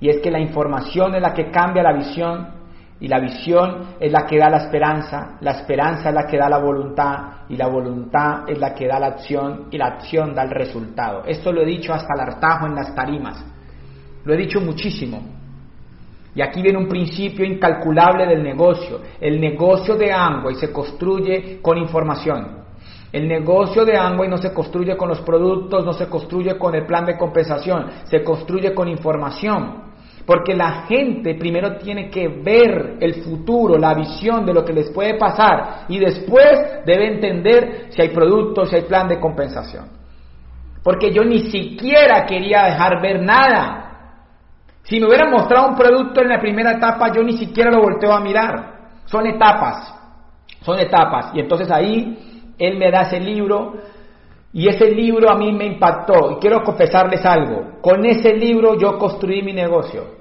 Y 0.00 0.08
es 0.08 0.20
que 0.20 0.30
la 0.30 0.38
información 0.38 1.14
es 1.14 1.22
la 1.22 1.32
que 1.34 1.50
cambia 1.50 1.82
la 1.82 1.92
visión 1.92 2.58
y 3.00 3.08
la 3.08 3.20
visión 3.20 3.94
es 4.00 4.10
la 4.10 4.26
que 4.26 4.38
da 4.38 4.50
la 4.50 4.58
esperanza, 4.58 5.38
la 5.40 5.52
esperanza 5.52 6.08
es 6.08 6.14
la 6.14 6.26
que 6.26 6.36
da 6.36 6.48
la 6.48 6.58
voluntad 6.58 7.46
y 7.48 7.56
la 7.56 7.68
voluntad 7.68 8.48
es 8.48 8.58
la 8.58 8.74
que 8.74 8.88
da 8.88 8.98
la 8.98 9.06
acción 9.08 9.66
y 9.70 9.78
la 9.78 9.86
acción 9.86 10.34
da 10.34 10.42
el 10.42 10.50
resultado. 10.50 11.22
Esto 11.24 11.52
lo 11.52 11.62
he 11.62 11.66
dicho 11.66 11.92
hasta 11.92 12.14
el 12.14 12.20
hartajo 12.20 12.66
en 12.66 12.74
las 12.74 12.94
tarimas, 12.94 13.44
lo 14.24 14.34
he 14.34 14.36
dicho 14.36 14.60
muchísimo. 14.60 15.22
Y 16.34 16.42
aquí 16.42 16.62
viene 16.62 16.78
un 16.78 16.88
principio 16.88 17.44
incalculable 17.44 18.26
del 18.26 18.42
negocio. 18.44 19.00
El 19.20 19.40
negocio 19.40 19.96
de 19.96 20.12
Amway 20.12 20.54
se 20.54 20.70
construye 20.72 21.60
con 21.60 21.78
información. 21.78 22.58
El 23.10 23.26
negocio 23.26 23.84
de 23.84 23.96
Amway 23.96 24.28
no 24.28 24.36
se 24.36 24.52
construye 24.52 24.96
con 24.96 25.08
los 25.08 25.20
productos, 25.22 25.84
no 25.84 25.92
se 25.92 26.08
construye 26.08 26.58
con 26.58 26.74
el 26.74 26.84
plan 26.84 27.06
de 27.06 27.16
compensación, 27.16 27.86
se 28.04 28.22
construye 28.22 28.74
con 28.74 28.88
información. 28.88 29.88
Porque 30.26 30.54
la 30.54 30.82
gente 30.82 31.36
primero 31.36 31.78
tiene 31.78 32.10
que 32.10 32.28
ver 32.28 32.98
el 33.00 33.22
futuro, 33.22 33.78
la 33.78 33.94
visión 33.94 34.44
de 34.44 34.52
lo 34.52 34.62
que 34.62 34.74
les 34.74 34.90
puede 34.90 35.14
pasar 35.14 35.86
y 35.88 35.98
después 35.98 36.84
debe 36.84 37.14
entender 37.14 37.86
si 37.88 38.02
hay 38.02 38.10
productos, 38.10 38.68
si 38.68 38.76
hay 38.76 38.82
plan 38.82 39.08
de 39.08 39.18
compensación. 39.18 39.86
Porque 40.82 41.12
yo 41.14 41.24
ni 41.24 41.50
siquiera 41.50 42.26
quería 42.26 42.64
dejar 42.64 43.00
ver 43.00 43.22
nada. 43.22 43.88
Si 44.82 45.00
me 45.00 45.06
hubieran 45.06 45.30
mostrado 45.30 45.68
un 45.68 45.76
producto 45.76 46.20
en 46.20 46.28
la 46.28 46.38
primera 46.38 46.72
etapa, 46.72 47.10
yo 47.10 47.22
ni 47.22 47.38
siquiera 47.38 47.70
lo 47.70 47.80
volteo 47.80 48.12
a 48.12 48.20
mirar. 48.20 48.74
Son 49.06 49.26
etapas, 49.26 49.94
son 50.60 50.78
etapas. 50.78 51.30
Y 51.34 51.40
entonces 51.40 51.70
ahí 51.70 52.37
él 52.58 52.78
me 52.78 52.90
da 52.90 53.02
ese 53.02 53.20
libro 53.20 53.74
y 54.52 54.68
ese 54.68 54.90
libro 54.90 55.30
a 55.30 55.36
mí 55.36 55.52
me 55.52 55.66
impactó. 55.66 56.32
Y 56.32 56.36
quiero 56.36 56.62
confesarles 56.62 57.24
algo. 57.24 57.80
Con 57.80 58.04
ese 58.04 58.34
libro 58.34 58.78
yo 58.78 58.98
construí 58.98 59.42
mi 59.42 59.52
negocio. 59.52 60.18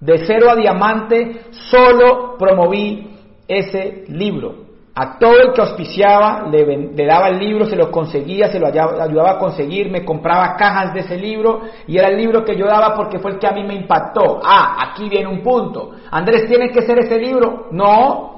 De 0.00 0.18
cero 0.26 0.50
a 0.50 0.56
diamante, 0.56 1.46
solo 1.50 2.36
promoví 2.38 3.16
ese 3.48 4.04
libro. 4.08 4.64
A 4.96 5.18
todo 5.18 5.40
el 5.40 5.52
que 5.52 5.60
auspiciaba 5.60 6.46
le, 6.48 7.04
daba 7.04 7.28
el 7.28 7.38
libro, 7.40 7.66
se 7.66 7.74
lo 7.74 7.90
conseguía, 7.90 8.46
se 8.46 8.60
lo 8.60 8.68
ayudaba 8.68 9.32
a 9.32 9.38
conseguir, 9.38 9.90
me 9.90 10.04
compraba 10.04 10.54
cajas 10.56 10.94
de 10.94 11.00
ese 11.00 11.16
libro 11.16 11.62
y 11.88 11.98
era 11.98 12.08
el 12.08 12.16
libro 12.16 12.44
que 12.44 12.54
yo 12.54 12.66
daba 12.66 12.94
porque 12.94 13.18
fue 13.18 13.32
el 13.32 13.38
que 13.40 13.48
a 13.48 13.52
mí 13.52 13.64
me 13.64 13.74
impactó. 13.74 14.40
Ah, 14.44 14.76
aquí 14.78 15.08
viene 15.08 15.26
un 15.26 15.42
punto. 15.42 15.90
Andrés, 16.12 16.46
¿tiene 16.46 16.70
que 16.70 16.82
ser 16.82 16.98
ese 17.00 17.18
libro? 17.18 17.66
No. 17.72 18.33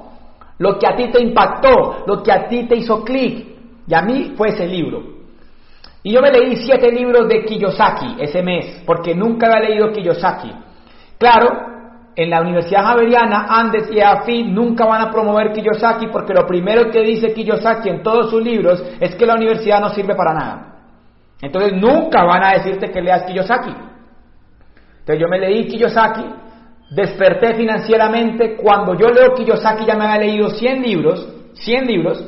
Lo 0.59 0.77
que 0.79 0.87
a 0.87 0.95
ti 0.95 1.09
te 1.11 1.21
impactó, 1.21 2.03
lo 2.05 2.23
que 2.23 2.31
a 2.31 2.47
ti 2.47 2.67
te 2.67 2.75
hizo 2.75 3.03
clic. 3.03 3.45
Y 3.87 3.93
a 3.93 4.01
mí 4.01 4.33
fue 4.35 4.49
ese 4.49 4.67
libro. 4.67 5.17
Y 6.03 6.13
yo 6.13 6.21
me 6.21 6.31
leí 6.31 6.55
siete 6.57 6.91
libros 6.91 7.27
de 7.27 7.43
Kiyosaki 7.43 8.15
ese 8.19 8.41
mes, 8.41 8.83
porque 8.85 9.13
nunca 9.13 9.47
había 9.47 9.69
leído 9.69 9.91
Kiyosaki. 9.91 10.51
Claro, 11.17 11.49
en 12.15 12.29
la 12.31 12.41
Universidad 12.41 12.83
Javeriana, 12.83 13.45
Andes 13.47 13.89
y 13.91 13.99
AFI 13.99 14.43
nunca 14.43 14.85
van 14.85 15.01
a 15.01 15.11
promover 15.11 15.51
Kiyosaki 15.51 16.07
porque 16.07 16.33
lo 16.33 16.47
primero 16.47 16.89
que 16.89 17.01
dice 17.01 17.31
Kiyosaki 17.31 17.89
en 17.89 18.01
todos 18.01 18.31
sus 18.31 18.41
libros 18.41 18.83
es 18.99 19.15
que 19.15 19.25
la 19.25 19.35
universidad 19.35 19.79
no 19.79 19.89
sirve 19.89 20.15
para 20.15 20.33
nada. 20.33 20.77
Entonces 21.39 21.73
nunca 21.73 22.23
van 22.23 22.43
a 22.43 22.53
decirte 22.53 22.89
que 22.89 23.01
leas 23.01 23.23
Kiyosaki. 23.23 23.69
Entonces 23.69 25.21
yo 25.21 25.27
me 25.27 25.39
leí 25.39 25.67
Kiyosaki, 25.67 26.25
desperté 26.89 27.55
financieramente, 27.55 28.55
cuando 28.55 28.93
yo 28.95 29.09
leo 29.09 29.33
Kiyosaki 29.35 29.85
ya 29.85 29.95
me 29.95 30.05
había 30.05 30.27
leído 30.27 30.49
100 30.49 30.81
libros, 30.81 31.27
100 31.53 31.85
libros, 31.85 32.23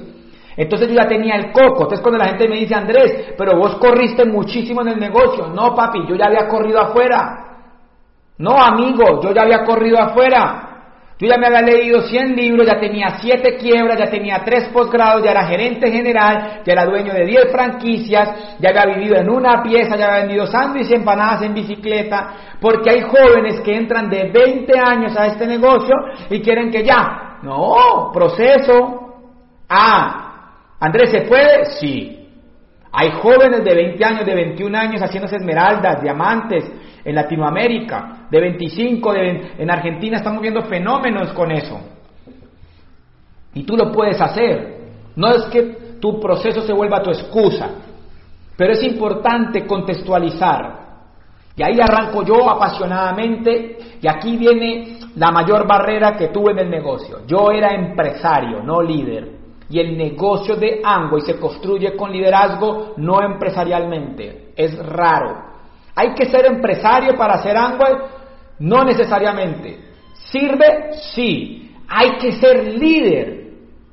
entonces 0.60 0.90
yo 0.90 0.96
ya 0.96 1.08
tenía 1.08 1.36
el 1.36 1.54
coco. 1.54 1.84
Entonces 1.84 2.02
cuando 2.02 2.18
la 2.18 2.28
gente 2.28 2.50
me 2.50 2.58
dice, 2.58 2.76
Andrés, 2.76 3.34
pero 3.38 3.58
vos 3.58 3.76
corriste 3.76 4.26
muchísimo 4.26 4.82
en 4.82 4.90
el 4.90 5.00
negocio. 5.00 5.48
No, 5.48 5.74
papi, 5.74 6.06
yo 6.06 6.16
ya 6.16 6.26
había 6.26 6.50
corrido 6.50 6.82
afuera. 6.82 7.46
No, 8.38 8.58
amigo, 8.58 9.22
yo 9.22 9.34
ya 9.34 9.44
había 9.44 9.64
corrido 9.64 10.00
afuera. 10.00 10.69
Yo 11.20 11.28
ya 11.28 11.38
me 11.38 11.48
había 11.48 11.62
leído 11.62 12.02
100 12.02 12.34
libros, 12.34 12.66
ya 12.66 12.80
tenía 12.80 13.20
7 13.20 13.58
quiebras, 13.58 14.00
ya 14.00 14.10
tenía 14.10 14.42
3 14.42 14.70
posgrados, 14.70 15.22
ya 15.22 15.32
era 15.32 15.46
gerente 15.46 15.92
general, 15.92 16.62
ya 16.66 16.72
era 16.72 16.86
dueño 16.86 17.14
de 17.14 17.26
10 17.26 17.52
franquicias, 17.52 18.56
ya 18.58 18.70
había 18.70 18.96
vivido 18.96 19.18
en 19.18 19.30
una 19.30 19.62
pieza, 19.62 19.98
ya 19.98 20.06
había 20.08 20.22
vendido 20.22 20.48
sándwiches 20.48 20.92
y 20.92 20.96
empanadas 20.96 21.42
en 21.42 21.54
bicicleta, 21.54 22.56
porque 22.62 22.92
hay 22.92 23.02
jóvenes 23.02 23.60
que 23.60 23.76
entran 23.76 24.10
de 24.10 24.32
20 24.32 24.80
años 24.80 25.18
a 25.18 25.26
este 25.28 25.46
negocio 25.46 25.94
y 26.30 26.42
quieren 26.42 26.72
que 26.72 26.86
ya. 26.86 27.40
No, 27.44 28.12
proceso. 28.14 29.18
Ah, 29.68 30.56
Andrés, 30.80 31.12
¿se 31.12 31.22
puede? 31.22 31.66
Sí. 31.66 32.19
Hay 32.92 33.12
jóvenes 33.22 33.64
de 33.64 33.76
20 33.76 34.04
años, 34.04 34.26
de 34.26 34.36
21 34.36 34.78
años 34.78 35.02
haciéndose 35.02 35.36
esmeraldas, 35.36 36.02
diamantes, 36.02 36.66
en 37.04 37.16
Latinoamérica, 37.16 38.28
de 38.30 38.40
25, 38.40 39.14
en 39.16 39.72
Argentina 39.72 40.18
estamos 40.18 40.42
viendo 40.42 40.62
fenómenos 40.64 41.32
con 41.34 41.52
eso. 41.52 41.80
Y 43.54 43.64
tú 43.64 43.76
lo 43.76 43.92
puedes 43.92 44.20
hacer. 44.20 44.80
No 45.16 45.34
es 45.34 45.44
que 45.46 45.62
tu 46.00 46.20
proceso 46.20 46.62
se 46.62 46.74
vuelva 46.74 47.02
tu 47.02 47.10
excusa, 47.10 47.70
pero 48.56 48.74
es 48.74 48.84
importante 48.84 49.66
contextualizar. 49.66 50.80
Y 51.56 51.64
ahí 51.64 51.80
arranco 51.82 52.24
yo 52.24 52.50
apasionadamente 52.50 53.78
y 54.02 54.08
aquí 54.08 54.38
viene 54.38 55.00
la 55.16 55.32
mayor 55.32 55.68
barrera 55.68 56.16
que 56.16 56.30
tuve 56.30 56.52
en 56.54 56.60
el 56.60 56.70
negocio. 56.70 57.20
Yo 57.28 57.52
era 57.52 57.74
empresario, 57.74 58.64
no 58.64 58.82
líder. 58.82 59.39
Y 59.70 59.80
el 59.80 59.98
negocio 59.98 60.56
de 60.56 60.82
Amway 60.84 61.22
se 61.22 61.40
construye 61.40 61.96
con 61.96 62.12
liderazgo, 62.12 62.94
no 62.98 63.22
empresarialmente. 63.22 64.54
Es 64.56 64.78
raro. 64.78 65.50
¿Hay 65.96 66.14
que 66.14 66.26
ser 66.26 66.46
empresario 66.46 67.16
para 67.16 67.36
hacer 67.36 67.56
Amway? 67.56 67.94
No 68.60 68.84
necesariamente. 68.84 69.80
¿Sirve? 70.14 70.94
Sí. 71.14 71.76
Hay 71.88 72.18
que 72.18 72.32
ser 72.34 72.64
líder 72.74 73.49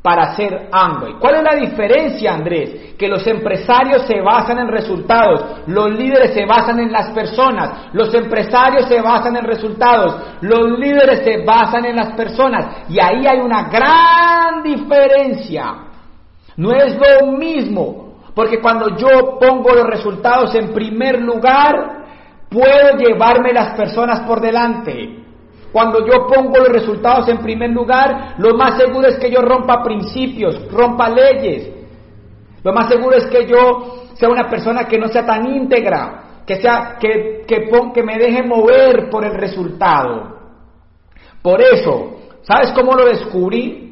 para 0.06 0.30
hacer 0.30 0.68
Amway. 0.70 1.14
¿Cuál 1.18 1.34
es 1.34 1.42
la 1.42 1.56
diferencia, 1.56 2.32
Andrés? 2.32 2.94
Que 2.96 3.08
los 3.08 3.26
empresarios 3.26 4.02
se 4.06 4.20
basan 4.20 4.60
en 4.60 4.68
resultados, 4.68 5.64
los 5.66 5.90
líderes 5.90 6.32
se 6.32 6.46
basan 6.46 6.78
en 6.78 6.92
las 6.92 7.10
personas, 7.10 7.88
los 7.92 8.14
empresarios 8.14 8.86
se 8.86 9.00
basan 9.00 9.34
en 9.34 9.44
resultados, 9.44 10.14
los 10.42 10.78
líderes 10.78 11.24
se 11.24 11.44
basan 11.44 11.86
en 11.86 11.96
las 11.96 12.12
personas. 12.12 12.84
Y 12.88 13.00
ahí 13.00 13.26
hay 13.26 13.40
una 13.40 13.64
gran 13.64 14.62
diferencia. 14.62 15.74
No 16.56 16.70
es 16.70 16.96
lo 16.96 17.32
mismo, 17.32 18.20
porque 18.32 18.60
cuando 18.60 18.96
yo 18.96 19.40
pongo 19.40 19.74
los 19.74 19.88
resultados 19.88 20.54
en 20.54 20.72
primer 20.72 21.20
lugar, 21.20 22.04
puedo 22.48 22.96
llevarme 22.96 23.52
las 23.52 23.74
personas 23.74 24.20
por 24.20 24.40
delante. 24.40 25.25
Cuando 25.72 26.06
yo 26.06 26.26
pongo 26.26 26.58
los 26.58 26.68
resultados 26.68 27.28
en 27.28 27.38
primer 27.38 27.70
lugar, 27.70 28.34
lo 28.38 28.54
más 28.56 28.78
seguro 28.78 29.08
es 29.08 29.16
que 29.18 29.30
yo 29.30 29.42
rompa 29.42 29.82
principios, 29.82 30.70
rompa 30.72 31.08
leyes. 31.08 31.70
Lo 32.62 32.72
más 32.72 32.88
seguro 32.88 33.16
es 33.16 33.26
que 33.26 33.46
yo 33.46 34.06
sea 34.14 34.28
una 34.28 34.48
persona 34.48 34.84
que 34.84 34.98
no 34.98 35.08
sea 35.08 35.24
tan 35.24 35.46
íntegra, 35.46 36.42
que 36.46 36.56
sea 36.56 36.96
que 36.98 37.44
que, 37.46 37.68
que 37.94 38.02
me 38.02 38.18
deje 38.18 38.42
mover 38.42 39.08
por 39.10 39.24
el 39.24 39.34
resultado. 39.34 40.36
Por 41.42 41.60
eso, 41.60 42.16
¿sabes 42.42 42.72
cómo 42.72 42.94
lo 42.94 43.06
descubrí? 43.06 43.86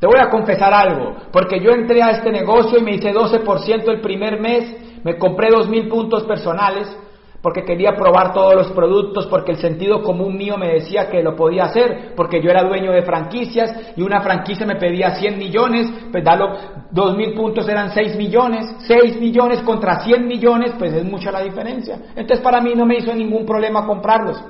Te 0.00 0.06
voy 0.06 0.20
a 0.20 0.30
confesar 0.30 0.72
algo, 0.72 1.16
porque 1.32 1.60
yo 1.60 1.72
entré 1.72 2.02
a 2.02 2.10
este 2.10 2.30
negocio 2.30 2.78
y 2.78 2.82
me 2.82 2.94
hice 2.94 3.12
12% 3.12 3.88
el 3.88 4.00
primer 4.00 4.40
mes, 4.40 5.02
me 5.04 5.18
compré 5.18 5.48
2.000 5.48 5.88
puntos 5.88 6.22
personales, 6.24 6.96
porque 7.42 7.64
quería 7.64 7.94
probar 7.94 8.32
todos 8.32 8.54
los 8.54 8.72
productos, 8.72 9.26
porque 9.26 9.52
el 9.52 9.58
sentido 9.58 10.02
común 10.02 10.36
mío 10.36 10.56
me 10.56 10.74
decía 10.74 11.08
que 11.08 11.22
lo 11.22 11.36
podía 11.36 11.64
hacer, 11.64 12.14
porque 12.16 12.42
yo 12.42 12.50
era 12.50 12.64
dueño 12.64 12.90
de 12.92 13.02
franquicias 13.02 13.92
y 13.96 14.02
una 14.02 14.20
franquicia 14.20 14.66
me 14.66 14.76
pedía 14.76 15.14
100 15.14 15.38
millones, 15.38 15.88
pues 16.10 16.24
dalo, 16.24 16.56
2.000 16.92 17.36
puntos 17.36 17.68
eran 17.68 17.90
6 17.92 18.16
millones, 18.16 18.66
6 18.80 19.20
millones 19.20 19.60
contra 19.60 20.00
100 20.00 20.26
millones, 20.26 20.72
pues 20.78 20.92
es 20.92 21.04
mucha 21.04 21.30
la 21.30 21.40
diferencia. 21.40 21.96
Entonces 22.16 22.40
para 22.40 22.60
mí 22.60 22.74
no 22.74 22.84
me 22.84 22.96
hizo 22.96 23.14
ningún 23.14 23.46
problema 23.46 23.86
comprarlos. 23.86 24.42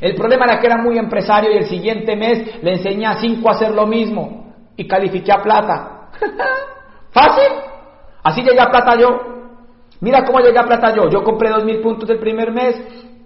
El 0.00 0.14
problema 0.14 0.46
era 0.46 0.60
que 0.60 0.66
era 0.66 0.78
muy 0.78 0.98
empresario 0.98 1.52
y 1.52 1.58
el 1.58 1.66
siguiente 1.66 2.16
mes 2.16 2.62
le 2.62 2.72
enseñé 2.72 3.06
a 3.06 3.14
5 3.14 3.48
a 3.48 3.52
hacer 3.52 3.70
lo 3.72 3.86
mismo 3.86 4.54
y 4.76 4.86
califiqué 4.86 5.32
a 5.32 5.42
plata. 5.42 6.10
¿Fácil? 7.10 7.52
Así 8.22 8.42
llegué 8.42 8.60
a 8.60 8.66
plata 8.70 8.96
yo. 8.96 9.37
Mira 10.00 10.24
cómo 10.24 10.40
llegué 10.40 10.58
a 10.58 10.64
plata 10.64 10.94
yo. 10.94 11.08
Yo 11.08 11.22
compré 11.22 11.50
2.000 11.50 11.82
puntos 11.82 12.08
el 12.10 12.18
primer 12.18 12.52
mes 12.52 12.76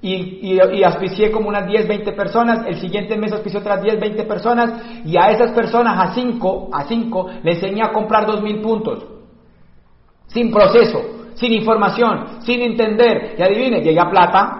y, 0.00 0.54
y, 0.54 0.82
auspicié 0.82 1.30
como 1.30 1.48
unas 1.48 1.66
10, 1.66 1.86
20 1.86 2.12
personas. 2.12 2.66
El 2.66 2.80
siguiente 2.80 3.16
mes 3.16 3.32
auspicié 3.32 3.60
otras 3.60 3.82
10, 3.82 4.00
20 4.00 4.24
personas. 4.24 4.82
Y 5.04 5.16
a 5.16 5.30
esas 5.30 5.52
personas, 5.52 5.98
a 5.98 6.14
5, 6.14 6.70
a 6.72 6.84
5, 6.84 7.30
le 7.42 7.52
enseñé 7.52 7.82
a 7.82 7.92
comprar 7.92 8.26
2.000 8.26 8.62
puntos. 8.62 9.04
Sin 10.26 10.50
proceso, 10.50 11.28
sin 11.34 11.52
información, 11.52 12.40
sin 12.40 12.62
entender. 12.62 13.36
Y 13.38 13.42
adivine, 13.42 13.82
llegué 13.82 14.00
a 14.00 14.10
plata. 14.10 14.58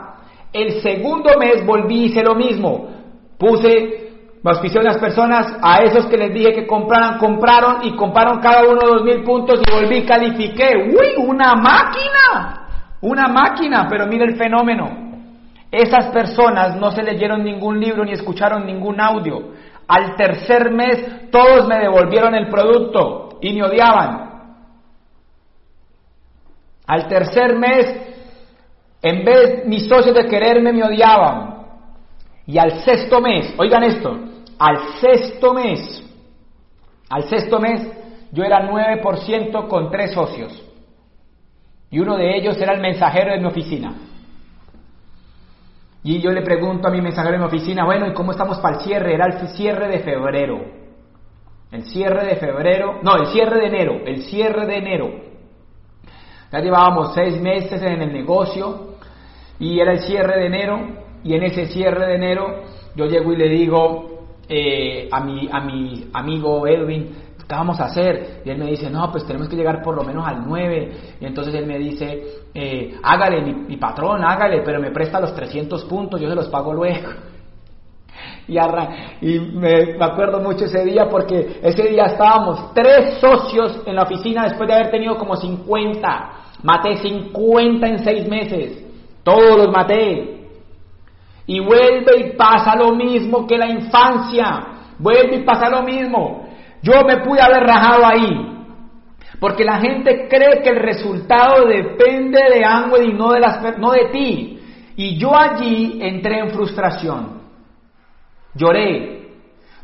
El 0.52 0.82
segundo 0.82 1.30
mes 1.38 1.64
volví 1.64 1.94
y 1.94 2.04
hice 2.04 2.22
lo 2.22 2.34
mismo. 2.34 2.88
Puse 3.38 4.11
auspició 4.50 4.80
unas 4.80 4.98
personas, 4.98 5.56
a 5.62 5.82
esos 5.82 6.06
que 6.06 6.16
les 6.16 6.34
dije 6.34 6.52
que 6.52 6.66
compraran, 6.66 7.18
compraron 7.18 7.84
y 7.84 7.94
compraron 7.94 8.40
cada 8.40 8.64
uno 8.64 8.80
dos 8.80 9.04
mil 9.04 9.22
puntos 9.22 9.60
y 9.64 9.72
volví 9.72 9.98
y 9.98 10.04
califiqué. 10.04 10.74
¡Uy! 10.76 11.24
¡Una 11.24 11.54
máquina! 11.54 12.66
Una 13.00 13.28
máquina, 13.28 13.86
pero 13.88 14.06
mire 14.06 14.24
el 14.24 14.36
fenómeno. 14.36 15.12
Esas 15.70 16.08
personas 16.08 16.76
no 16.76 16.90
se 16.90 17.02
leyeron 17.02 17.44
ningún 17.44 17.78
libro 17.80 18.04
ni 18.04 18.12
escucharon 18.12 18.66
ningún 18.66 19.00
audio. 19.00 19.52
Al 19.86 20.16
tercer 20.16 20.70
mes 20.70 21.30
todos 21.30 21.68
me 21.68 21.78
devolvieron 21.78 22.34
el 22.34 22.48
producto 22.48 23.38
y 23.40 23.54
me 23.54 23.64
odiaban. 23.64 24.32
Al 26.86 27.08
tercer 27.08 27.56
mes, 27.56 27.86
en 29.02 29.24
vez 29.24 29.66
mis 29.66 29.88
socios 29.88 30.14
de 30.14 30.26
quererme, 30.26 30.72
me 30.72 30.84
odiaban. 30.84 31.52
Y 32.46 32.58
al 32.58 32.82
sexto 32.84 33.20
mes, 33.20 33.54
oigan 33.56 33.84
esto, 33.84 34.18
al 34.62 34.94
sexto 35.00 35.52
mes, 35.52 36.08
al 37.10 37.24
sexto 37.24 37.58
mes, 37.58 37.84
yo 38.30 38.44
era 38.44 38.70
9% 38.70 39.66
con 39.66 39.90
tres 39.90 40.12
socios. 40.12 40.52
Y 41.90 41.98
uno 41.98 42.16
de 42.16 42.38
ellos 42.38 42.56
era 42.60 42.72
el 42.72 42.80
mensajero 42.80 43.32
de 43.32 43.40
mi 43.40 43.46
oficina. 43.46 43.92
Y 46.04 46.20
yo 46.20 46.30
le 46.30 46.42
pregunto 46.42 46.86
a 46.86 46.92
mi 46.92 47.02
mensajero 47.02 47.32
de 47.32 47.38
mi 47.38 47.44
oficina, 47.44 47.84
bueno, 47.84 48.06
¿y 48.06 48.14
cómo 48.14 48.30
estamos 48.30 48.60
para 48.60 48.76
el 48.76 48.84
cierre? 48.84 49.14
Era 49.14 49.26
el 49.26 49.48
cierre 49.48 49.88
de 49.88 49.98
febrero. 49.98 50.64
El 51.72 51.82
cierre 51.86 52.24
de 52.24 52.36
febrero, 52.36 53.00
no, 53.02 53.16
el 53.16 53.26
cierre 53.26 53.58
de 53.58 53.66
enero, 53.66 54.00
el 54.06 54.22
cierre 54.26 54.66
de 54.66 54.76
enero. 54.76 55.10
Ya 56.52 56.60
llevábamos 56.60 57.14
seis 57.14 57.40
meses 57.40 57.82
en 57.82 58.00
el 58.00 58.12
negocio 58.12 58.94
y 59.58 59.80
era 59.80 59.92
el 59.92 60.00
cierre 60.00 60.38
de 60.38 60.46
enero 60.46 60.78
y 61.24 61.34
en 61.34 61.42
ese 61.42 61.66
cierre 61.66 62.06
de 62.06 62.14
enero 62.14 62.62
yo 62.94 63.06
llego 63.06 63.32
y 63.32 63.36
le 63.36 63.48
digo, 63.48 64.11
eh, 64.48 65.08
a, 65.10 65.20
mi, 65.20 65.48
a 65.50 65.60
mi 65.60 66.08
amigo 66.12 66.66
Edwin, 66.66 67.10
¿qué 67.48 67.54
vamos 67.54 67.80
a 67.80 67.86
hacer? 67.86 68.42
Y 68.44 68.50
él 68.50 68.58
me 68.58 68.66
dice, 68.66 68.90
no, 68.90 69.10
pues 69.10 69.26
tenemos 69.26 69.48
que 69.48 69.56
llegar 69.56 69.82
por 69.82 69.94
lo 69.94 70.04
menos 70.04 70.26
al 70.26 70.46
9. 70.46 70.92
Y 71.20 71.24
entonces 71.24 71.54
él 71.54 71.66
me 71.66 71.78
dice, 71.78 72.22
eh, 72.54 72.96
hágale, 73.02 73.42
mi, 73.42 73.76
patrón, 73.76 74.24
hágale, 74.24 74.62
pero 74.64 74.80
me 74.80 74.90
presta 74.90 75.20
los 75.20 75.34
300 75.34 75.84
puntos, 75.84 76.20
yo 76.20 76.28
se 76.28 76.34
los 76.34 76.48
pago 76.48 76.72
luego. 76.72 77.08
Y, 78.48 78.58
y 78.58 79.40
me, 79.40 79.94
me, 79.96 80.04
acuerdo 80.04 80.40
mucho 80.40 80.64
ese 80.64 80.84
día 80.84 81.08
porque 81.08 81.60
ese 81.62 81.84
día 81.84 82.06
estábamos 82.06 82.74
tres 82.74 83.18
socios 83.20 83.82
en 83.86 83.94
la 83.94 84.02
oficina 84.02 84.44
después 84.44 84.68
de 84.68 84.74
haber 84.74 84.90
tenido 84.90 85.16
como 85.16 85.36
50. 85.36 86.32
Maté 86.62 86.96
50 86.96 87.86
en 87.86 87.98
seis 88.00 88.28
meses. 88.28 88.84
Todos 89.22 89.56
los 89.56 89.70
maté. 89.70 90.41
Y 91.52 91.60
vuelve 91.60 92.16
y 92.18 92.32
pasa 92.34 92.74
lo 92.74 92.94
mismo 92.94 93.46
que 93.46 93.58
la 93.58 93.66
infancia. 93.66 94.68
Vuelve 94.98 95.36
y 95.36 95.44
pasa 95.44 95.68
lo 95.68 95.82
mismo. 95.82 96.48
Yo 96.82 97.04
me 97.04 97.18
pude 97.18 97.42
haber 97.42 97.64
rajado 97.64 98.06
ahí. 98.06 98.64
Porque 99.38 99.62
la 99.62 99.78
gente 99.78 100.28
cree 100.30 100.62
que 100.62 100.70
el 100.70 100.76
resultado 100.76 101.66
depende 101.66 102.40
de 102.54 102.64
Angway 102.64 103.10
y 103.10 103.12
no 103.12 103.32
de, 103.32 103.40
las, 103.40 103.78
no 103.78 103.90
de 103.90 104.06
ti. 104.06 104.60
Y 104.96 105.18
yo 105.18 105.36
allí 105.36 105.98
entré 106.00 106.38
en 106.38 106.52
frustración. 106.52 107.42
Lloré. 108.54 109.28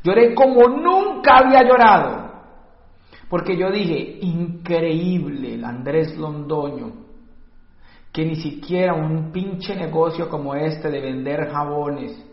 Lloré 0.03 0.35
como 0.35 0.69
nunca 0.69 1.37
había 1.37 1.65
llorado. 1.65 2.31
Porque 3.29 3.59
yo 3.59 3.71
dije, 3.71 4.21
increíble 4.23 5.53
el 5.53 5.65
Andrés 5.67 6.17
Londoño 6.17 7.08
que 8.13 8.25
ni 8.25 8.37
siquiera 8.37 8.95
un 8.95 9.31
pinche 9.33 9.77
negocio 9.77 10.29
como 10.29 10.55
este 10.55 10.91
de 10.91 11.01
vender 11.01 11.51
jabones 11.51 12.25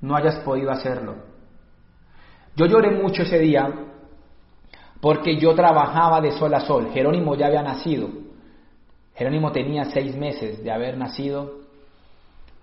no 0.00 0.16
hayas 0.16 0.36
podido 0.40 0.70
hacerlo. 0.70 1.16
Yo 2.56 2.66
lloré 2.66 2.90
mucho 2.90 3.22
ese 3.22 3.38
día 3.38 3.68
porque 5.00 5.36
yo 5.36 5.54
trabajaba 5.54 6.20
de 6.20 6.32
sol 6.32 6.54
a 6.54 6.60
sol. 6.60 6.90
Jerónimo 6.92 7.34
ya 7.36 7.46
había 7.46 7.62
nacido. 7.62 8.08
Jerónimo 9.14 9.52
tenía 9.52 9.84
seis 9.86 10.16
meses 10.16 10.62
de 10.62 10.70
haber 10.70 10.96
nacido 10.96 11.60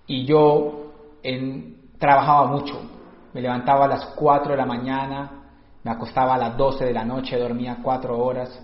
y 0.06 0.24
yo 0.24 0.92
trabajaba 1.98 2.46
mucho. 2.46 2.80
Me 3.32 3.40
levantaba 3.40 3.84
a 3.84 3.88
las 3.88 4.06
cuatro 4.06 4.52
de 4.52 4.56
la 4.56 4.66
mañana, 4.66 5.44
me 5.82 5.90
acostaba 5.90 6.34
a 6.34 6.38
las 6.38 6.56
doce 6.56 6.84
de 6.84 6.92
la 6.92 7.04
noche, 7.04 7.38
dormía 7.38 7.78
cuatro 7.82 8.18
horas. 8.18 8.62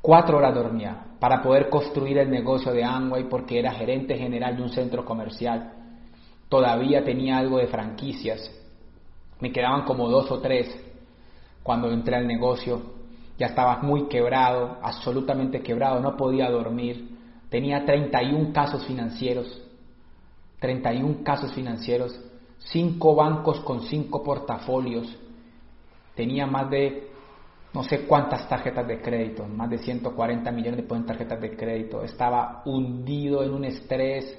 Cuatro 0.00 0.38
horas 0.38 0.54
dormía 0.54 1.07
para 1.20 1.42
poder 1.42 1.68
construir 1.68 2.18
el 2.18 2.30
negocio 2.30 2.72
de 2.72 2.84
Amway 2.84 3.24
porque 3.28 3.58
era 3.58 3.72
gerente 3.72 4.16
general 4.16 4.56
de 4.56 4.62
un 4.62 4.68
centro 4.70 5.04
comercial. 5.04 5.72
Todavía 6.48 7.04
tenía 7.04 7.38
algo 7.38 7.58
de 7.58 7.66
franquicias. 7.66 8.50
Me 9.40 9.52
quedaban 9.52 9.84
como 9.84 10.08
dos 10.08 10.30
o 10.30 10.40
tres 10.40 10.68
cuando 11.62 11.90
entré 11.90 12.16
al 12.16 12.26
negocio. 12.26 12.98
Ya 13.36 13.46
estaba 13.46 13.78
muy 13.82 14.08
quebrado, 14.08 14.78
absolutamente 14.82 15.60
quebrado, 15.60 16.00
no 16.00 16.16
podía 16.16 16.50
dormir. 16.50 17.16
Tenía 17.50 17.84
31 17.84 18.52
casos 18.52 18.86
financieros. 18.86 19.62
31 20.60 21.22
casos 21.22 21.52
financieros. 21.52 22.18
Cinco 22.58 23.14
bancos 23.14 23.60
con 23.60 23.82
cinco 23.82 24.22
portafolios. 24.22 25.16
Tenía 26.14 26.46
más 26.46 26.68
de 26.70 27.07
no 27.78 27.84
sé 27.84 28.06
cuántas 28.06 28.48
tarjetas 28.48 28.88
de 28.88 29.00
crédito, 29.00 29.46
más 29.46 29.70
de 29.70 29.78
140 29.78 30.50
millones 30.50 30.80
de 30.84 31.00
tarjetas 31.02 31.40
de 31.40 31.56
crédito, 31.56 32.02
estaba 32.02 32.62
hundido 32.64 33.44
en 33.44 33.52
un 33.52 33.64
estrés, 33.64 34.36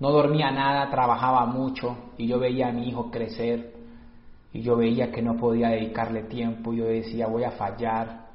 no 0.00 0.10
dormía 0.10 0.50
nada, 0.50 0.88
trabajaba 0.90 1.44
mucho 1.44 1.94
y 2.16 2.26
yo 2.26 2.38
veía 2.38 2.68
a 2.68 2.72
mi 2.72 2.88
hijo 2.88 3.10
crecer 3.10 3.74
y 4.50 4.62
yo 4.62 4.76
veía 4.76 5.12
que 5.12 5.20
no 5.20 5.36
podía 5.36 5.68
dedicarle 5.68 6.22
tiempo 6.22 6.72
yo 6.72 6.86
decía 6.86 7.26
voy 7.26 7.44
a 7.44 7.50
fallar. 7.50 8.28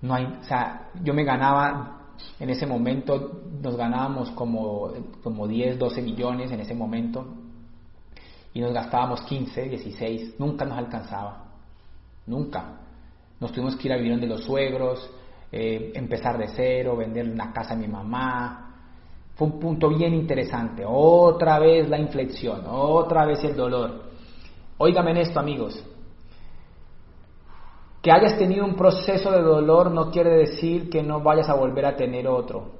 No 0.00 0.14
hay, 0.14 0.24
o 0.24 0.44
sea, 0.44 0.88
yo 1.04 1.12
me 1.12 1.24
ganaba 1.24 2.14
en 2.40 2.48
ese 2.48 2.64
momento 2.64 3.42
nos 3.60 3.76
ganábamos 3.76 4.30
como, 4.30 4.92
como 5.22 5.46
10, 5.46 5.78
12 5.78 6.00
millones 6.00 6.50
en 6.52 6.60
ese 6.60 6.74
momento 6.74 7.26
y 8.54 8.62
nos 8.62 8.72
gastábamos 8.72 9.20
15, 9.24 9.68
16, 9.68 10.40
nunca 10.40 10.64
nos 10.64 10.78
alcanzaba. 10.78 11.44
nunca. 12.26 12.85
Nos 13.40 13.52
tuvimos 13.52 13.76
que 13.76 13.88
ir 13.88 13.92
a 13.92 13.96
vivir 13.96 14.18
de 14.18 14.26
los 14.26 14.44
suegros, 14.44 15.10
eh, 15.52 15.92
empezar 15.94 16.38
de 16.38 16.48
cero, 16.48 16.96
vender 16.96 17.28
una 17.28 17.52
casa 17.52 17.74
a 17.74 17.76
mi 17.76 17.86
mamá. 17.86 18.62
Fue 19.34 19.48
un 19.48 19.60
punto 19.60 19.88
bien 19.90 20.14
interesante. 20.14 20.84
Otra 20.86 21.58
vez 21.58 21.88
la 21.88 21.98
inflexión, 21.98 22.64
otra 22.66 23.26
vez 23.26 23.44
el 23.44 23.54
dolor. 23.54 24.04
Óigame 24.78 25.10
en 25.12 25.16
esto, 25.18 25.38
amigos. 25.38 25.84
Que 28.02 28.10
hayas 28.10 28.38
tenido 28.38 28.64
un 28.64 28.76
proceso 28.76 29.30
de 29.30 29.42
dolor 29.42 29.90
no 29.90 30.10
quiere 30.10 30.30
decir 30.36 30.88
que 30.88 31.02
no 31.02 31.20
vayas 31.20 31.48
a 31.48 31.54
volver 31.54 31.84
a 31.84 31.96
tener 31.96 32.26
otro. 32.28 32.72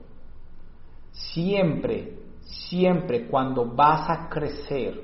Siempre, 1.11 2.19
siempre 2.43 3.27
cuando 3.27 3.67
vas 3.67 4.09
a 4.09 4.29
crecer, 4.29 5.03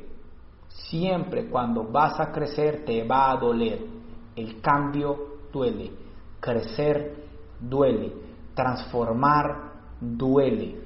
siempre 0.69 1.49
cuando 1.51 1.85
vas 1.85 2.21
a 2.21 2.31
crecer 2.31 2.85
te 2.85 3.03
va 3.05 3.31
a 3.31 3.37
doler. 3.37 3.81
El 4.37 4.61
cambio 4.61 5.32
duele, 5.53 5.91
crecer 6.41 7.15
duele, 7.61 8.13
transformar 8.55 9.73
duele. 10.01 10.81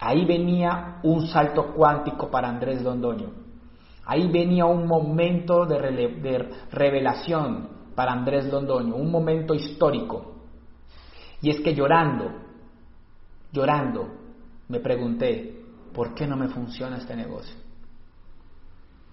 Ahí 0.00 0.24
venía 0.24 1.00
un 1.02 1.26
salto 1.26 1.72
cuántico 1.72 2.30
para 2.30 2.48
Andrés 2.48 2.82
Londoño. 2.82 3.30
Ahí 4.04 4.28
venía 4.28 4.64
un 4.64 4.86
momento 4.86 5.66
de, 5.66 5.78
de 5.78 6.50
revelación 6.70 7.68
para 7.94 8.12
Andrés 8.12 8.46
Londoño, 8.50 8.94
un 8.94 9.10
momento 9.10 9.54
histórico. 9.54 10.34
Y 11.42 11.50
es 11.50 11.60
que 11.60 11.74
llorando, 11.74 12.30
llorando, 13.52 14.08
me 14.68 14.80
pregunté, 14.80 15.64
¿por 15.92 16.14
qué 16.14 16.26
no 16.26 16.36
me 16.36 16.48
funciona 16.48 16.98
este 16.98 17.16
negocio? 17.16 17.56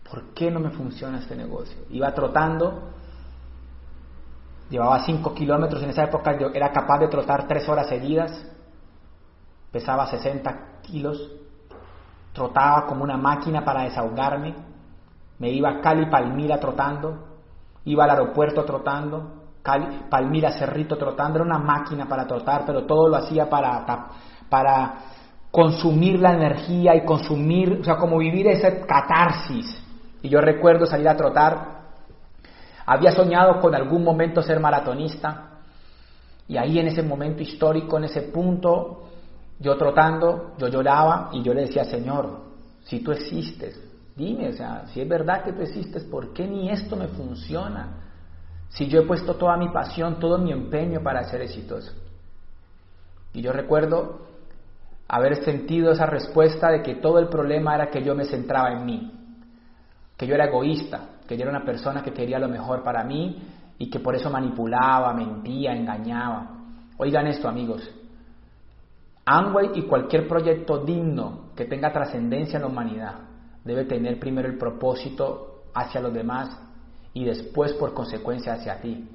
¿Por 0.09 0.33
qué 0.33 0.51
no 0.51 0.59
me 0.59 0.69
funciona 0.69 1.19
este 1.19 1.35
negocio? 1.35 1.77
Iba 1.89 2.13
trotando, 2.13 2.91
llevaba 4.69 4.99
5 4.99 5.33
kilómetros, 5.33 5.81
en 5.83 5.89
esa 5.89 6.03
época 6.03 6.37
yo 6.37 6.47
era 6.53 6.71
capaz 6.71 6.99
de 6.99 7.07
trotar 7.07 7.47
3 7.47 7.69
horas 7.69 7.87
seguidas, 7.87 8.45
pesaba 9.71 10.07
60 10.07 10.81
kilos, 10.81 11.31
trotaba 12.33 12.85
como 12.85 13.03
una 13.03 13.17
máquina 13.17 13.63
para 13.63 13.83
desahogarme, 13.83 14.55
me 15.39 15.49
iba 15.49 15.69
a 15.69 15.81
Cali 15.81 16.05
Palmira 16.09 16.59
trotando, 16.59 17.25
iba 17.85 18.03
al 18.03 18.09
aeropuerto 18.11 18.63
trotando, 18.63 19.45
Palmira 20.09 20.51
Cerrito 20.51 20.97
trotando, 20.97 21.39
era 21.39 21.45
una 21.45 21.59
máquina 21.59 22.07
para 22.07 22.27
trotar, 22.27 22.63
pero 22.65 22.85
todo 22.85 23.09
lo 23.09 23.17
hacía 23.17 23.49
para, 23.49 23.85
para 24.47 24.93
consumir 25.51 26.19
la 26.19 26.33
energía 26.33 26.95
y 26.95 27.03
consumir, 27.03 27.79
o 27.81 27.83
sea, 27.83 27.95
como 27.95 28.17
vivir 28.17 28.47
esa 28.47 28.85
catarsis. 28.85 29.81
Y 30.21 30.29
yo 30.29 30.39
recuerdo 30.39 30.85
salir 30.85 31.09
a 31.09 31.15
trotar, 31.15 31.74
había 32.85 33.11
soñado 33.11 33.59
con 33.59 33.73
algún 33.75 34.03
momento 34.03 34.41
ser 34.41 34.59
maratonista, 34.59 35.51
y 36.47 36.57
ahí 36.57 36.79
en 36.79 36.87
ese 36.87 37.01
momento 37.01 37.41
histórico, 37.41 37.97
en 37.97 38.03
ese 38.05 38.21
punto, 38.21 39.03
yo 39.59 39.77
trotando, 39.77 40.53
yo 40.57 40.67
lloraba 40.67 41.29
y 41.33 41.41
yo 41.41 41.53
le 41.53 41.61
decía, 41.61 41.83
Señor, 41.85 42.43
si 42.83 42.99
tú 42.99 43.11
existes, 43.11 43.81
Dime, 44.15 44.47
o 44.47 44.53
sea, 44.53 44.85
si 44.87 45.01
es 45.01 45.09
verdad 45.09 45.43
que 45.43 45.51
tú 45.51 45.61
existes, 45.61 46.03
¿por 46.05 46.31
qué 46.31 46.47
ni 46.47 46.69
esto 46.69 46.95
me 46.95 47.09
funciona? 47.09 47.97
Si 48.69 48.87
yo 48.87 49.01
he 49.01 49.05
puesto 49.05 49.35
toda 49.35 49.57
mi 49.57 49.69
pasión, 49.69 50.19
todo 50.19 50.37
mi 50.37 50.53
empeño 50.53 51.03
para 51.03 51.23
ser 51.25 51.41
exitoso. 51.41 51.91
Y 53.33 53.41
yo 53.41 53.51
recuerdo 53.51 54.21
haber 55.09 55.43
sentido 55.43 55.91
esa 55.91 56.05
respuesta 56.05 56.71
de 56.71 56.81
que 56.81 56.95
todo 56.95 57.19
el 57.19 57.27
problema 57.27 57.75
era 57.75 57.89
que 57.89 58.03
yo 58.03 58.15
me 58.15 58.23
centraba 58.23 58.71
en 58.71 58.85
mí, 58.85 59.11
que 60.15 60.25
yo 60.25 60.33
era 60.33 60.45
egoísta, 60.45 61.09
que 61.27 61.35
yo 61.35 61.43
era 61.43 61.51
una 61.51 61.65
persona 61.65 62.03
que 62.03 62.13
quería 62.13 62.39
lo 62.39 62.47
mejor 62.47 62.83
para 62.83 63.03
mí 63.03 63.41
y 63.77 63.89
que 63.89 63.99
por 63.99 64.15
eso 64.15 64.29
manipulaba, 64.29 65.13
mentía, 65.13 65.75
engañaba. 65.75 66.51
Oigan 66.97 67.27
esto, 67.27 67.47
amigos. 67.47 67.89
Amway 69.25 69.71
y 69.75 69.81
cualquier 69.83 70.27
proyecto 70.27 70.79
digno 70.79 71.49
que 71.55 71.65
tenga 71.65 71.91
trascendencia 71.91 72.57
en 72.57 72.61
la 72.61 72.67
humanidad 72.67 73.15
debe 73.63 73.85
tener 73.85 74.19
primero 74.19 74.47
el 74.47 74.57
propósito 74.57 75.63
hacia 75.73 75.99
los 75.99 76.13
demás 76.13 76.57
y 77.13 77.25
después 77.25 77.73
por 77.73 77.93
consecuencia 77.93 78.53
hacia 78.53 78.79
ti. 78.79 79.09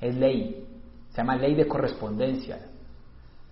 Es 0.00 0.16
ley, 0.16 0.66
se 1.10 1.18
llama 1.18 1.36
ley 1.36 1.54
de 1.54 1.68
correspondencia, 1.68 2.58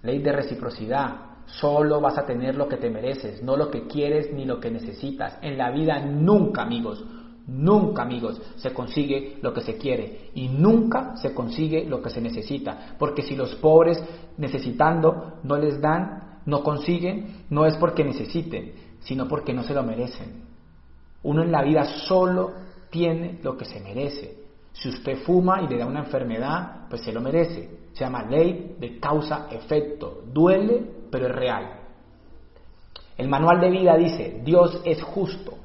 ley 0.03 0.20
de 0.20 0.32
reciprocidad. 0.32 1.26
Solo 1.44 2.01
vas 2.01 2.16
a 2.16 2.24
tener 2.24 2.55
lo 2.55 2.68
que 2.68 2.76
te 2.76 2.88
mereces, 2.88 3.42
no 3.42 3.57
lo 3.57 3.70
que 3.70 3.86
quieres 3.86 4.32
ni 4.32 4.44
lo 4.44 4.61
que 4.61 4.70
necesitas. 4.70 5.38
En 5.42 5.59
la 5.59 5.70
vida 5.70 5.98
nunca, 6.01 6.62
amigos, 6.62 7.05
nunca, 7.51 8.03
amigos, 8.03 8.40
se 8.57 8.72
consigue 8.72 9.38
lo 9.42 9.53
que 9.53 9.61
se 9.61 9.76
quiere 9.76 10.30
y 10.34 10.48
nunca 10.48 11.16
se 11.16 11.34
consigue 11.34 11.84
lo 11.84 12.01
que 12.01 12.11
se 12.11 12.20
necesita. 12.20 12.94
Porque 12.98 13.22
si 13.22 13.34
los 13.34 13.55
pobres 13.57 14.03
necesitando 14.38 15.38
no 15.42 15.57
les 15.57 15.80
dan, 15.80 16.40
no 16.46 16.62
consiguen, 16.62 17.44
no 17.51 17.66
es 17.66 17.76
porque 17.76 18.05
necesiten, 18.05 18.72
sino 19.01 19.26
porque 19.28 19.53
no 19.53 19.62
se 19.62 19.74
lo 19.74 19.82
merecen. 19.82 20.44
Uno 21.22 21.42
en 21.42 21.53
la 21.53 21.62
vida 21.62 21.84
solo 22.07 22.53
tiene 22.90 23.38
lo 23.42 23.57
que 23.57 23.64
se 23.64 23.80
merece. 23.80 24.38
Si 24.72 24.88
usted 24.88 25.18
fuma 25.18 25.62
y 25.62 25.68
le 25.68 25.78
da 25.78 25.86
una 25.86 26.01
enfermedad, 26.01 26.86
pues 26.88 27.03
se 27.03 27.12
lo 27.12 27.20
merece. 27.20 27.68
Se 27.92 28.05
llama 28.05 28.22
ley 28.22 28.76
de 28.78 28.98
causa-efecto. 28.98 30.22
Duele, 30.32 30.82
pero 31.11 31.26
es 31.26 31.34
real. 31.34 31.80
El 33.18 33.28
manual 33.28 33.61
de 33.61 33.70
vida 33.70 33.96
dice, 33.96 34.40
Dios 34.42 34.80
es 34.84 35.03
justo. 35.03 35.59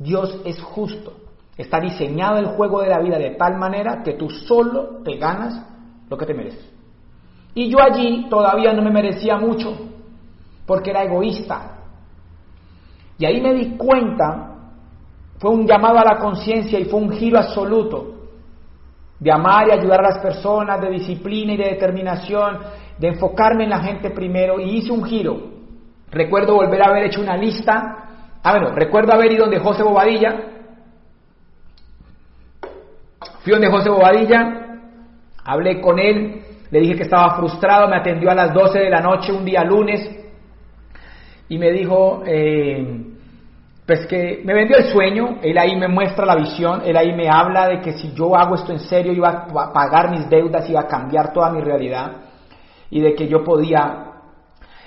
Dios 0.00 0.40
es 0.46 0.60
justo. 0.62 1.12
Está 1.56 1.78
diseñado 1.78 2.38
el 2.38 2.46
juego 2.46 2.80
de 2.80 2.88
la 2.88 3.00
vida 3.00 3.18
de 3.18 3.36
tal 3.36 3.58
manera 3.58 4.02
que 4.02 4.14
tú 4.14 4.30
solo 4.30 5.02
te 5.04 5.16
ganas 5.18 5.62
lo 6.08 6.16
que 6.16 6.24
te 6.24 6.32
mereces. 6.32 6.68
Y 7.54 7.70
yo 7.70 7.78
allí 7.82 8.26
todavía 8.30 8.72
no 8.72 8.80
me 8.80 8.90
merecía 8.90 9.36
mucho 9.36 9.76
porque 10.66 10.90
era 10.90 11.04
egoísta. 11.04 11.76
Y 13.18 13.26
ahí 13.26 13.42
me 13.42 13.52
di 13.52 13.76
cuenta, 13.76 14.54
fue 15.38 15.50
un 15.50 15.66
llamado 15.66 15.98
a 15.98 16.04
la 16.04 16.18
conciencia 16.18 16.78
y 16.78 16.86
fue 16.86 17.00
un 17.00 17.10
giro 17.10 17.38
absoluto 17.38 18.14
de 19.18 19.30
amar 19.30 19.68
y 19.68 19.72
ayudar 19.72 20.00
a 20.00 20.14
las 20.14 20.18
personas, 20.18 20.80
de 20.80 20.88
disciplina 20.88 21.52
y 21.52 21.58
de 21.58 21.70
determinación, 21.72 22.58
de 22.98 23.08
enfocarme 23.08 23.64
en 23.64 23.70
la 23.70 23.82
gente 23.82 24.10
primero 24.10 24.58
y 24.58 24.78
hice 24.78 24.92
un 24.92 25.04
giro. 25.04 25.50
Recuerdo 26.10 26.54
volver 26.54 26.82
a 26.82 26.88
haber 26.88 27.04
hecho 27.04 27.20
una 27.20 27.36
lista, 27.36 28.09
ah 28.42 28.52
bueno, 28.52 28.74
recuerdo 28.74 29.12
haber 29.12 29.32
ido 29.32 29.44
donde 29.44 29.60
José 29.60 29.82
Bobadilla, 29.82 30.40
fui 33.42 33.52
donde 33.52 33.70
José 33.70 33.90
Bobadilla, 33.90 34.78
hablé 35.44 35.80
con 35.80 35.98
él, 35.98 36.42
le 36.70 36.80
dije 36.80 36.96
que 36.96 37.02
estaba 37.02 37.36
frustrado, 37.36 37.88
me 37.88 37.96
atendió 37.96 38.30
a 38.30 38.34
las 38.34 38.54
12 38.54 38.78
de 38.78 38.90
la 38.90 39.00
noche 39.00 39.32
un 39.32 39.44
día 39.44 39.64
lunes, 39.64 40.08
y 41.48 41.58
me 41.58 41.72
dijo, 41.72 42.22
eh, 42.26 43.10
pues 43.90 44.06
que 44.06 44.40
me 44.44 44.54
vendió 44.54 44.76
el 44.76 44.84
sueño, 44.84 45.38
él 45.42 45.58
ahí 45.58 45.74
me 45.74 45.88
muestra 45.88 46.24
la 46.24 46.36
visión, 46.36 46.82
él 46.84 46.96
ahí 46.96 47.12
me 47.12 47.28
habla 47.28 47.66
de 47.66 47.80
que 47.80 47.92
si 47.92 48.12
yo 48.14 48.36
hago 48.36 48.54
esto 48.54 48.70
en 48.70 48.78
serio 48.78 49.12
iba 49.12 49.46
a 49.52 49.72
pagar 49.72 50.12
mis 50.12 50.30
deudas, 50.30 50.70
iba 50.70 50.82
a 50.82 50.86
cambiar 50.86 51.32
toda 51.32 51.50
mi 51.50 51.60
realidad 51.60 52.12
y 52.88 53.00
de 53.00 53.14
que 53.14 53.26
yo 53.26 53.42
podía 53.42 54.09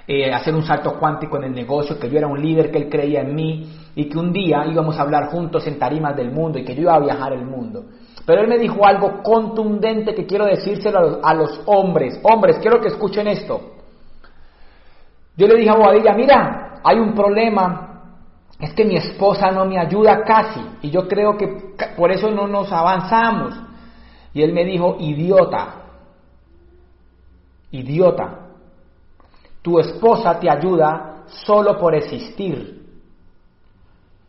eh, 0.05 0.33
hacer 0.33 0.53
un 0.53 0.63
salto 0.63 0.99
cuántico 0.99 1.37
en 1.37 1.45
el 1.45 1.53
negocio, 1.53 1.97
que 1.97 2.09
yo 2.09 2.17
era 2.17 2.27
un 2.27 2.41
líder, 2.41 2.71
que 2.71 2.77
él 2.77 2.89
creía 2.89 3.21
en 3.21 3.33
mí 3.33 3.71
y 3.95 4.09
que 4.09 4.17
un 4.17 4.33
día 4.33 4.65
íbamos 4.65 4.97
a 4.99 5.03
hablar 5.03 5.27
juntos 5.27 5.65
en 5.65 5.79
tarimas 5.79 6.15
del 6.15 6.31
mundo 6.31 6.59
y 6.59 6.65
que 6.65 6.75
yo 6.75 6.81
iba 6.81 6.95
a 6.95 6.99
viajar 6.99 7.31
el 7.31 7.45
mundo. 7.45 7.85
Pero 8.25 8.41
él 8.41 8.47
me 8.47 8.57
dijo 8.57 8.85
algo 8.85 9.21
contundente 9.23 10.13
que 10.13 10.25
quiero 10.25 10.45
decírselo 10.45 11.19
a 11.23 11.33
los, 11.33 11.61
hombres. 11.65 12.19
Hombres, 12.23 12.57
quiero 12.61 12.81
que 12.81 12.89
escuchen 12.89 13.27
esto. 13.27 13.61
Yo 15.37 15.47
le 15.47 15.55
dije 15.55 15.69
a 15.69 15.75
Bobadilla, 15.75 16.13
mira, 16.13 16.81
hay 16.83 16.99
un 16.99 17.13
problema, 17.13 18.01
es 18.59 18.73
que 18.73 18.85
mi 18.85 18.97
esposa 18.97 19.51
no 19.51 19.65
me 19.65 19.79
ayuda 19.79 20.23
casi 20.23 20.61
y 20.81 20.89
yo 20.89 21.07
creo 21.07 21.37
que 21.37 21.75
por 21.97 22.11
eso 22.11 22.29
no 22.29 22.47
nos 22.47 22.71
avanzamos. 22.71 23.55
Y 24.33 24.41
él 24.41 24.53
me 24.53 24.65
dijo, 24.65 24.97
idiota, 24.99 25.75
idiota, 27.71 28.42
tu 29.63 29.79
esposa 29.79 30.39
te 30.39 30.51
ayuda 30.51 31.23
solo 31.25 31.79
por 31.79 31.95
existir. 31.95 32.83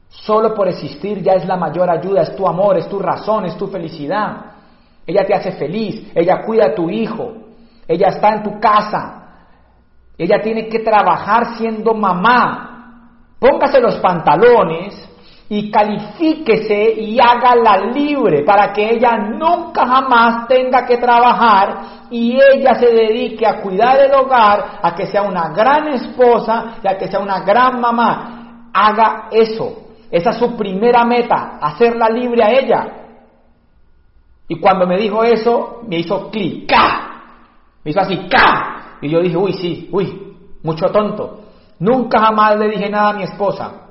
Solo 0.09 0.55
por 0.55 0.69
existir 0.69 1.21
ya 1.23 1.35
es 1.35 1.45
la 1.45 1.57
mayor 1.57 1.91
ayuda, 1.91 2.23
es 2.23 2.37
tu 2.37 2.47
amor, 2.47 2.79
es 2.79 2.89
tu 2.89 3.01
razón, 3.01 3.45
es 3.45 3.59
tu 3.59 3.67
felicidad. 3.67 4.53
Ella 5.05 5.27
te 5.27 5.35
hace 5.35 5.53
feliz, 5.53 6.11
ella 6.15 6.43
cuida 6.47 6.67
a 6.67 6.75
tu 6.75 6.89
hijo, 6.89 7.33
ella 7.87 8.09
está 8.09 8.37
en 8.37 8.43
tu 8.45 8.61
casa, 8.61 9.25
ella 10.17 10.41
tiene 10.41 10.69
que 10.69 10.79
trabajar 10.79 11.57
siendo 11.57 11.93
mamá. 11.93 12.71
Póngase 13.39 13.81
los 13.81 13.97
pantalones 13.97 15.04
y 15.49 15.71
califíquese 15.71 16.95
y 17.01 17.19
hágala 17.21 17.77
libre 17.93 18.45
para 18.45 18.73
que 18.73 18.91
ella 18.91 19.17
nunca 19.17 19.87
jamás 19.87 20.49
tenga 20.49 20.87
que 20.87 20.97
trabajar 20.97 22.07
y 22.11 22.39
ella 22.41 22.75
se 22.75 22.87
dedique 22.87 23.47
a 23.47 23.61
cuidar 23.61 24.01
el 24.01 24.15
hogar, 24.15 24.79
a 24.83 24.95
que 24.95 25.07
sea 25.07 25.23
una 25.23 25.51
gran 25.51 25.89
esposa 25.89 26.77
y 26.83 26.89
a 26.89 26.97
que 26.97 27.09
sea 27.09 27.21
una 27.21 27.41
gran 27.41 27.81
mamá. 27.81 28.71
Haga 28.73 29.29
eso. 29.31 29.83
Esa 30.11 30.31
es 30.31 30.37
su 30.37 30.57
primera 30.57 31.05
meta, 31.05 31.59
hacerla 31.61 32.09
libre 32.09 32.43
a 32.43 32.51
ella. 32.51 32.87
Y 34.49 34.61
cuando 34.61 34.87
me 34.87 34.97
dijo 34.97 35.25
eso, 35.25 35.83
me 35.89 35.99
hizo 35.99 36.31
clic, 36.31 36.71
Me 37.83 37.91
hizo 37.91 38.01
así, 38.01 38.29
¡ca! 38.31 38.97
Y 39.01 39.09
yo 39.09 39.21
dije, 39.21 39.37
uy, 39.37 39.53
sí, 39.53 39.89
uy, 39.93 40.37
mucho 40.63 40.87
tonto. 40.87 41.41
Nunca 41.81 42.21
jamás 42.21 42.57
le 42.59 42.69
dije 42.69 42.89
nada 42.89 43.11
a 43.11 43.13
mi 43.15 43.25
esposa. 43.25 43.84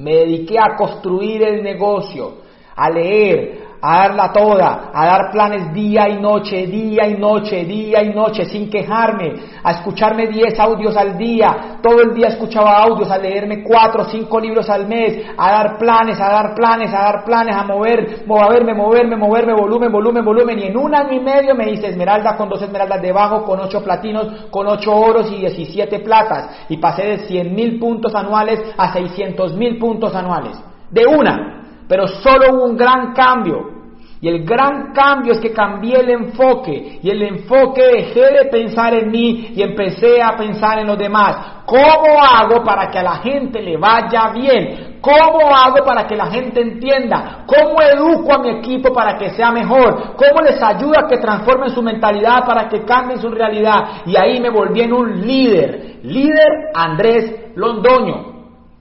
Me 0.00 0.16
dediqué 0.16 0.58
a 0.58 0.76
construir 0.76 1.42
el 1.42 1.62
negocio, 1.62 2.32
a 2.74 2.88
leer, 2.88 3.59
a 3.82 3.96
darla 3.98 4.32
toda, 4.32 4.90
a 4.92 5.06
dar 5.06 5.30
planes 5.30 5.72
día 5.72 6.08
y 6.08 6.20
noche, 6.20 6.66
día 6.66 7.08
y 7.08 7.16
noche, 7.16 7.64
día 7.64 8.02
y 8.02 8.12
noche, 8.12 8.44
sin 8.44 8.68
quejarme, 8.68 9.34
a 9.62 9.72
escucharme 9.72 10.26
10 10.26 10.58
audios 10.60 10.96
al 10.96 11.16
día, 11.16 11.78
todo 11.82 12.02
el 12.02 12.14
día 12.14 12.28
escuchaba 12.28 12.82
audios, 12.82 13.10
a 13.10 13.18
leerme 13.18 13.62
4 13.62 14.02
o 14.02 14.04
5 14.04 14.40
libros 14.40 14.68
al 14.68 14.86
mes, 14.86 15.24
a 15.36 15.50
dar 15.50 15.78
planes, 15.78 16.20
a 16.20 16.28
dar 16.28 16.54
planes, 16.54 16.92
a 16.92 16.98
dar 16.98 17.24
planes, 17.24 17.56
a 17.56 17.64
mover, 17.64 18.24
moverme, 18.26 18.74
moverme, 18.74 19.16
moverme, 19.16 19.54
volumen, 19.54 19.90
volumen, 19.90 20.24
volumen, 20.24 20.58
y 20.58 20.64
en 20.64 20.76
un 20.76 20.94
año 20.94 21.12
y 21.12 21.20
medio 21.20 21.54
me 21.54 21.70
hice 21.70 21.88
esmeralda 21.88 22.36
con 22.36 22.48
dos 22.48 22.60
esmeraldas 22.60 23.00
debajo, 23.00 23.44
con 23.44 23.60
8 23.60 23.82
platinos, 23.82 24.46
con 24.50 24.66
8 24.66 24.94
oros 24.94 25.32
y 25.32 25.36
17 25.36 26.00
platas, 26.00 26.66
y 26.68 26.76
pasé 26.76 27.06
de 27.06 27.18
100 27.18 27.54
mil 27.54 27.78
puntos 27.78 28.14
anuales 28.14 28.60
a 28.76 28.92
600 28.92 29.56
mil 29.56 29.78
puntos 29.78 30.14
anuales, 30.14 30.62
de 30.90 31.06
una. 31.06 31.59
Pero 31.90 32.06
solo 32.06 32.54
hubo 32.54 32.66
un 32.66 32.76
gran 32.76 33.12
cambio. 33.12 33.80
Y 34.20 34.28
el 34.28 34.44
gran 34.44 34.92
cambio 34.92 35.32
es 35.32 35.40
que 35.40 35.52
cambié 35.52 35.98
el 35.98 36.10
enfoque. 36.10 37.00
Y 37.02 37.10
el 37.10 37.20
enfoque 37.20 37.82
dejé 37.82 38.20
de 38.32 38.44
pensar 38.44 38.94
en 38.94 39.10
mí 39.10 39.54
y 39.56 39.60
empecé 39.60 40.22
a 40.22 40.36
pensar 40.36 40.78
en 40.78 40.86
los 40.86 40.96
demás. 40.96 41.64
¿Cómo 41.66 42.22
hago 42.22 42.62
para 42.62 42.88
que 42.92 42.98
a 43.00 43.02
la 43.02 43.16
gente 43.16 43.60
le 43.60 43.76
vaya 43.76 44.30
bien? 44.32 44.98
¿Cómo 45.00 45.52
hago 45.52 45.84
para 45.84 46.06
que 46.06 46.14
la 46.14 46.26
gente 46.26 46.60
entienda? 46.60 47.44
¿Cómo 47.44 47.82
educo 47.82 48.34
a 48.34 48.38
mi 48.38 48.50
equipo 48.50 48.92
para 48.92 49.18
que 49.18 49.30
sea 49.30 49.50
mejor? 49.50 50.14
¿Cómo 50.14 50.42
les 50.44 50.62
ayudo 50.62 50.92
a 50.96 51.08
que 51.08 51.18
transformen 51.18 51.70
su 51.70 51.82
mentalidad 51.82 52.46
para 52.46 52.68
que 52.68 52.84
cambien 52.84 53.20
su 53.20 53.30
realidad? 53.30 54.02
Y 54.06 54.16
ahí 54.16 54.38
me 54.40 54.50
volví 54.50 54.82
en 54.82 54.92
un 54.92 55.26
líder. 55.26 55.98
Líder 56.04 56.70
Andrés 56.72 57.56
Londoño. 57.56 58.26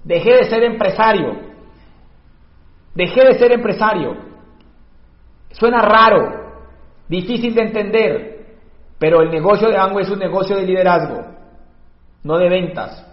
Dejé 0.03 0.35
de 0.35 0.43
ser 0.43 0.63
empresario 0.63 1.48
Dejé 2.99 3.23
de 3.23 3.39
ser 3.39 3.53
empresario. 3.53 4.13
Suena 5.51 5.81
raro, 5.81 6.19
difícil 7.07 7.55
de 7.55 7.61
entender, 7.61 8.45
pero 8.99 9.21
el 9.21 9.29
negocio 9.29 9.69
de 9.69 9.77
Amway 9.77 10.03
es 10.03 10.11
un 10.11 10.19
negocio 10.19 10.57
de 10.57 10.63
liderazgo, 10.63 11.23
no 12.25 12.37
de 12.37 12.49
ventas, 12.49 13.09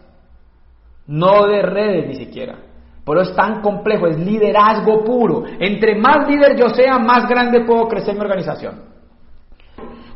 no 1.06 1.46
de 1.46 1.62
redes 1.62 2.08
ni 2.08 2.14
siquiera. 2.16 2.56
Pero 3.04 3.20
es 3.20 3.36
tan 3.36 3.60
complejo, 3.62 4.08
es 4.08 4.18
liderazgo 4.18 5.04
puro. 5.04 5.44
Entre 5.60 5.94
más 5.94 6.28
líder 6.28 6.58
yo 6.58 6.68
sea, 6.70 6.98
más 6.98 7.28
grande 7.28 7.64
puedo 7.64 7.86
crecer 7.86 8.16
mi 8.16 8.22
organización. 8.22 8.82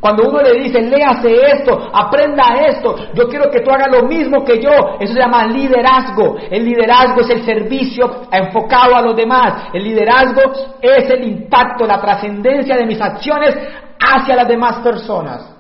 Cuando 0.01 0.29
uno 0.29 0.41
le 0.41 0.59
dice, 0.63 0.81
léase 0.81 1.31
esto, 1.57 1.91
aprenda 1.93 2.55
esto, 2.67 2.97
yo 3.13 3.29
quiero 3.29 3.51
que 3.51 3.61
tú 3.61 3.71
hagas 3.71 3.89
lo 3.93 4.09
mismo 4.09 4.43
que 4.45 4.59
yo, 4.59 4.71
eso 4.99 5.13
se 5.13 5.21
llama 5.21 5.47
liderazgo. 5.47 6.37
El 6.51 6.65
liderazgo 6.65 7.21
es 7.21 7.29
el 7.31 7.45
servicio 7.45 8.23
enfocado 8.33 8.97
a 8.97 9.03
los 9.03 9.15
demás. 9.15 9.69
El 9.75 9.85
liderazgo 9.85 10.41
es 10.81 11.11
el 11.11 11.25
impacto, 11.25 11.87
la 11.87 12.01
trascendencia 12.01 12.77
de 12.77 12.87
mis 12.87 13.01
acciones 13.01 13.55
hacia 14.01 14.37
las 14.37 14.49
demás 14.49 14.79
personas. 14.79 15.55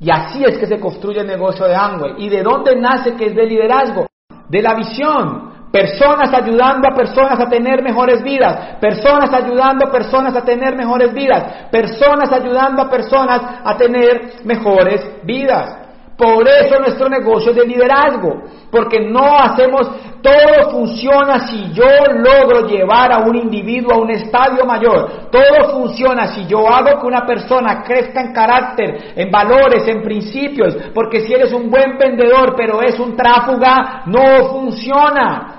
Y 0.00 0.10
así 0.10 0.44
es 0.44 0.56
que 0.56 0.66
se 0.66 0.80
construye 0.80 1.20
el 1.20 1.26
negocio 1.26 1.66
de 1.66 1.74
Amway. 1.74 2.14
¿Y 2.18 2.28
de 2.30 2.42
dónde 2.42 2.74
nace 2.76 3.16
que 3.16 3.26
es 3.26 3.34
de 3.34 3.44
liderazgo? 3.44 4.06
De 4.48 4.62
la 4.62 4.74
visión. 4.74 5.48
Personas 5.70 6.32
ayudando 6.32 6.88
a 6.88 6.94
personas 6.94 7.38
a 7.38 7.48
tener 7.48 7.82
mejores 7.82 8.22
vidas. 8.22 8.76
Personas 8.80 9.32
ayudando 9.32 9.86
a 9.86 9.90
personas 9.90 10.34
a 10.34 10.42
tener 10.42 10.74
mejores 10.74 11.12
vidas. 11.12 11.68
Personas 11.70 12.32
ayudando 12.32 12.82
a 12.82 12.90
personas 12.90 13.40
a 13.64 13.76
tener 13.76 14.32
mejores 14.44 15.24
vidas. 15.24 15.88
Por 16.18 16.48
eso 16.48 16.80
nuestro 16.80 17.08
negocio 17.08 17.52
es 17.52 17.58
de 17.58 17.64
liderazgo, 17.64 18.42
porque 18.72 18.98
no 19.08 19.38
hacemos, 19.38 19.88
todo 20.20 20.68
funciona 20.72 21.46
si 21.46 21.72
yo 21.72 21.86
logro 22.12 22.66
llevar 22.66 23.12
a 23.12 23.18
un 23.18 23.36
individuo 23.36 23.94
a 23.94 23.98
un 23.98 24.10
estadio 24.10 24.64
mayor, 24.64 25.30
todo 25.30 25.70
funciona 25.70 26.26
si 26.26 26.44
yo 26.46 26.68
hago 26.68 27.00
que 27.00 27.06
una 27.06 27.24
persona 27.24 27.84
crezca 27.84 28.20
en 28.20 28.32
carácter, 28.32 29.12
en 29.14 29.30
valores, 29.30 29.86
en 29.86 30.02
principios, 30.02 30.76
porque 30.92 31.20
si 31.20 31.34
eres 31.34 31.52
un 31.52 31.70
buen 31.70 31.96
vendedor 31.96 32.56
pero 32.56 32.82
es 32.82 32.98
un 32.98 33.14
tráfuga, 33.14 34.02
no 34.06 34.50
funciona. 34.50 35.57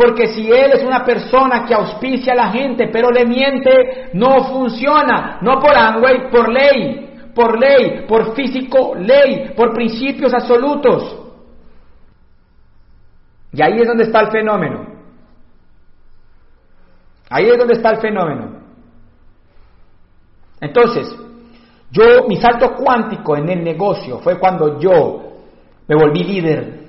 Porque 0.00 0.28
si 0.28 0.50
él 0.50 0.72
es 0.72 0.82
una 0.82 1.04
persona 1.04 1.66
que 1.66 1.74
auspicia 1.74 2.32
a 2.32 2.36
la 2.36 2.50
gente 2.50 2.88
pero 2.90 3.10
le 3.10 3.26
miente, 3.26 4.08
no 4.14 4.44
funciona. 4.44 5.38
No 5.42 5.60
por 5.60 5.76
Amway, 5.76 6.30
por 6.30 6.48
ley. 6.50 7.30
Por 7.34 7.60
ley, 7.60 8.06
por 8.08 8.34
físico, 8.34 8.94
ley, 8.94 9.52
por 9.54 9.74
principios 9.74 10.32
absolutos. 10.32 11.18
Y 13.52 13.60
ahí 13.60 13.78
es 13.78 13.86
donde 13.86 14.04
está 14.04 14.22
el 14.22 14.30
fenómeno. 14.30 14.86
Ahí 17.28 17.50
es 17.50 17.58
donde 17.58 17.74
está 17.74 17.90
el 17.90 17.98
fenómeno. 17.98 18.58
Entonces, 20.62 21.14
yo, 21.90 22.26
mi 22.26 22.36
salto 22.36 22.74
cuántico 22.74 23.36
en 23.36 23.50
el 23.50 23.62
negocio 23.62 24.18
fue 24.20 24.38
cuando 24.38 24.80
yo 24.80 25.40
me 25.86 25.94
volví 25.94 26.24
líder 26.24 26.79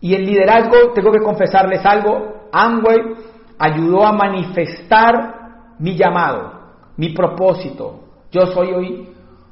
y 0.00 0.14
el 0.14 0.26
liderazgo, 0.26 0.92
tengo 0.94 1.10
que 1.10 1.22
confesarles 1.22 1.84
algo, 1.84 2.48
Amway 2.52 2.98
ayudó 3.58 4.06
a 4.06 4.12
manifestar 4.12 5.74
mi 5.78 5.96
llamado, 5.96 6.52
mi 6.96 7.10
propósito. 7.10 8.00
Yo 8.30 8.46
soy 8.46 8.72
hoy 8.72 9.08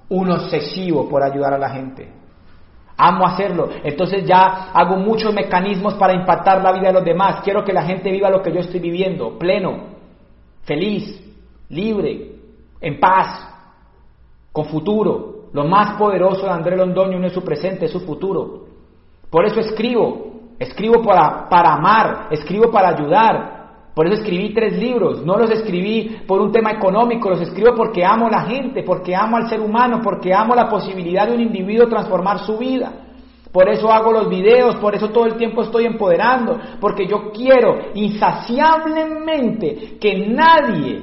un 0.08 0.30
obsesivo 0.30 1.08
por 1.08 1.22
ayudar 1.22 1.54
a 1.54 1.58
la 1.58 1.70
gente. 1.70 2.12
Amo 2.96 3.26
hacerlo. 3.26 3.70
Entonces 3.82 4.24
ya 4.24 4.70
hago 4.72 4.96
muchos 4.96 5.34
mecanismos 5.34 5.94
para 5.94 6.14
impactar 6.14 6.62
la 6.62 6.72
vida 6.72 6.88
de 6.88 6.92
los 6.92 7.04
demás. 7.04 7.40
Quiero 7.42 7.64
que 7.64 7.72
la 7.72 7.82
gente 7.82 8.10
viva 8.10 8.30
lo 8.30 8.42
que 8.42 8.52
yo 8.52 8.60
estoy 8.60 8.80
viviendo, 8.80 9.36
pleno, 9.38 9.94
feliz, 10.62 11.20
libre, 11.70 12.32
en 12.80 13.00
paz, 13.00 13.48
con 14.52 14.66
futuro. 14.66 15.48
Lo 15.52 15.64
más 15.64 15.96
poderoso 15.96 16.46
de 16.46 16.52
André 16.52 16.76
Londoño 16.76 17.18
no 17.18 17.26
es 17.26 17.32
su 17.32 17.42
presente, 17.42 17.86
es 17.86 17.92
su 17.92 18.00
futuro. 18.00 18.66
Por 19.30 19.44
eso 19.44 19.60
escribo, 19.60 20.33
Escribo 20.58 21.02
para, 21.02 21.48
para 21.48 21.74
amar, 21.74 22.28
escribo 22.30 22.70
para 22.70 22.90
ayudar. 22.90 23.54
Por 23.94 24.06
eso 24.06 24.20
escribí 24.20 24.52
tres 24.52 24.76
libros. 24.76 25.24
No 25.24 25.36
los 25.36 25.50
escribí 25.50 26.22
por 26.26 26.40
un 26.40 26.52
tema 26.52 26.72
económico, 26.72 27.30
los 27.30 27.40
escribo 27.40 27.74
porque 27.76 28.04
amo 28.04 28.26
a 28.26 28.30
la 28.30 28.42
gente, 28.42 28.82
porque 28.82 29.14
amo 29.14 29.36
al 29.36 29.48
ser 29.48 29.60
humano, 29.60 30.00
porque 30.02 30.34
amo 30.34 30.54
la 30.54 30.68
posibilidad 30.68 31.26
de 31.26 31.34
un 31.34 31.40
individuo 31.40 31.88
transformar 31.88 32.40
su 32.40 32.58
vida. 32.58 32.92
Por 33.52 33.68
eso 33.68 33.92
hago 33.92 34.10
los 34.10 34.28
videos, 34.28 34.74
por 34.76 34.96
eso 34.96 35.10
todo 35.10 35.26
el 35.26 35.36
tiempo 35.36 35.62
estoy 35.62 35.86
empoderando, 35.86 36.58
porque 36.80 37.06
yo 37.06 37.30
quiero 37.30 37.92
insaciablemente 37.94 39.96
que 40.00 40.26
nadie 40.26 41.00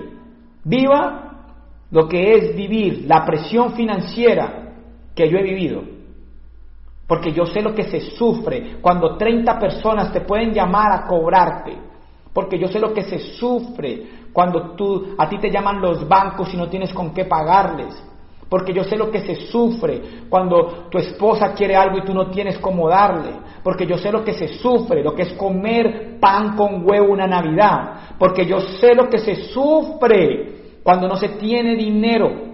viva 0.62 1.45
lo 1.91 2.10
que 2.10 2.34
es 2.34 2.56
vivir 2.56 3.06
la 3.08 3.26
presión 3.26 3.72
financiera 3.72 4.74
que 5.16 5.30
yo 5.30 5.38
he 5.38 5.43
vivido. 5.43 6.01
Porque 7.12 7.34
yo 7.34 7.45
sé 7.45 7.62
lo 7.62 7.76
que 7.76 7.84
se 7.84 7.99
sufre 8.12 8.78
cuando 8.80 9.18
30 9.18 9.59
personas 9.59 10.14
te 10.14 10.22
pueden 10.22 10.53
llamar 10.53 10.93
a 10.93 11.07
cobrarte. 11.07 11.78
Porque 12.32 12.57
yo 12.57 12.70
sé 12.70 12.80
lo 12.80 12.93
que 12.93 13.01
se 13.01 13.20
sufre 13.20 14.30
cuando 14.32 14.78
tú, 14.78 15.14
a 15.18 15.28
ti 15.28 15.38
te 15.38 15.51
llaman 15.51 15.82
los 15.82 16.07
bancos 16.07 16.53
y 16.53 16.55
no 16.55 16.70
tienes 16.70 16.93
con 16.93 17.14
qué 17.14 17.26
pagarles. 17.26 18.01
Porque 18.47 18.72
yo 18.72 18.86
sé 18.86 18.95
lo 18.95 19.12
que 19.12 19.20
se 19.20 19.47
sufre 19.47 20.01
cuando 20.30 20.88
tu 20.89 20.99
esposa 20.99 21.51
quiere 21.51 21.76
algo 21.76 21.97
y 21.97 22.05
tú 22.05 22.14
no 22.14 22.28
tienes 22.28 22.57
cómo 22.59 22.88
darle. 22.88 23.32
Porque 23.62 23.86
yo 23.86 23.97
sé 23.97 24.09
lo 24.09 24.24
que 24.24 24.32
se 24.32 24.47
sufre, 24.47 25.03
lo 25.03 25.14
que 25.14 25.24
es 25.24 25.34
comer 25.34 26.18
pan 26.18 26.55
con 26.55 26.89
huevo 26.89 27.12
una 27.12 27.28
Navidad. 27.28 28.16
Porque 28.18 28.45
yo 28.45 28.62
sé 28.62 28.95
lo 28.95 29.09
que 29.09 29.20
se 29.20 29.36
sufre 29.51 30.78
cuando 30.82 31.09
no 31.09 31.18
se 31.18 31.28
tiene 31.28 31.76
dinero 31.76 32.51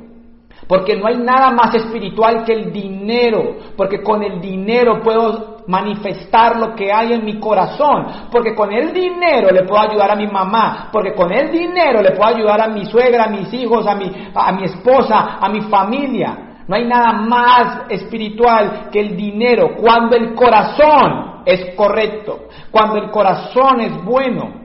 porque 0.68 0.96
no 0.96 1.08
hay 1.08 1.18
nada 1.18 1.52
más 1.52 1.74
espiritual 1.76 2.44
que 2.44 2.54
el 2.54 2.72
dinero, 2.72 3.58
porque 3.76 4.02
con 4.02 4.24
el 4.24 4.42
dinero 4.42 5.02
puedo 5.02 5.58
manifestar 5.68 6.58
lo 6.58 6.76
que 6.76 6.92
hay 6.92 7.14
en 7.14 7.26
mi 7.26 7.40
corazón, 7.40 8.08
porque 8.32 8.56
con 8.56 8.72
el 8.72 8.94
dinero 8.94 9.50
le 9.52 9.64
puedo 9.64 9.82
ayudar 9.82 10.12
a 10.12 10.16
mi 10.16 10.28
mamá, 10.28 10.90
porque 10.92 11.14
con 11.14 11.32
el 11.32 11.52
dinero 11.52 12.02
le 12.02 12.12
puedo 12.12 12.36
ayudar 12.36 12.62
a 12.62 12.68
mi 12.68 12.86
suegra, 12.86 13.26
a 13.26 13.30
mis 13.30 13.54
hijos, 13.54 13.86
a 13.86 13.96
mi, 13.96 14.12
a 14.34 14.52
mi 14.54 14.64
esposa, 14.64 15.38
a 15.40 15.50
mi 15.50 15.62
familia. 15.62 16.48
No 16.68 16.76
hay 16.76 16.86
nada 16.86 17.14
más 17.14 17.84
espiritual 17.90 18.90
que 18.92 19.00
el 19.00 19.16
dinero. 19.16 19.76
Cuando 19.80 20.18
el 20.18 20.34
corazón 20.34 21.44
es 21.46 21.74
correcto, 21.76 22.48
cuando 22.72 22.98
el 22.98 23.10
corazón 23.10 23.82
es 23.82 24.04
bueno. 24.04 24.57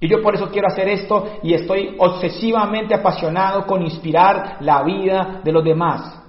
Y 0.00 0.08
yo 0.08 0.22
por 0.22 0.34
eso 0.34 0.50
quiero 0.50 0.68
hacer 0.68 0.88
esto 0.88 1.38
y 1.42 1.54
estoy 1.54 1.96
obsesivamente 1.98 2.94
apasionado 2.94 3.66
con 3.66 3.82
inspirar 3.82 4.58
la 4.60 4.82
vida 4.82 5.40
de 5.42 5.52
los 5.52 5.64
demás, 5.64 6.20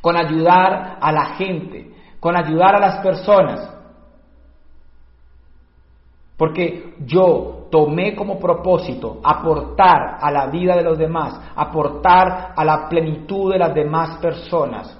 con 0.00 0.16
ayudar 0.16 0.98
a 1.00 1.12
la 1.12 1.24
gente, 1.36 1.90
con 2.20 2.36
ayudar 2.36 2.76
a 2.76 2.80
las 2.80 2.98
personas. 2.98 3.70
Porque 6.36 6.94
yo 7.06 7.68
tomé 7.70 8.14
como 8.14 8.38
propósito 8.38 9.20
aportar 9.22 10.18
a 10.20 10.30
la 10.30 10.46
vida 10.48 10.76
de 10.76 10.82
los 10.82 10.98
demás, 10.98 11.40
aportar 11.54 12.52
a 12.56 12.64
la 12.64 12.88
plenitud 12.88 13.52
de 13.52 13.58
las 13.58 13.74
demás 13.74 14.18
personas. 14.18 14.98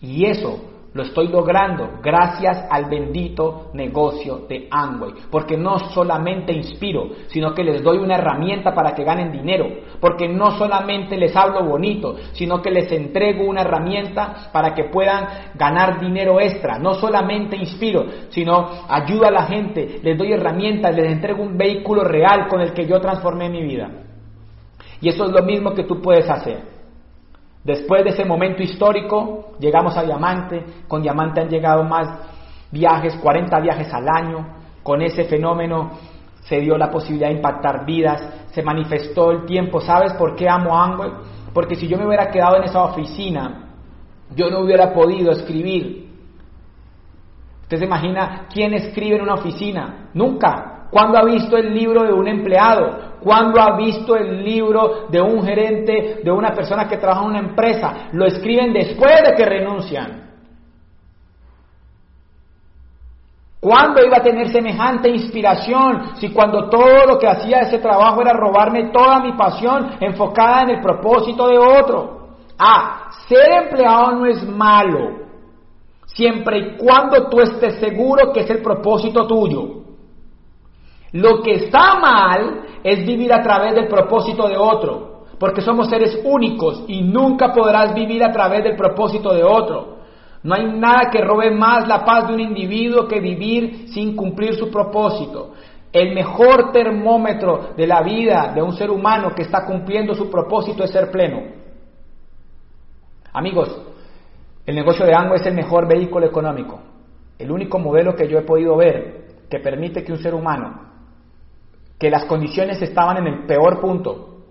Y 0.00 0.24
eso 0.24 0.73
lo 0.94 1.02
estoy 1.02 1.26
logrando 1.26 1.98
gracias 2.00 2.66
al 2.70 2.84
bendito 2.84 3.70
negocio 3.74 4.46
de 4.48 4.68
Amway. 4.70 5.12
Porque 5.28 5.56
no 5.56 5.78
solamente 5.90 6.52
inspiro, 6.52 7.08
sino 7.26 7.52
que 7.52 7.64
les 7.64 7.82
doy 7.82 7.98
una 7.98 8.14
herramienta 8.14 8.72
para 8.72 8.94
que 8.94 9.02
ganen 9.02 9.32
dinero. 9.32 9.66
Porque 10.00 10.28
no 10.28 10.52
solamente 10.52 11.16
les 11.16 11.34
hablo 11.34 11.64
bonito, 11.64 12.14
sino 12.32 12.62
que 12.62 12.70
les 12.70 12.90
entrego 12.92 13.44
una 13.44 13.62
herramienta 13.62 14.50
para 14.52 14.72
que 14.72 14.84
puedan 14.84 15.26
ganar 15.56 15.98
dinero 15.98 16.40
extra. 16.40 16.78
No 16.78 16.94
solamente 16.94 17.56
inspiro, 17.56 18.06
sino 18.28 18.70
ayudo 18.88 19.26
a 19.26 19.32
la 19.32 19.46
gente, 19.46 19.98
les 20.00 20.16
doy 20.16 20.32
herramientas, 20.32 20.94
les 20.94 21.10
entrego 21.10 21.42
un 21.42 21.58
vehículo 21.58 22.04
real 22.04 22.46
con 22.46 22.60
el 22.60 22.72
que 22.72 22.86
yo 22.86 23.00
transformé 23.00 23.48
mi 23.48 23.64
vida. 23.64 23.90
Y 25.00 25.08
eso 25.08 25.26
es 25.26 25.32
lo 25.32 25.42
mismo 25.42 25.74
que 25.74 25.82
tú 25.82 26.00
puedes 26.00 26.30
hacer. 26.30 26.73
Después 27.64 28.04
de 28.04 28.10
ese 28.10 28.26
momento 28.26 28.62
histórico, 28.62 29.54
llegamos 29.58 29.96
a 29.96 30.02
Diamante. 30.02 30.64
Con 30.86 31.00
Diamante 31.02 31.40
han 31.40 31.48
llegado 31.48 31.82
más 31.82 32.08
viajes, 32.70 33.16
40 33.16 33.58
viajes 33.60 33.92
al 33.92 34.06
año. 34.06 34.46
Con 34.82 35.00
ese 35.00 35.24
fenómeno 35.24 35.92
se 36.42 36.60
dio 36.60 36.76
la 36.76 36.90
posibilidad 36.90 37.28
de 37.28 37.36
impactar 37.36 37.86
vidas, 37.86 38.22
se 38.52 38.62
manifestó 38.62 39.30
el 39.30 39.46
tiempo. 39.46 39.80
¿Sabes 39.80 40.12
por 40.12 40.36
qué 40.36 40.46
amo 40.46 40.76
Amway? 40.76 41.10
Porque 41.54 41.74
si 41.74 41.88
yo 41.88 41.96
me 41.96 42.06
hubiera 42.06 42.30
quedado 42.30 42.56
en 42.56 42.64
esa 42.64 42.84
oficina, 42.84 43.70
yo 44.36 44.50
no 44.50 44.60
hubiera 44.60 44.92
podido 44.92 45.32
escribir. 45.32 46.04
¿Usted 47.62 47.78
se 47.78 47.84
imagina 47.86 48.46
quién 48.52 48.74
escribe 48.74 49.16
en 49.16 49.22
una 49.22 49.34
oficina? 49.34 50.10
Nunca. 50.12 50.73
¿Cuándo 50.90 51.18
ha 51.18 51.24
visto 51.24 51.56
el 51.56 51.74
libro 51.74 52.04
de 52.04 52.12
un 52.12 52.28
empleado? 52.28 53.14
¿Cuándo 53.20 53.60
ha 53.60 53.76
visto 53.76 54.16
el 54.16 54.44
libro 54.44 55.06
de 55.08 55.20
un 55.20 55.42
gerente, 55.42 56.20
de 56.22 56.30
una 56.30 56.52
persona 56.52 56.86
que 56.86 56.98
trabaja 56.98 57.22
en 57.22 57.30
una 57.30 57.38
empresa? 57.38 58.08
Lo 58.12 58.26
escriben 58.26 58.72
después 58.72 59.22
de 59.24 59.34
que 59.34 59.44
renuncian. 59.46 60.24
¿Cuándo 63.64 64.04
iba 64.04 64.18
a 64.18 64.22
tener 64.22 64.50
semejante 64.50 65.08
inspiración 65.08 66.16
si 66.16 66.28
cuando 66.34 66.68
todo 66.68 67.06
lo 67.08 67.18
que 67.18 67.26
hacía 67.26 67.60
ese 67.60 67.78
trabajo 67.78 68.20
era 68.20 68.34
robarme 68.34 68.90
toda 68.90 69.20
mi 69.20 69.32
pasión 69.32 69.92
enfocada 70.00 70.64
en 70.64 70.70
el 70.70 70.80
propósito 70.82 71.48
de 71.48 71.56
otro? 71.56 72.28
Ah, 72.58 73.08
ser 73.26 73.64
empleado 73.64 74.16
no 74.16 74.26
es 74.26 74.46
malo, 74.46 75.24
siempre 76.04 76.58
y 76.58 76.76
cuando 76.76 77.30
tú 77.30 77.40
estés 77.40 77.80
seguro 77.80 78.32
que 78.34 78.40
es 78.40 78.50
el 78.50 78.60
propósito 78.60 79.26
tuyo. 79.26 79.83
Lo 81.14 81.42
que 81.42 81.52
está 81.52 81.94
mal 82.00 82.62
es 82.82 83.06
vivir 83.06 83.32
a 83.32 83.40
través 83.40 83.72
del 83.76 83.86
propósito 83.86 84.48
de 84.48 84.56
otro, 84.56 85.26
porque 85.38 85.60
somos 85.60 85.88
seres 85.88 86.20
únicos 86.24 86.84
y 86.88 87.02
nunca 87.02 87.52
podrás 87.52 87.94
vivir 87.94 88.24
a 88.24 88.32
través 88.32 88.64
del 88.64 88.74
propósito 88.74 89.32
de 89.32 89.44
otro. 89.44 89.98
No 90.42 90.56
hay 90.56 90.72
nada 90.72 91.10
que 91.12 91.20
robe 91.20 91.52
más 91.52 91.86
la 91.86 92.04
paz 92.04 92.26
de 92.26 92.34
un 92.34 92.40
individuo 92.40 93.06
que 93.06 93.20
vivir 93.20 93.86
sin 93.90 94.16
cumplir 94.16 94.56
su 94.56 94.68
propósito. 94.72 95.52
El 95.92 96.12
mejor 96.16 96.72
termómetro 96.72 97.68
de 97.76 97.86
la 97.86 98.02
vida 98.02 98.50
de 98.52 98.60
un 98.60 98.72
ser 98.72 98.90
humano 98.90 99.36
que 99.36 99.42
está 99.42 99.64
cumpliendo 99.64 100.16
su 100.16 100.28
propósito 100.28 100.82
es 100.82 100.90
ser 100.90 101.12
pleno. 101.12 101.42
Amigos, 103.32 103.80
el 104.66 104.74
negocio 104.74 105.06
de 105.06 105.14
Ango 105.14 105.36
es 105.36 105.46
el 105.46 105.54
mejor 105.54 105.86
vehículo 105.86 106.26
económico, 106.26 106.80
el 107.38 107.52
único 107.52 107.78
modelo 107.78 108.16
que 108.16 108.26
yo 108.26 108.36
he 108.36 108.42
podido 108.42 108.76
ver 108.76 109.44
que 109.48 109.60
permite 109.60 110.02
que 110.02 110.10
un 110.10 110.18
ser 110.18 110.34
humano 110.34 110.93
que 111.98 112.10
las 112.10 112.24
condiciones 112.24 112.80
estaban 112.82 113.18
en 113.18 113.26
el 113.26 113.46
peor 113.46 113.80
punto. 113.80 114.42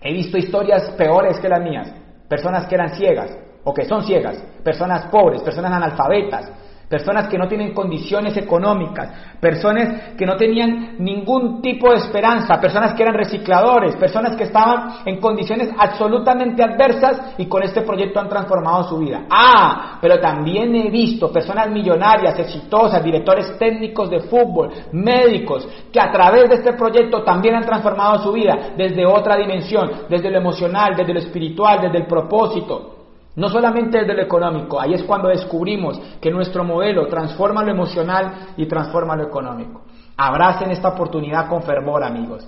He 0.00 0.12
visto 0.12 0.38
historias 0.38 0.90
peores 0.92 1.38
que 1.40 1.48
las 1.48 1.62
mías, 1.62 1.92
personas 2.28 2.66
que 2.66 2.74
eran 2.74 2.94
ciegas 2.94 3.36
o 3.64 3.72
que 3.72 3.84
son 3.84 4.04
ciegas, 4.04 4.42
personas 4.62 5.06
pobres, 5.06 5.42
personas 5.42 5.72
analfabetas, 5.72 6.50
personas 6.94 7.26
que 7.26 7.36
no 7.36 7.48
tienen 7.48 7.74
condiciones 7.74 8.36
económicas, 8.36 9.10
personas 9.40 10.14
que 10.16 10.24
no 10.24 10.36
tenían 10.36 10.94
ningún 11.00 11.60
tipo 11.60 11.90
de 11.90 11.96
esperanza, 11.96 12.60
personas 12.60 12.94
que 12.94 13.02
eran 13.02 13.16
recicladores, 13.16 13.96
personas 13.96 14.36
que 14.36 14.44
estaban 14.44 14.98
en 15.04 15.18
condiciones 15.20 15.70
absolutamente 15.76 16.62
adversas 16.62 17.34
y 17.36 17.46
con 17.46 17.64
este 17.64 17.80
proyecto 17.80 18.20
han 18.20 18.28
transformado 18.28 18.84
su 18.84 18.98
vida. 18.98 19.24
Ah, 19.28 19.98
pero 20.00 20.20
también 20.20 20.72
he 20.76 20.88
visto 20.88 21.32
personas 21.32 21.68
millonarias, 21.68 22.38
exitosas, 22.38 23.02
directores 23.02 23.58
técnicos 23.58 24.08
de 24.08 24.20
fútbol, 24.20 24.70
médicos, 24.92 25.66
que 25.92 25.98
a 25.98 26.12
través 26.12 26.48
de 26.48 26.54
este 26.54 26.74
proyecto 26.74 27.24
también 27.24 27.56
han 27.56 27.66
transformado 27.66 28.22
su 28.22 28.30
vida 28.30 28.70
desde 28.76 29.04
otra 29.04 29.36
dimensión, 29.36 29.90
desde 30.08 30.30
lo 30.30 30.38
emocional, 30.38 30.94
desde 30.96 31.12
lo 31.12 31.18
espiritual, 31.18 31.80
desde 31.80 31.98
el 31.98 32.06
propósito. 32.06 32.93
No 33.36 33.48
solamente 33.48 33.98
desde 33.98 34.14
lo 34.14 34.22
económico, 34.22 34.80
ahí 34.80 34.94
es 34.94 35.02
cuando 35.02 35.28
descubrimos 35.28 36.00
que 36.20 36.30
nuestro 36.30 36.62
modelo 36.62 37.08
transforma 37.08 37.64
lo 37.64 37.72
emocional 37.72 38.52
y 38.56 38.66
transforma 38.66 39.16
lo 39.16 39.24
económico. 39.24 39.82
Abracen 40.16 40.70
esta 40.70 40.90
oportunidad 40.90 41.48
con 41.48 41.62
fervor, 41.62 42.04
amigos. 42.04 42.46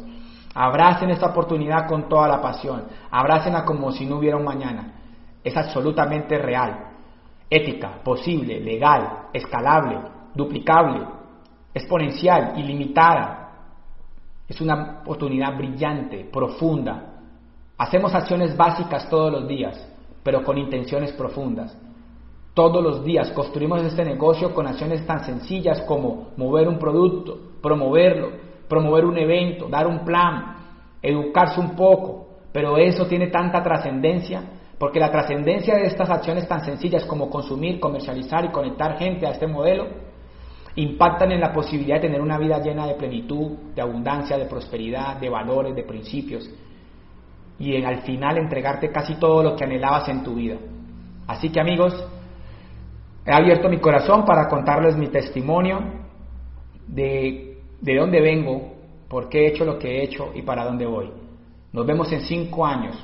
Abracen 0.55 1.11
esta 1.11 1.27
oportunidad 1.27 1.89
con 1.89 2.09
toda 2.09 2.29
la 2.29 2.41
pasión. 2.41 2.85
Abrácenla 3.11 3.65
como 3.65 3.91
si 3.91 4.07
no 4.07 4.19
hubiera 4.19 4.37
un 4.37 4.45
mañana. 4.45 4.93
Es 5.43 5.57
absolutamente 5.57 6.39
real, 6.39 6.93
ética, 7.51 7.99
posible, 8.05 8.61
legal, 8.61 9.27
escalable, 9.33 9.99
duplicable, 10.35 11.05
exponencial, 11.75 12.53
ilimitada. 12.59 13.51
Es 14.49 14.61
una 14.61 15.01
oportunidad 15.01 15.57
brillante, 15.57 16.29
profunda. 16.33 17.15
Hacemos 17.77 18.15
acciones 18.15 18.57
básicas 18.57 19.11
todos 19.11 19.33
los 19.33 19.49
días 19.49 19.96
pero 20.27 20.43
con 20.43 20.59
intenciones 20.59 21.13
profundas. 21.13 21.79
Todos 22.53 22.83
los 22.83 23.05
días 23.05 23.31
construimos 23.31 23.81
este 23.85 24.05
negocio 24.05 24.53
con 24.53 24.67
acciones 24.67 25.07
tan 25.07 25.25
sencillas 25.25 25.83
como 25.83 26.31
mover 26.37 26.67
un 26.67 26.81
producto, 26.81 27.39
promoverlo, 27.63 28.31
promover 28.69 29.05
un 29.05 29.17
evento, 29.19 29.69
dar 29.69 29.87
un 29.87 30.01
plan, 30.01 30.57
educarse 31.01 31.61
un 31.61 31.77
poco, 31.77 32.41
pero 32.51 32.77
eso 32.77 33.07
tiene 33.07 33.29
tanta 33.29 33.63
trascendencia 33.63 34.43
porque 34.81 34.99
la 34.99 35.13
trascendencia 35.13 35.77
de 35.77 35.87
estas 35.87 36.11
acciones 36.11 36.49
tan 36.49 36.65
sencillas 36.65 37.05
como 37.05 37.31
consumir, 37.31 37.79
comercializar 37.79 38.45
y 38.47 38.49
conectar 38.49 38.99
gente 38.99 39.29
a 39.29 39.31
este 39.31 39.47
modelo 39.47 39.87
impactan 40.75 41.31
en 41.31 41.41
la 41.41 41.53
posibilidad 41.53 42.01
de 42.01 42.09
tener 42.09 42.21
una 42.21 42.37
vida 42.37 42.59
llena 42.59 42.85
de 42.89 42.95
plenitud, 42.95 43.53
de 43.77 43.81
abundancia, 43.81 44.37
de 44.37 44.47
prosperidad, 44.47 45.21
de 45.21 45.31
valores, 45.31 45.77
de 45.77 45.85
principios, 45.85 46.51
y 47.59 47.75
en, 47.75 47.87
al 47.87 48.03
final 48.03 48.39
entregarte 48.39 48.91
casi 48.91 49.15
todo 49.15 49.43
lo 49.43 49.57
que 49.57 49.65
anhelabas 49.65 50.09
en 50.09 50.23
tu 50.23 50.35
vida. 50.35 50.57
Así 51.27 51.51
que 51.51 51.61
amigos, 51.61 51.95
he 53.25 53.33
abierto 53.33 53.69
mi 53.69 53.79
corazón 53.79 54.25
para 54.25 54.49
contarles 54.49 54.97
mi 54.97 55.09
testimonio 55.09 55.81
de, 56.87 57.59
de 57.81 57.97
dónde 57.97 58.21
vengo, 58.21 58.75
por 59.09 59.29
qué 59.29 59.45
he 59.45 59.49
hecho 59.49 59.65
lo 59.65 59.79
que 59.79 59.89
he 59.89 60.05
hecho 60.05 60.33
y 60.35 60.43
para 60.43 60.65
dónde 60.65 60.87
voy. 60.87 61.11
Nos 61.73 61.87
vemos 61.87 62.13
en 62.13 62.21
cinco 62.23 62.65
años, 62.65 62.97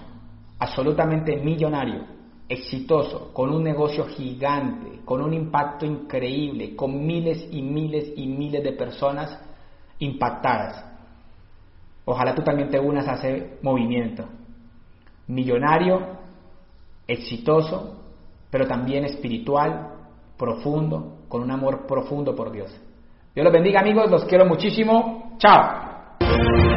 absolutamente 0.59 1.37
millonario, 1.37 2.05
exitoso, 2.49 3.33
con 3.33 3.51
un 3.51 3.63
negocio 3.63 4.07
gigante, 4.07 5.01
con 5.05 5.23
un 5.23 5.33
impacto 5.33 5.87
increíble, 5.87 6.77
con 6.77 7.05
miles 7.05 7.49
y 7.51 7.63
miles 7.63 8.13
y 8.17 8.27
miles 8.27 8.63
de 8.63 8.73
personas 8.73 9.39
impactadas. 9.99 10.85
Ojalá 12.05 12.35
tú 12.35 12.43
también 12.43 12.69
te 12.69 12.79
unas 12.79 13.07
a 13.09 13.15
ese 13.15 13.59
movimiento 13.63 14.27
millonario, 15.27 16.01
exitoso, 17.07 18.01
pero 18.51 18.67
también 18.67 19.05
espiritual, 19.05 19.95
profundo, 20.37 21.19
con 21.29 21.43
un 21.43 21.51
amor 21.51 21.87
profundo 21.87 22.35
por 22.35 22.53
Dios. 22.53 22.71
Dios 23.35 23.45
los 23.45 23.53
bendiga 23.53 23.81
amigos, 23.81 24.11
los 24.11 24.25
quiero 24.25 24.45
muchísimo. 24.47 25.37
Chao. 25.39 26.72